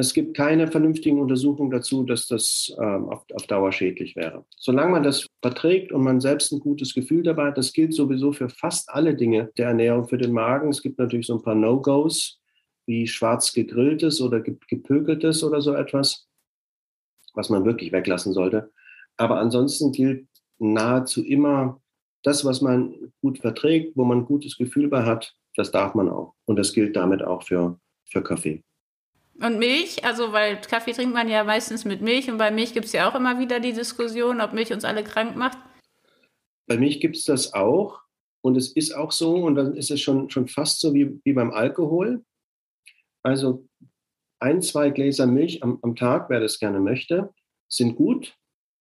Es 0.00 0.14
gibt 0.14 0.34
keine 0.34 0.66
vernünftigen 0.66 1.20
Untersuchungen 1.20 1.70
dazu, 1.70 2.04
dass 2.04 2.26
das 2.26 2.74
ähm, 2.80 3.10
auf, 3.10 3.22
auf 3.34 3.46
Dauer 3.46 3.70
schädlich 3.70 4.16
wäre. 4.16 4.46
Solange 4.56 4.92
man 4.92 5.02
das 5.02 5.26
verträgt 5.42 5.92
und 5.92 6.02
man 6.02 6.22
selbst 6.22 6.52
ein 6.52 6.60
gutes 6.60 6.94
Gefühl 6.94 7.22
dabei 7.22 7.48
hat, 7.48 7.58
das 7.58 7.74
gilt 7.74 7.92
sowieso 7.92 8.32
für 8.32 8.48
fast 8.48 8.88
alle 8.88 9.14
Dinge 9.14 9.50
der 9.58 9.68
Ernährung 9.68 10.08
für 10.08 10.16
den 10.16 10.32
Magen. 10.32 10.70
Es 10.70 10.80
gibt 10.80 10.98
natürlich 10.98 11.26
so 11.26 11.34
ein 11.34 11.42
paar 11.42 11.54
No-Gos, 11.54 12.40
wie 12.86 13.06
schwarz 13.06 13.52
gegrilltes 13.52 14.22
oder 14.22 14.40
gepökeltes 14.40 15.44
oder 15.44 15.60
so 15.60 15.74
etwas, 15.74 16.26
was 17.34 17.50
man 17.50 17.66
wirklich 17.66 17.92
weglassen 17.92 18.32
sollte. 18.32 18.72
Aber 19.18 19.38
ansonsten 19.38 19.92
gilt 19.92 20.26
nahezu 20.58 21.22
immer 21.22 21.78
das, 22.22 22.46
was 22.46 22.62
man 22.62 23.12
gut 23.20 23.38
verträgt, 23.38 23.98
wo 23.98 24.04
man 24.04 24.20
ein 24.20 24.24
gutes 24.24 24.56
Gefühl 24.56 24.88
bei 24.88 25.04
hat, 25.04 25.36
das 25.56 25.70
darf 25.70 25.94
man 25.94 26.08
auch. 26.08 26.36
Und 26.46 26.56
das 26.56 26.72
gilt 26.72 26.96
damit 26.96 27.22
auch 27.22 27.42
für, 27.42 27.78
für 28.06 28.22
Kaffee. 28.22 28.64
Und 29.40 29.58
Milch, 29.58 30.04
also 30.04 30.32
weil 30.32 30.60
Kaffee 30.60 30.92
trinkt 30.92 31.14
man 31.14 31.28
ja 31.28 31.44
meistens 31.44 31.86
mit 31.86 32.02
Milch 32.02 32.30
und 32.30 32.36
bei 32.36 32.50
Milch 32.50 32.74
gibt 32.74 32.86
es 32.86 32.92
ja 32.92 33.08
auch 33.08 33.14
immer 33.14 33.38
wieder 33.38 33.58
die 33.58 33.72
Diskussion, 33.72 34.40
ob 34.40 34.52
Milch 34.52 34.72
uns 34.72 34.84
alle 34.84 35.02
krank 35.02 35.34
macht. 35.34 35.58
Bei 36.66 36.76
Milch 36.76 37.00
gibt 37.00 37.16
es 37.16 37.24
das 37.24 37.54
auch 37.54 38.00
und 38.42 38.56
es 38.56 38.72
ist 38.72 38.94
auch 38.94 39.12
so 39.12 39.36
und 39.36 39.54
dann 39.54 39.74
ist 39.74 39.90
es 39.90 40.00
schon, 40.00 40.28
schon 40.28 40.46
fast 40.46 40.80
so 40.80 40.92
wie, 40.92 41.18
wie 41.24 41.32
beim 41.32 41.52
Alkohol. 41.52 42.22
Also 43.22 43.66
ein, 44.40 44.60
zwei 44.60 44.90
Gläser 44.90 45.26
Milch 45.26 45.62
am, 45.62 45.78
am 45.82 45.96
Tag, 45.96 46.28
wer 46.28 46.40
das 46.40 46.58
gerne 46.58 46.80
möchte, 46.80 47.32
sind 47.68 47.96
gut. 47.96 48.36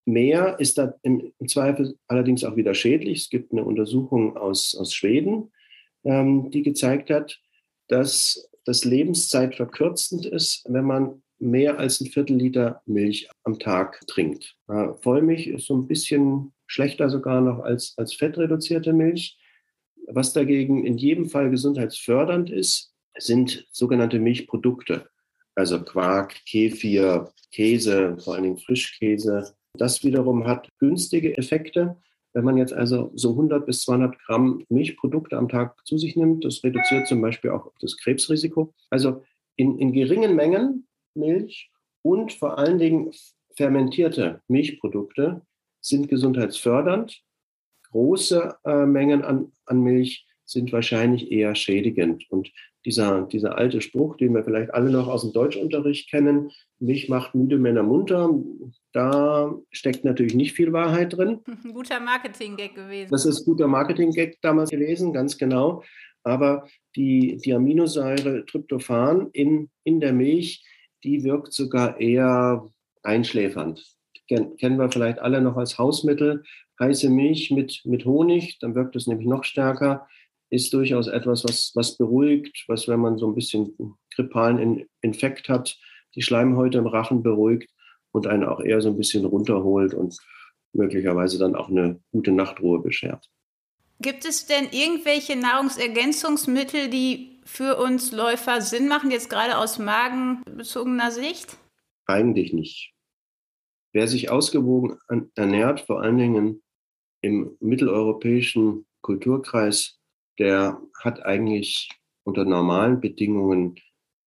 Mehr 0.06 0.60
ist 0.60 0.78
da 0.78 0.94
im, 1.04 1.32
Zweifel 1.48 1.98
allerdings 2.08 2.44
auch 2.44 2.58
wieder 2.58 2.74
schädlich. 2.74 3.22
Es 3.22 3.30
gibt 3.30 3.54
eine 3.54 3.64
Untersuchung 3.64 4.36
aus, 4.36 4.76
aus 4.76 4.94
Schweden, 4.94 5.52
ähm, 6.04 6.52
die 6.52 6.64
gezeigt 6.64 7.10
hat, 7.10 7.40
dass 7.88 8.49
das 8.70 8.86
Lebenszeit 8.86 9.56
verkürzend 9.56 10.28
ist, 10.28 10.64
wenn 10.70 10.86
man 10.86 11.24
mehr 11.40 11.80
als 11.80 12.02
ein 12.02 12.06
Viertel 12.06 12.36
Liter 12.38 12.84
Milch 12.86 13.28
am 13.44 13.58
Tag 13.58 14.06
trinkt. 14.06 14.58
Vollmilch 15.02 15.48
ist 15.48 15.66
so 15.66 15.76
ein 15.76 15.88
bisschen 15.88 16.54
schlechter 16.68 17.10
sogar 17.10 17.42
noch 17.42 17.60
als, 17.62 17.96
als 17.98 18.14
fettreduzierte 18.14 18.94
Milch. 18.94 19.40
Was 20.06 20.34
dagegen 20.34 20.86
in 20.86 21.00
jedem 21.00 21.26
Fall 21.26 21.50
gesundheitsfördernd 21.50 22.52
ist, 22.52 22.94
sind 23.18 23.68
sogenannte 23.72 24.20
Milchprodukte. 24.20 25.10
Also 25.56 25.84
Quark, 25.84 26.36
Kefir, 26.46 27.32
Käse, 27.52 28.18
vor 28.20 28.36
allen 28.36 28.44
Dingen 28.44 28.60
Frischkäse. 28.60 29.56
Das 29.74 30.04
wiederum 30.04 30.46
hat 30.46 30.70
günstige 30.78 31.36
Effekte. 31.38 31.98
Wenn 32.34 32.46
man 32.46 32.58
jetzt 32.58 32.74
also 32.74 33.12
so 33.16 33.32
100 33.32 33.66
bis 33.66 33.82
200 33.82 34.20
Gramm 34.20 34.64
Milchprodukte 34.70 35.38
am 35.38 35.50
Tag 35.50 35.76
zu 35.86 35.98
sich 35.98 36.16
nimmt, 36.16 36.46
das 36.46 36.64
reduziert 36.64 37.08
zum 37.08 37.22
Beispiel 37.22 37.52
auch 37.52 37.72
das 37.80 37.98
Krebsrisiko. 37.98 38.74
Also 38.90 39.24
in, 39.56 39.80
in 39.80 39.94
geringen 39.94 40.36
Mengen 40.36 40.88
Milch 41.16 41.72
und 42.02 42.32
vor 42.32 42.58
allen 42.58 42.78
Dingen 42.78 43.12
fermentierte 43.56 44.42
Milchprodukte 44.48 45.42
sind 45.82 46.08
gesundheitsfördernd. 46.08 47.22
Große 47.92 48.58
äh, 48.64 48.86
Mengen 48.86 49.24
an, 49.24 49.52
an 49.66 49.82
Milch 49.82 50.28
sind 50.50 50.72
wahrscheinlich 50.72 51.32
eher 51.32 51.56
schädigend. 51.56 52.26
Und 52.30 52.52
dieser, 52.86 53.24
dieser 53.24 53.58
alte 53.58 53.82
Spruch, 53.82 54.18
den 54.18 54.34
wir 54.34 54.44
vielleicht 54.44 54.74
alle 54.74 54.90
noch 54.90 55.08
aus 55.08 55.22
dem 55.22 55.34
Deutschunterricht 55.34 56.10
kennen, 56.10 56.52
Milch 56.80 57.10
macht 57.10 57.36
müde 57.36 57.58
Männer 57.58 57.84
munter, 57.84 58.34
da 58.94 59.54
steckt 59.72 60.06
natürlich 60.06 60.34
nicht 60.34 60.54
viel 60.54 60.74
Wahrheit 60.74 61.16
drin. 61.16 61.40
Ein 61.64 61.74
guter 61.74 62.00
Marketing-Gag 62.00 62.76
gewesen. 62.76 63.12
Das 63.12 63.26
ist 63.26 63.46
guter 63.46 63.68
Marketing-Gag 63.68 64.40
damals 64.42 64.70
gewesen, 64.70 65.14
ganz 65.14 65.38
genau. 65.38 65.84
Aber 66.24 66.68
die, 66.96 67.38
die 67.44 67.54
Aminosäure 67.54 68.46
Tryptophan 68.46 69.30
in, 69.34 69.70
in 69.84 70.00
der 70.00 70.14
Milch, 70.14 70.66
die 71.04 71.24
wirkt 71.24 71.54
sogar 71.54 72.00
eher 72.00 72.70
einschläfernd. 73.04 73.86
Kennen 74.28 74.78
wir 74.78 74.92
vielleicht 74.92 75.20
alle 75.20 75.42
noch 75.42 75.58
als 75.58 75.78
Hausmittel. 75.78 76.44
Heiße 76.80 77.10
Milch 77.10 77.52
mit, 77.52 77.82
mit 77.84 78.06
Honig, 78.06 78.58
dann 78.60 78.76
wirkt 78.76 78.96
es 78.96 79.08
nämlich 79.08 79.28
noch 79.28 79.44
stärker. 79.44 80.08
Ist 80.52 80.74
durchaus 80.74 81.08
etwas, 81.08 81.44
was, 81.44 81.72
was 81.76 81.98
beruhigt, 81.98 82.66
was, 82.68 82.88
wenn 82.88 83.00
man 83.00 83.18
so 83.18 83.28
ein 83.28 83.36
bisschen 83.36 83.98
grippalen 84.16 84.88
Infekt 85.02 85.48
hat, 85.50 85.78
die 86.16 86.22
Schleimhäute 86.22 86.80
im 86.80 86.88
Rachen 86.88 87.22
beruhigt 87.22 87.72
und 88.12 88.26
einen 88.26 88.44
auch 88.44 88.60
eher 88.60 88.82
so 88.82 88.90
ein 88.90 88.98
bisschen 88.98 89.26
runterholt 89.26 89.94
und 89.94 90.18
möglicherweise 90.74 91.38
dann 91.38 91.56
auch 91.56 91.70
eine 91.70 92.02
gute 92.12 92.32
Nachtruhe 92.32 92.82
beschert. 92.82 93.30
Gibt 94.02 94.26
es 94.26 94.48
denn 94.48 94.70
irgendwelche 94.72 95.36
Nahrungsergänzungsmittel, 95.36 96.90
die 96.90 97.42
für 97.44 97.78
uns 97.78 98.12
Läufer 98.12 98.62
Sinn 98.62 98.88
machen, 98.88 99.12
jetzt 99.12 99.30
gerade 99.30 99.58
aus 99.58 99.78
magenbezogener 99.78 101.12
Sicht? 101.12 101.58
Eigentlich 102.06 102.54
nicht. 102.54 102.94
Wer 103.92 104.08
sich 104.08 104.30
ausgewogen 104.30 104.98
ernährt, 105.36 105.82
vor 105.82 106.02
allen 106.02 106.18
Dingen 106.18 106.64
im 107.22 107.58
mitteleuropäischen 107.60 108.86
Kulturkreis, 109.02 109.99
der 110.40 110.82
hat 111.04 111.26
eigentlich 111.26 111.90
unter 112.24 112.46
normalen 112.46 113.02
Bedingungen 113.02 113.76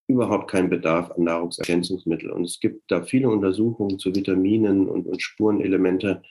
überhaupt 0.07 0.51
keinen 0.51 0.69
Bedarf 0.69 1.11
an 1.13 1.25
Nahrungsergänzungsmitteln. 1.25 2.33
Und 2.33 2.45
es 2.45 2.61
gibt 2.61 2.91
da 2.91 3.03
viele 3.03 3.31
Untersuchungen 3.31 3.99
zu 3.99 4.15
Vitaminen 4.15 4.89
und, 4.89 5.07
und 5.07 5.23
Spurenelemente, 5.23 6.23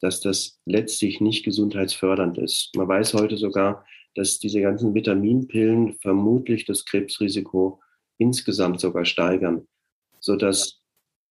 dass 0.00 0.20
das 0.20 0.60
letztlich 0.64 1.20
nicht 1.20 1.44
gesundheitsfördernd 1.44 2.38
ist. 2.38 2.70
Man 2.76 2.88
weiß 2.88 3.14
heute 3.14 3.36
sogar, 3.36 3.84
dass 4.14 4.38
diese 4.38 4.60
ganzen 4.60 4.94
Vitaminpillen 4.94 5.94
vermutlich 6.00 6.64
das 6.64 6.84
Krebsrisiko 6.84 7.80
insgesamt 8.16 8.80
sogar 8.80 9.04
steigern, 9.04 9.66
sodass 10.20 10.80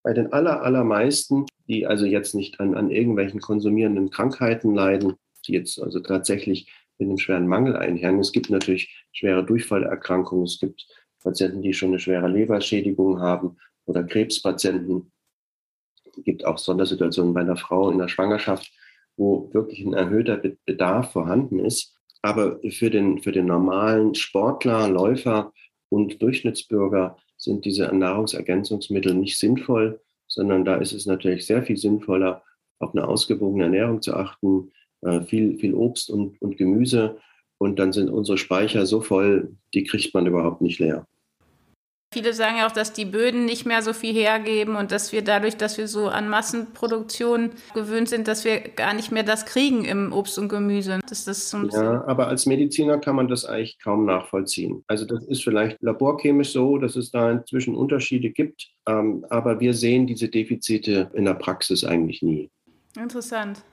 bei 0.04 0.14
den 0.14 0.32
aller, 0.32 0.62
allermeisten, 0.62 1.46
die 1.68 1.88
also 1.88 2.06
jetzt 2.06 2.36
nicht 2.36 2.60
an, 2.60 2.76
an 2.76 2.92
irgendwelchen 2.92 3.42
konsumierenden 3.42 4.10
Krankheiten 4.10 4.74
leiden, 4.76 5.16
die 5.46 5.54
jetzt 5.54 5.82
also 5.82 6.00
tatsächlich 6.00 6.72
mit 6.98 7.08
einem 7.08 7.18
schweren 7.18 7.48
Mangel 7.48 7.76
einhergehen. 7.76 8.20
Es 8.20 8.32
gibt 8.32 8.50
natürlich 8.50 9.06
schwere 9.12 9.46
Durchfallerkrankungen, 9.46 10.46
es 10.46 10.60
gibt 10.60 10.88
Patienten, 11.22 11.62
die 11.62 11.74
schon 11.74 11.90
eine 11.90 12.00
schwere 12.00 12.28
Leberschädigung 12.28 13.20
haben 13.20 13.58
oder 13.86 14.04
Krebspatienten. 14.04 15.12
Es 16.06 16.24
gibt 16.24 16.46
auch 16.46 16.58
Sondersituationen 16.58 17.34
bei 17.34 17.42
einer 17.42 17.58
Frau 17.58 17.90
in 17.90 17.98
der 17.98 18.08
Schwangerschaft, 18.08 18.72
wo 19.18 19.50
wirklich 19.54 19.86
ein 19.86 19.94
erhöhter 19.94 20.38
Bedarf 20.66 21.12
vorhanden 21.12 21.60
ist. 21.60 21.96
Aber 22.22 22.60
für 22.70 22.90
den, 22.90 23.22
für 23.22 23.32
den 23.32 23.46
normalen 23.46 24.16
Sportler, 24.16 24.88
Läufer 24.88 25.54
und 25.90 26.22
Durchschnittsbürger 26.22 27.18
sind 27.38 27.66
diese 27.66 27.94
Nahrungsergänzungsmittel 27.94 29.14
nicht 29.14 29.38
sinnvoll, 29.38 30.02
sondern 30.28 30.66
da 30.66 30.76
ist 30.76 30.94
es 30.94 31.06
natürlich 31.06 31.46
sehr 31.46 31.64
viel 31.64 31.78
sinnvoller, 31.78 32.44
auf 32.80 32.94
eine 32.94 33.08
ausgewogene 33.08 33.66
Ernährung 33.66 34.02
zu 34.02 34.14
achten, 34.14 34.72
viel, 35.28 35.58
viel 35.58 35.74
Obst 35.74 36.10
und, 36.10 36.42
und 36.42 36.58
Gemüse. 36.58 37.18
Und 37.60 37.80
dann 37.80 37.92
sind 37.92 38.10
unsere 38.10 38.38
Speicher 38.38 38.86
so 38.86 39.02
voll, 39.02 39.56
die 39.74 39.84
kriegt 39.84 40.14
man 40.14 40.28
überhaupt 40.28 40.62
nicht 40.62 40.80
leer. 40.80 41.06
Viele 42.14 42.32
sagen 42.32 42.58
ja 42.58 42.68
auch, 42.68 42.72
dass 42.72 42.94
die 42.94 43.04
Böden 43.04 43.44
nicht 43.44 43.66
mehr 43.66 43.82
so 43.82 43.92
viel 43.92 44.14
hergeben 44.14 44.78
und 44.78 44.94
dass 44.94 45.12
wir 45.12 45.24
dadurch, 45.24 45.58
dass 45.58 45.78
wir 45.78 45.90
so 45.90 46.08
an 46.08 46.30
Massenproduktion 46.30 47.52
gewöhnt 47.74 48.08
sind, 48.08 48.30
dass 48.30 48.46
wir 48.46 48.60
gar 48.60 48.94
nicht 48.94 49.12
mehr 49.12 49.24
das 49.24 49.46
kriegen 49.46 49.84
im 49.84 50.14
Obst 50.14 50.40
und 50.40 50.48
Gemüse. 50.48 51.00
Das, 51.10 51.26
das 51.26 51.50
so 51.50 51.58
ja, 51.68 52.06
aber 52.08 52.28
als 52.28 52.46
Mediziner 52.46 52.98
kann 52.98 53.18
man 53.18 53.28
das 53.28 53.44
eigentlich 53.44 53.78
kaum 53.84 54.06
nachvollziehen. 54.06 54.86
Also 54.88 55.06
das 55.06 55.26
ist 55.26 55.44
vielleicht 55.44 55.82
laborchemisch 55.82 56.54
so, 56.54 56.78
dass 56.78 56.96
es 56.96 57.12
da 57.12 57.30
inzwischen 57.30 57.76
Unterschiede 57.76 58.30
gibt, 58.30 58.70
ähm, 58.88 59.26
aber 59.30 59.60
wir 59.60 59.74
sehen 59.74 60.08
diese 60.08 60.30
Defizite 60.30 61.12
in 61.14 61.26
der 61.26 61.34
Praxis 61.34 61.84
eigentlich 61.84 62.22
nie. 62.22 62.50
Interessant. 62.98 63.64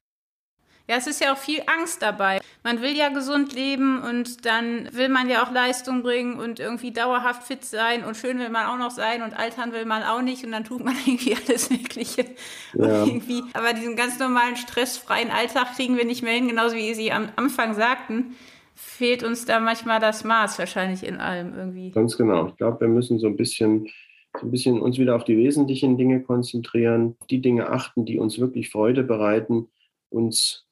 Ja, 0.89 0.97
es 0.97 1.07
ist 1.07 1.23
ja 1.23 1.33
auch 1.33 1.39
viel 1.39 1.63
Angst 1.67 2.03
dabei. 2.03 2.41
Man 2.63 2.83
will 2.83 2.95
ja 2.95 3.09
gesund 3.09 3.55
leben 3.55 4.03
und 4.03 4.45
dann 4.45 4.89
will 4.93 5.09
man 5.09 5.31
ja 5.31 5.43
auch 5.43 5.51
Leistung 5.51 6.03
bringen 6.03 6.39
und 6.39 6.61
irgendwie 6.61 6.93
dauerhaft 6.93 7.45
fit 7.45 7.65
sein 7.65 8.05
und 8.05 8.17
schön 8.17 8.39
will 8.39 8.51
man 8.51 8.67
auch 8.67 8.77
noch 8.77 8.91
sein 8.91 9.23
und 9.23 9.33
altern 9.33 9.73
will 9.73 9.87
man 9.87 10.03
auch 10.03 10.21
nicht 10.21 10.45
und 10.45 10.53
dann 10.53 10.65
tut 10.65 10.85
man 10.85 10.95
irgendwie 11.07 11.37
alles 11.37 11.71
Mögliche. 11.71 12.27
Ja. 12.75 13.07
Irgendwie, 13.07 13.43
aber 13.55 13.73
diesen 13.73 13.97
ganz 13.97 14.19
normalen 14.19 14.57
stressfreien 14.57 15.31
Alltag 15.31 15.75
kriegen 15.75 15.97
wir 15.97 16.05
nicht 16.05 16.23
mehr 16.23 16.35
hin, 16.35 16.49
genauso 16.49 16.77
wie 16.77 16.93
Sie 16.93 17.13
am 17.13 17.29
Anfang 17.37 17.75
sagten. 17.75 18.35
Fehlt 18.75 19.23
uns 19.23 19.47
da 19.47 19.61
manchmal 19.61 20.01
das 20.01 20.25
Maß 20.25 20.59
wahrscheinlich 20.59 21.07
in 21.07 21.17
allem 21.17 21.55
irgendwie. 21.57 21.93
Ganz 21.93 22.19
genau. 22.19 22.49
Ich 22.49 22.57
glaube, 22.57 22.81
wir 22.81 22.89
müssen 22.89 23.19
so 23.19 23.29
ein 23.29 23.37
bisschen 23.37 23.89
so 24.41 24.47
ein 24.47 24.51
bisschen 24.51 24.81
uns 24.81 24.99
wieder 24.99 25.15
auf 25.15 25.25
die 25.25 25.37
wesentlichen 25.37 25.97
Dinge 25.97 26.21
konzentrieren, 26.21 27.17
die 27.31 27.41
Dinge 27.41 27.69
achten, 27.69 28.05
die 28.05 28.19
uns 28.19 28.39
wirklich 28.39 28.69
Freude 28.69 29.05
bereiten, 29.05 29.69
uns 30.11 30.64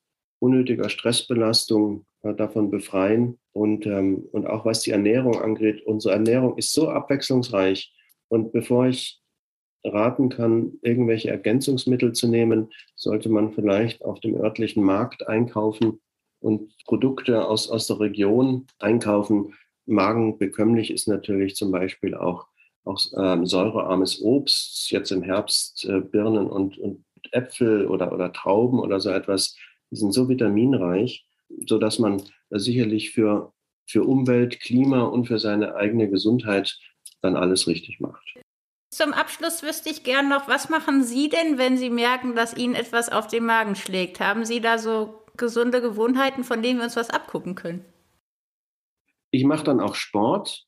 unnötiger 0.42 0.88
Stressbelastung 0.88 2.04
äh, 2.22 2.34
davon 2.34 2.70
befreien. 2.70 3.38
Und, 3.52 3.86
ähm, 3.86 4.26
und 4.32 4.46
auch 4.46 4.64
was 4.64 4.80
die 4.80 4.90
Ernährung 4.90 5.40
angeht, 5.40 5.82
unsere 5.86 6.14
Ernährung 6.14 6.58
ist 6.58 6.72
so 6.72 6.88
abwechslungsreich. 6.88 7.94
Und 8.28 8.52
bevor 8.52 8.86
ich 8.86 9.20
raten 9.84 10.28
kann, 10.28 10.78
irgendwelche 10.82 11.30
Ergänzungsmittel 11.30 12.12
zu 12.12 12.28
nehmen, 12.28 12.70
sollte 12.96 13.28
man 13.28 13.52
vielleicht 13.52 14.04
auf 14.04 14.20
dem 14.20 14.36
örtlichen 14.36 14.82
Markt 14.82 15.28
einkaufen 15.28 16.00
und 16.40 16.72
Produkte 16.86 17.46
aus, 17.46 17.70
aus 17.70 17.86
der 17.86 18.00
Region 18.00 18.66
einkaufen. 18.78 19.54
Magenbekömmlich 19.86 20.90
ist 20.90 21.06
natürlich 21.08 21.54
zum 21.54 21.70
Beispiel 21.70 22.14
auch, 22.14 22.46
auch 22.84 23.00
ähm, 23.16 23.46
säurearmes 23.46 24.20
Obst, 24.22 24.90
jetzt 24.90 25.12
im 25.12 25.22
Herbst 25.22 25.84
äh, 25.84 26.00
Birnen 26.00 26.48
und, 26.48 26.78
und 26.78 27.04
Äpfel 27.30 27.86
oder, 27.86 28.12
oder 28.12 28.32
Trauben 28.32 28.80
oder 28.80 28.98
so 28.98 29.10
etwas 29.10 29.56
die 29.92 29.96
sind 29.96 30.12
so 30.12 30.28
vitaminreich, 30.28 31.26
sodass 31.66 31.98
man 31.98 32.22
sicherlich 32.50 33.10
für, 33.10 33.52
für 33.86 34.04
Umwelt, 34.04 34.58
Klima 34.60 35.02
und 35.02 35.26
für 35.26 35.38
seine 35.38 35.74
eigene 35.76 36.08
Gesundheit 36.08 36.78
dann 37.20 37.36
alles 37.36 37.68
richtig 37.68 38.00
macht. 38.00 38.34
Zum 38.90 39.12
Abschluss 39.12 39.62
wüsste 39.62 39.90
ich 39.90 40.02
gern 40.02 40.28
noch, 40.28 40.48
was 40.48 40.68
machen 40.68 41.04
Sie 41.04 41.28
denn, 41.28 41.58
wenn 41.58 41.76
Sie 41.76 41.90
merken, 41.90 42.34
dass 42.34 42.56
Ihnen 42.56 42.74
etwas 42.74 43.10
auf 43.10 43.26
den 43.26 43.44
Magen 43.44 43.76
schlägt? 43.76 44.18
Haben 44.18 44.44
Sie 44.44 44.60
da 44.60 44.78
so 44.78 45.22
gesunde 45.36 45.80
Gewohnheiten, 45.80 46.42
von 46.42 46.62
denen 46.62 46.78
wir 46.78 46.84
uns 46.84 46.96
was 46.96 47.10
abgucken 47.10 47.54
können? 47.54 47.84
Ich 49.30 49.44
mache 49.44 49.64
dann 49.64 49.80
auch 49.80 49.94
Sport 49.94 50.66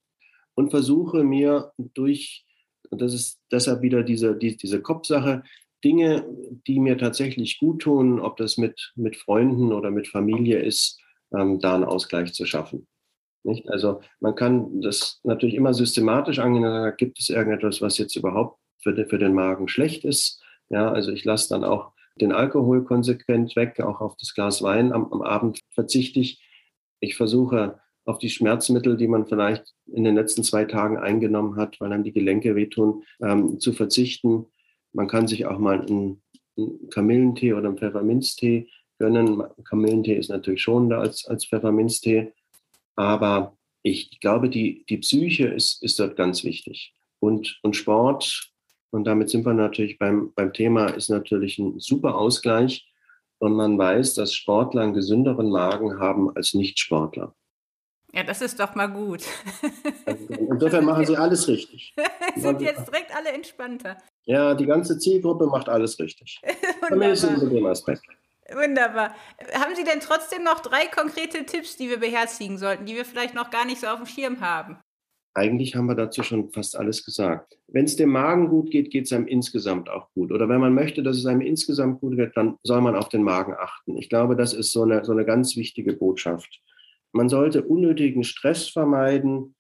und 0.55 0.70
versuche 0.70 1.25
mir 1.25 1.72
durch, 1.77 2.47
das 2.91 3.12
ist 3.12 3.41
deshalb 3.51 3.83
wieder 3.83 4.03
diese, 4.03 4.37
die, 4.37 4.57
diese 4.57 4.81
Kopfsache, 4.81 5.43
Dinge, 5.85 6.24
die 6.66 6.80
mir 6.80 6.97
tatsächlich 6.97 7.59
gut 7.59 7.82
tun, 7.82 8.20
ob 8.20 8.37
das 8.39 8.57
mit, 8.57 8.93
mit 8.97 9.16
Freunden 9.16 9.72
oder 9.72 9.91
mit 9.91 10.09
Familie 10.09 10.61
ist, 10.61 11.01
ähm, 11.37 11.61
da 11.61 11.74
einen 11.74 11.85
Ausgleich 11.85 12.32
zu 12.32 12.47
schaffen. 12.47 12.87
Nicht? 13.45 13.68
Also 13.68 14.01
man 14.20 14.35
kann 14.35 14.80
das 14.80 15.20
natürlich 15.22 15.55
immer 15.55 15.74
systematisch 15.74 16.39
angehen, 16.39 16.93
gibt 16.97 17.20
es 17.20 17.28
irgendetwas, 17.28 17.82
was 17.82 17.99
jetzt 17.99 18.16
überhaupt 18.16 18.59
für, 18.82 18.95
den, 18.95 19.09
für 19.09 19.18
den 19.18 19.35
Magen 19.35 19.68
schlecht 19.68 20.05
ist. 20.05 20.43
Ja, 20.70 20.91
also 20.91 21.12
ich 21.12 21.24
lasse 21.24 21.51
dann 21.51 21.62
auch 21.62 21.93
den 22.20 22.32
Alkohol 22.32 22.85
konsequent 22.85 23.55
weg, 23.57 23.80
auch 23.80 24.01
auf 24.01 24.16
das 24.16 24.35
Glas 24.35 24.62
Wein 24.62 24.93
am, 24.93 25.12
am 25.12 25.22
Abend 25.22 25.61
verzichte 25.70 26.20
ich. 26.20 26.43
Ich 27.01 27.16
versuche 27.16 27.80
auf 28.07 28.18
die 28.18 28.30
Schmerzmittel, 28.30 28.97
die 28.97 29.09
man 29.09 29.26
vielleicht 29.26 29.74
in 29.87 30.05
den 30.05 30.14
letzten 30.14 30.43
zwei 30.43 30.64
Tagen 30.64 30.97
eingenommen 30.97 31.57
hat, 31.57 31.80
weil 31.80 31.93
einem 31.93 32.05
die 32.05 32.12
Gelenke 32.12 32.55
wehtun, 32.55 33.03
ähm, 33.20 33.59
zu 33.61 33.72
verzichten. 33.72 34.47
Man 34.95 35.09
kann 35.09 35.28
sich 35.28 35.47
auch 35.47 35.59
mal 35.59 35.80
einen, 35.80 36.22
einen 36.57 36.88
Kamillentee 36.90 37.53
oder 37.53 37.68
einen 37.68 37.78
Pfefferminztee 37.78 38.68
gönnen. 38.99 39.42
Kamillentee 39.64 40.16
ist 40.16 40.30
natürlich 40.30 40.62
schonender 40.62 41.01
als, 41.01 41.26
als 41.26 41.47
Pfefferminztee, 41.47 42.32
aber 42.97 43.57
ich 43.82 44.18
glaube, 44.20 44.49
die, 44.49 44.84
die 44.88 44.99
Psyche 44.99 45.49
ist, 45.49 45.82
ist 45.82 45.99
dort 45.99 46.16
ganz 46.16 46.42
wichtig. 46.45 46.95
Und, 47.20 47.59
und 47.62 47.76
Sport, 47.76 48.51
und 48.90 49.05
damit 49.05 49.28
sind 49.28 49.45
wir 49.45 49.55
natürlich 49.55 49.99
beim, 49.99 50.32
beim 50.34 50.53
Thema, 50.53 50.86
ist 50.86 51.11
natürlich 51.11 51.59
ein 51.59 51.80
super 51.80 52.16
Ausgleich. 52.16 52.88
Und 53.38 53.55
man 53.55 53.76
weiß, 53.76 54.14
dass 54.14 54.32
Sportler 54.32 54.82
einen 54.82 54.95
gesünderen 54.95 55.51
Magen 55.51 55.99
haben 55.99 56.34
als 56.34 56.55
Nichtsportler. 56.55 57.34
Ja, 58.12 58.22
das 58.22 58.40
ist 58.40 58.61
doch 58.61 58.76
mal 58.76 58.86
gut. 58.86 59.24
Insofern 60.28 60.84
machen 60.84 61.05
sie 61.05 61.16
alles 61.16 61.49
richtig. 61.49 61.95
sind 62.36 62.61
jetzt 62.61 62.86
direkt 62.86 63.14
alle 63.14 63.32
entspannter. 63.32 63.99
Ja, 64.27 64.55
die 64.55 64.66
ganze 64.66 64.99
Zielgruppe 64.99 65.47
macht 65.47 65.68
alles 65.68 65.99
richtig. 65.99 66.41
Zumindest 66.89 67.25
unter 67.25 67.47
dem 67.47 67.66
Aspekt. 67.66 68.03
Wunderbar. 68.53 69.14
Haben 69.55 69.75
Sie 69.75 69.85
denn 69.85 70.01
trotzdem 70.01 70.45
noch 70.45 70.61
drei 70.61 70.87
konkrete 70.87 71.45
Tipps, 71.47 71.77
die 71.77 71.89
wir 71.89 71.99
beherzigen 71.99 72.59
sollten, 72.59 72.87
die 72.87 72.95
wir 72.95 73.05
vielleicht 73.05 73.35
noch 73.35 73.51
gar 73.51 73.64
nicht 73.64 73.81
so 73.81 73.87
auf 73.87 73.97
dem 73.97 74.07
Schirm 74.07 74.41
haben? 74.41 74.79
Eigentlich 75.37 75.75
haben 75.75 75.87
wir 75.87 75.97
dazu 75.97 76.22
schon 76.22 76.53
fast 76.53 76.77
alles 76.77 77.05
gesagt. 77.05 77.59
Wenn 77.66 77.87
es 77.87 77.97
dem 77.97 78.11
Magen 78.11 78.49
gut 78.49 78.70
geht, 78.70 78.91
geht 78.91 79.07
es 79.07 79.12
einem 79.12 79.27
insgesamt 79.27 79.91
auch 79.91 80.09
gut. 80.12 80.31
Oder 80.31 80.49
wenn 80.49 80.61
man 80.61 80.75
möchte, 80.75 81.03
dass 81.03 81.16
es 81.16 81.27
einem 81.27 81.41
insgesamt 81.41 82.01
gut 82.01 82.16
geht, 82.16 82.37
dann 82.37 82.57
soll 82.62 82.81
man 82.81 82.95
auf 82.95 83.09
den 83.09 83.25
Magen 83.25 83.55
achten. 83.59 83.97
Ich 83.97 84.09
glaube, 84.09 84.37
das 84.37 84.53
ist 84.53 84.70
so 84.70 84.83
eine, 84.83 85.05
so 85.05 85.11
eine 85.11 85.25
ganz 85.25 85.57
wichtige 85.57 85.95
Botschaft. 85.95 86.61
Man 87.12 87.29
sollte 87.29 87.64
unnötigen 87.64 88.22
Stress 88.22 88.68
vermeiden, 88.68 89.57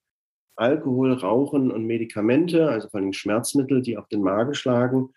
Alkohol, 0.56 1.12
Rauchen 1.12 1.70
und 1.70 1.86
Medikamente, 1.86 2.68
also 2.68 2.88
vor 2.88 3.00
allem 3.00 3.12
Schmerzmittel, 3.12 3.82
die 3.82 3.96
auf 3.96 4.08
den 4.08 4.22
Magen 4.22 4.54
schlagen 4.54 5.10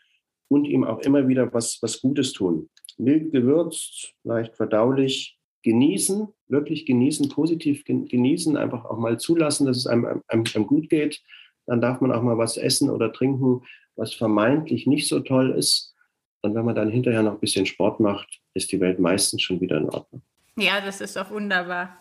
und 0.47 0.65
ihm 0.65 0.83
auch 0.83 0.99
immer 0.99 1.27
wieder 1.27 1.53
was, 1.53 1.79
was 1.81 2.01
Gutes 2.01 2.33
tun. 2.33 2.69
Mild 2.97 3.31
gewürzt, 3.31 4.13
leicht 4.23 4.55
verdaulich, 4.55 5.37
genießen, 5.63 6.27
wirklich 6.47 6.85
genießen, 6.85 7.29
positiv 7.29 7.83
genießen, 7.85 8.57
einfach 8.57 8.85
auch 8.85 8.97
mal 8.97 9.19
zulassen, 9.19 9.67
dass 9.67 9.77
es 9.77 9.87
einem, 9.87 10.23
einem, 10.27 10.43
einem 10.53 10.67
gut 10.67 10.89
geht. 10.89 11.21
Dann 11.65 11.81
darf 11.81 11.99
man 11.99 12.11
auch 12.11 12.21
mal 12.21 12.37
was 12.37 12.57
essen 12.57 12.89
oder 12.89 13.11
trinken, 13.11 13.63
was 13.95 14.13
vermeintlich 14.13 14.87
nicht 14.87 15.07
so 15.07 15.19
toll 15.19 15.51
ist. 15.51 15.93
Und 16.41 16.55
wenn 16.55 16.65
man 16.65 16.75
dann 16.75 16.89
hinterher 16.89 17.23
noch 17.23 17.33
ein 17.33 17.39
bisschen 17.39 17.65
Sport 17.65 17.99
macht, 17.99 18.39
ist 18.53 18.71
die 18.71 18.79
Welt 18.79 18.99
meistens 18.99 19.41
schon 19.41 19.59
wieder 19.59 19.77
in 19.77 19.89
Ordnung. 19.89 20.21
Ja, 20.57 20.81
das 20.81 21.01
ist 21.01 21.15
doch 21.15 21.29
wunderbar. 21.29 21.97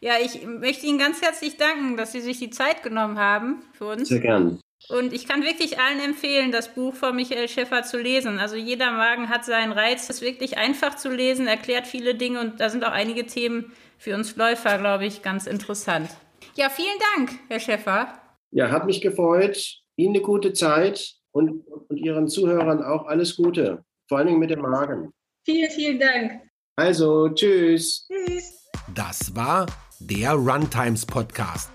Ja, 0.00 0.14
ich 0.22 0.46
möchte 0.46 0.86
Ihnen 0.86 0.98
ganz 0.98 1.20
herzlich 1.20 1.56
danken, 1.56 1.96
dass 1.96 2.12
Sie 2.12 2.20
sich 2.20 2.38
die 2.38 2.50
Zeit 2.50 2.82
genommen 2.82 3.18
haben 3.18 3.62
für 3.72 3.86
uns. 3.86 4.08
Sehr 4.08 4.20
gern. 4.20 4.60
Und 4.88 5.12
ich 5.12 5.26
kann 5.28 5.42
wirklich 5.42 5.78
allen 5.78 6.00
empfehlen, 6.00 6.52
das 6.52 6.72
Buch 6.72 6.94
von 6.94 7.14
Michael 7.16 7.48
Schäffer 7.48 7.82
zu 7.82 7.98
lesen. 8.00 8.38
Also 8.38 8.56
jeder 8.56 8.92
Magen 8.92 9.28
hat 9.28 9.44
seinen 9.44 9.72
Reiz. 9.72 10.04
Es 10.04 10.16
ist 10.16 10.22
wirklich 10.22 10.56
einfach 10.56 10.94
zu 10.94 11.10
lesen, 11.10 11.46
erklärt 11.46 11.86
viele 11.86 12.14
Dinge 12.14 12.40
und 12.40 12.60
da 12.60 12.70
sind 12.70 12.84
auch 12.84 12.92
einige 12.92 13.26
Themen 13.26 13.72
für 13.98 14.14
uns 14.14 14.36
Läufer, 14.36 14.78
glaube 14.78 15.04
ich, 15.04 15.22
ganz 15.22 15.46
interessant. 15.46 16.08
Ja, 16.56 16.70
vielen 16.70 16.96
Dank, 17.16 17.38
Herr 17.48 17.60
Schäffer. 17.60 18.14
Ja, 18.52 18.70
hat 18.70 18.86
mich 18.86 19.00
gefreut. 19.00 19.82
Ihnen 19.96 20.14
eine 20.14 20.22
gute 20.22 20.52
Zeit 20.52 21.16
und, 21.32 21.66
und 21.66 21.96
Ihren 21.96 22.28
Zuhörern 22.28 22.82
auch 22.82 23.06
alles 23.06 23.36
Gute. 23.36 23.84
Vor 24.08 24.18
allen 24.18 24.28
Dingen 24.28 24.38
mit 24.38 24.50
dem 24.50 24.60
Magen. 24.60 25.12
Vielen, 25.44 25.70
vielen 25.70 25.98
Dank. 25.98 26.47
Also, 26.78 27.28
tschüss. 27.30 28.06
Tschüss. 28.06 28.52
Das 28.94 29.34
war 29.34 29.66
der 29.98 30.34
Runtimes 30.34 31.04
Podcast. 31.04 31.70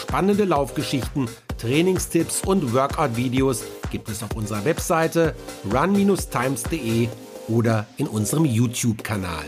Spannende 0.00 0.44
Laufgeschichten, 0.44 1.28
Trainingstipps 1.58 2.42
und 2.46 2.72
Workout-Videos 2.72 3.64
gibt 3.90 4.08
es 4.08 4.22
auf 4.22 4.36
unserer 4.36 4.64
Webseite 4.64 5.34
run-times.de 5.64 7.08
oder 7.48 7.86
in 7.96 8.06
unserem 8.06 8.44
YouTube-Kanal. 8.44 9.46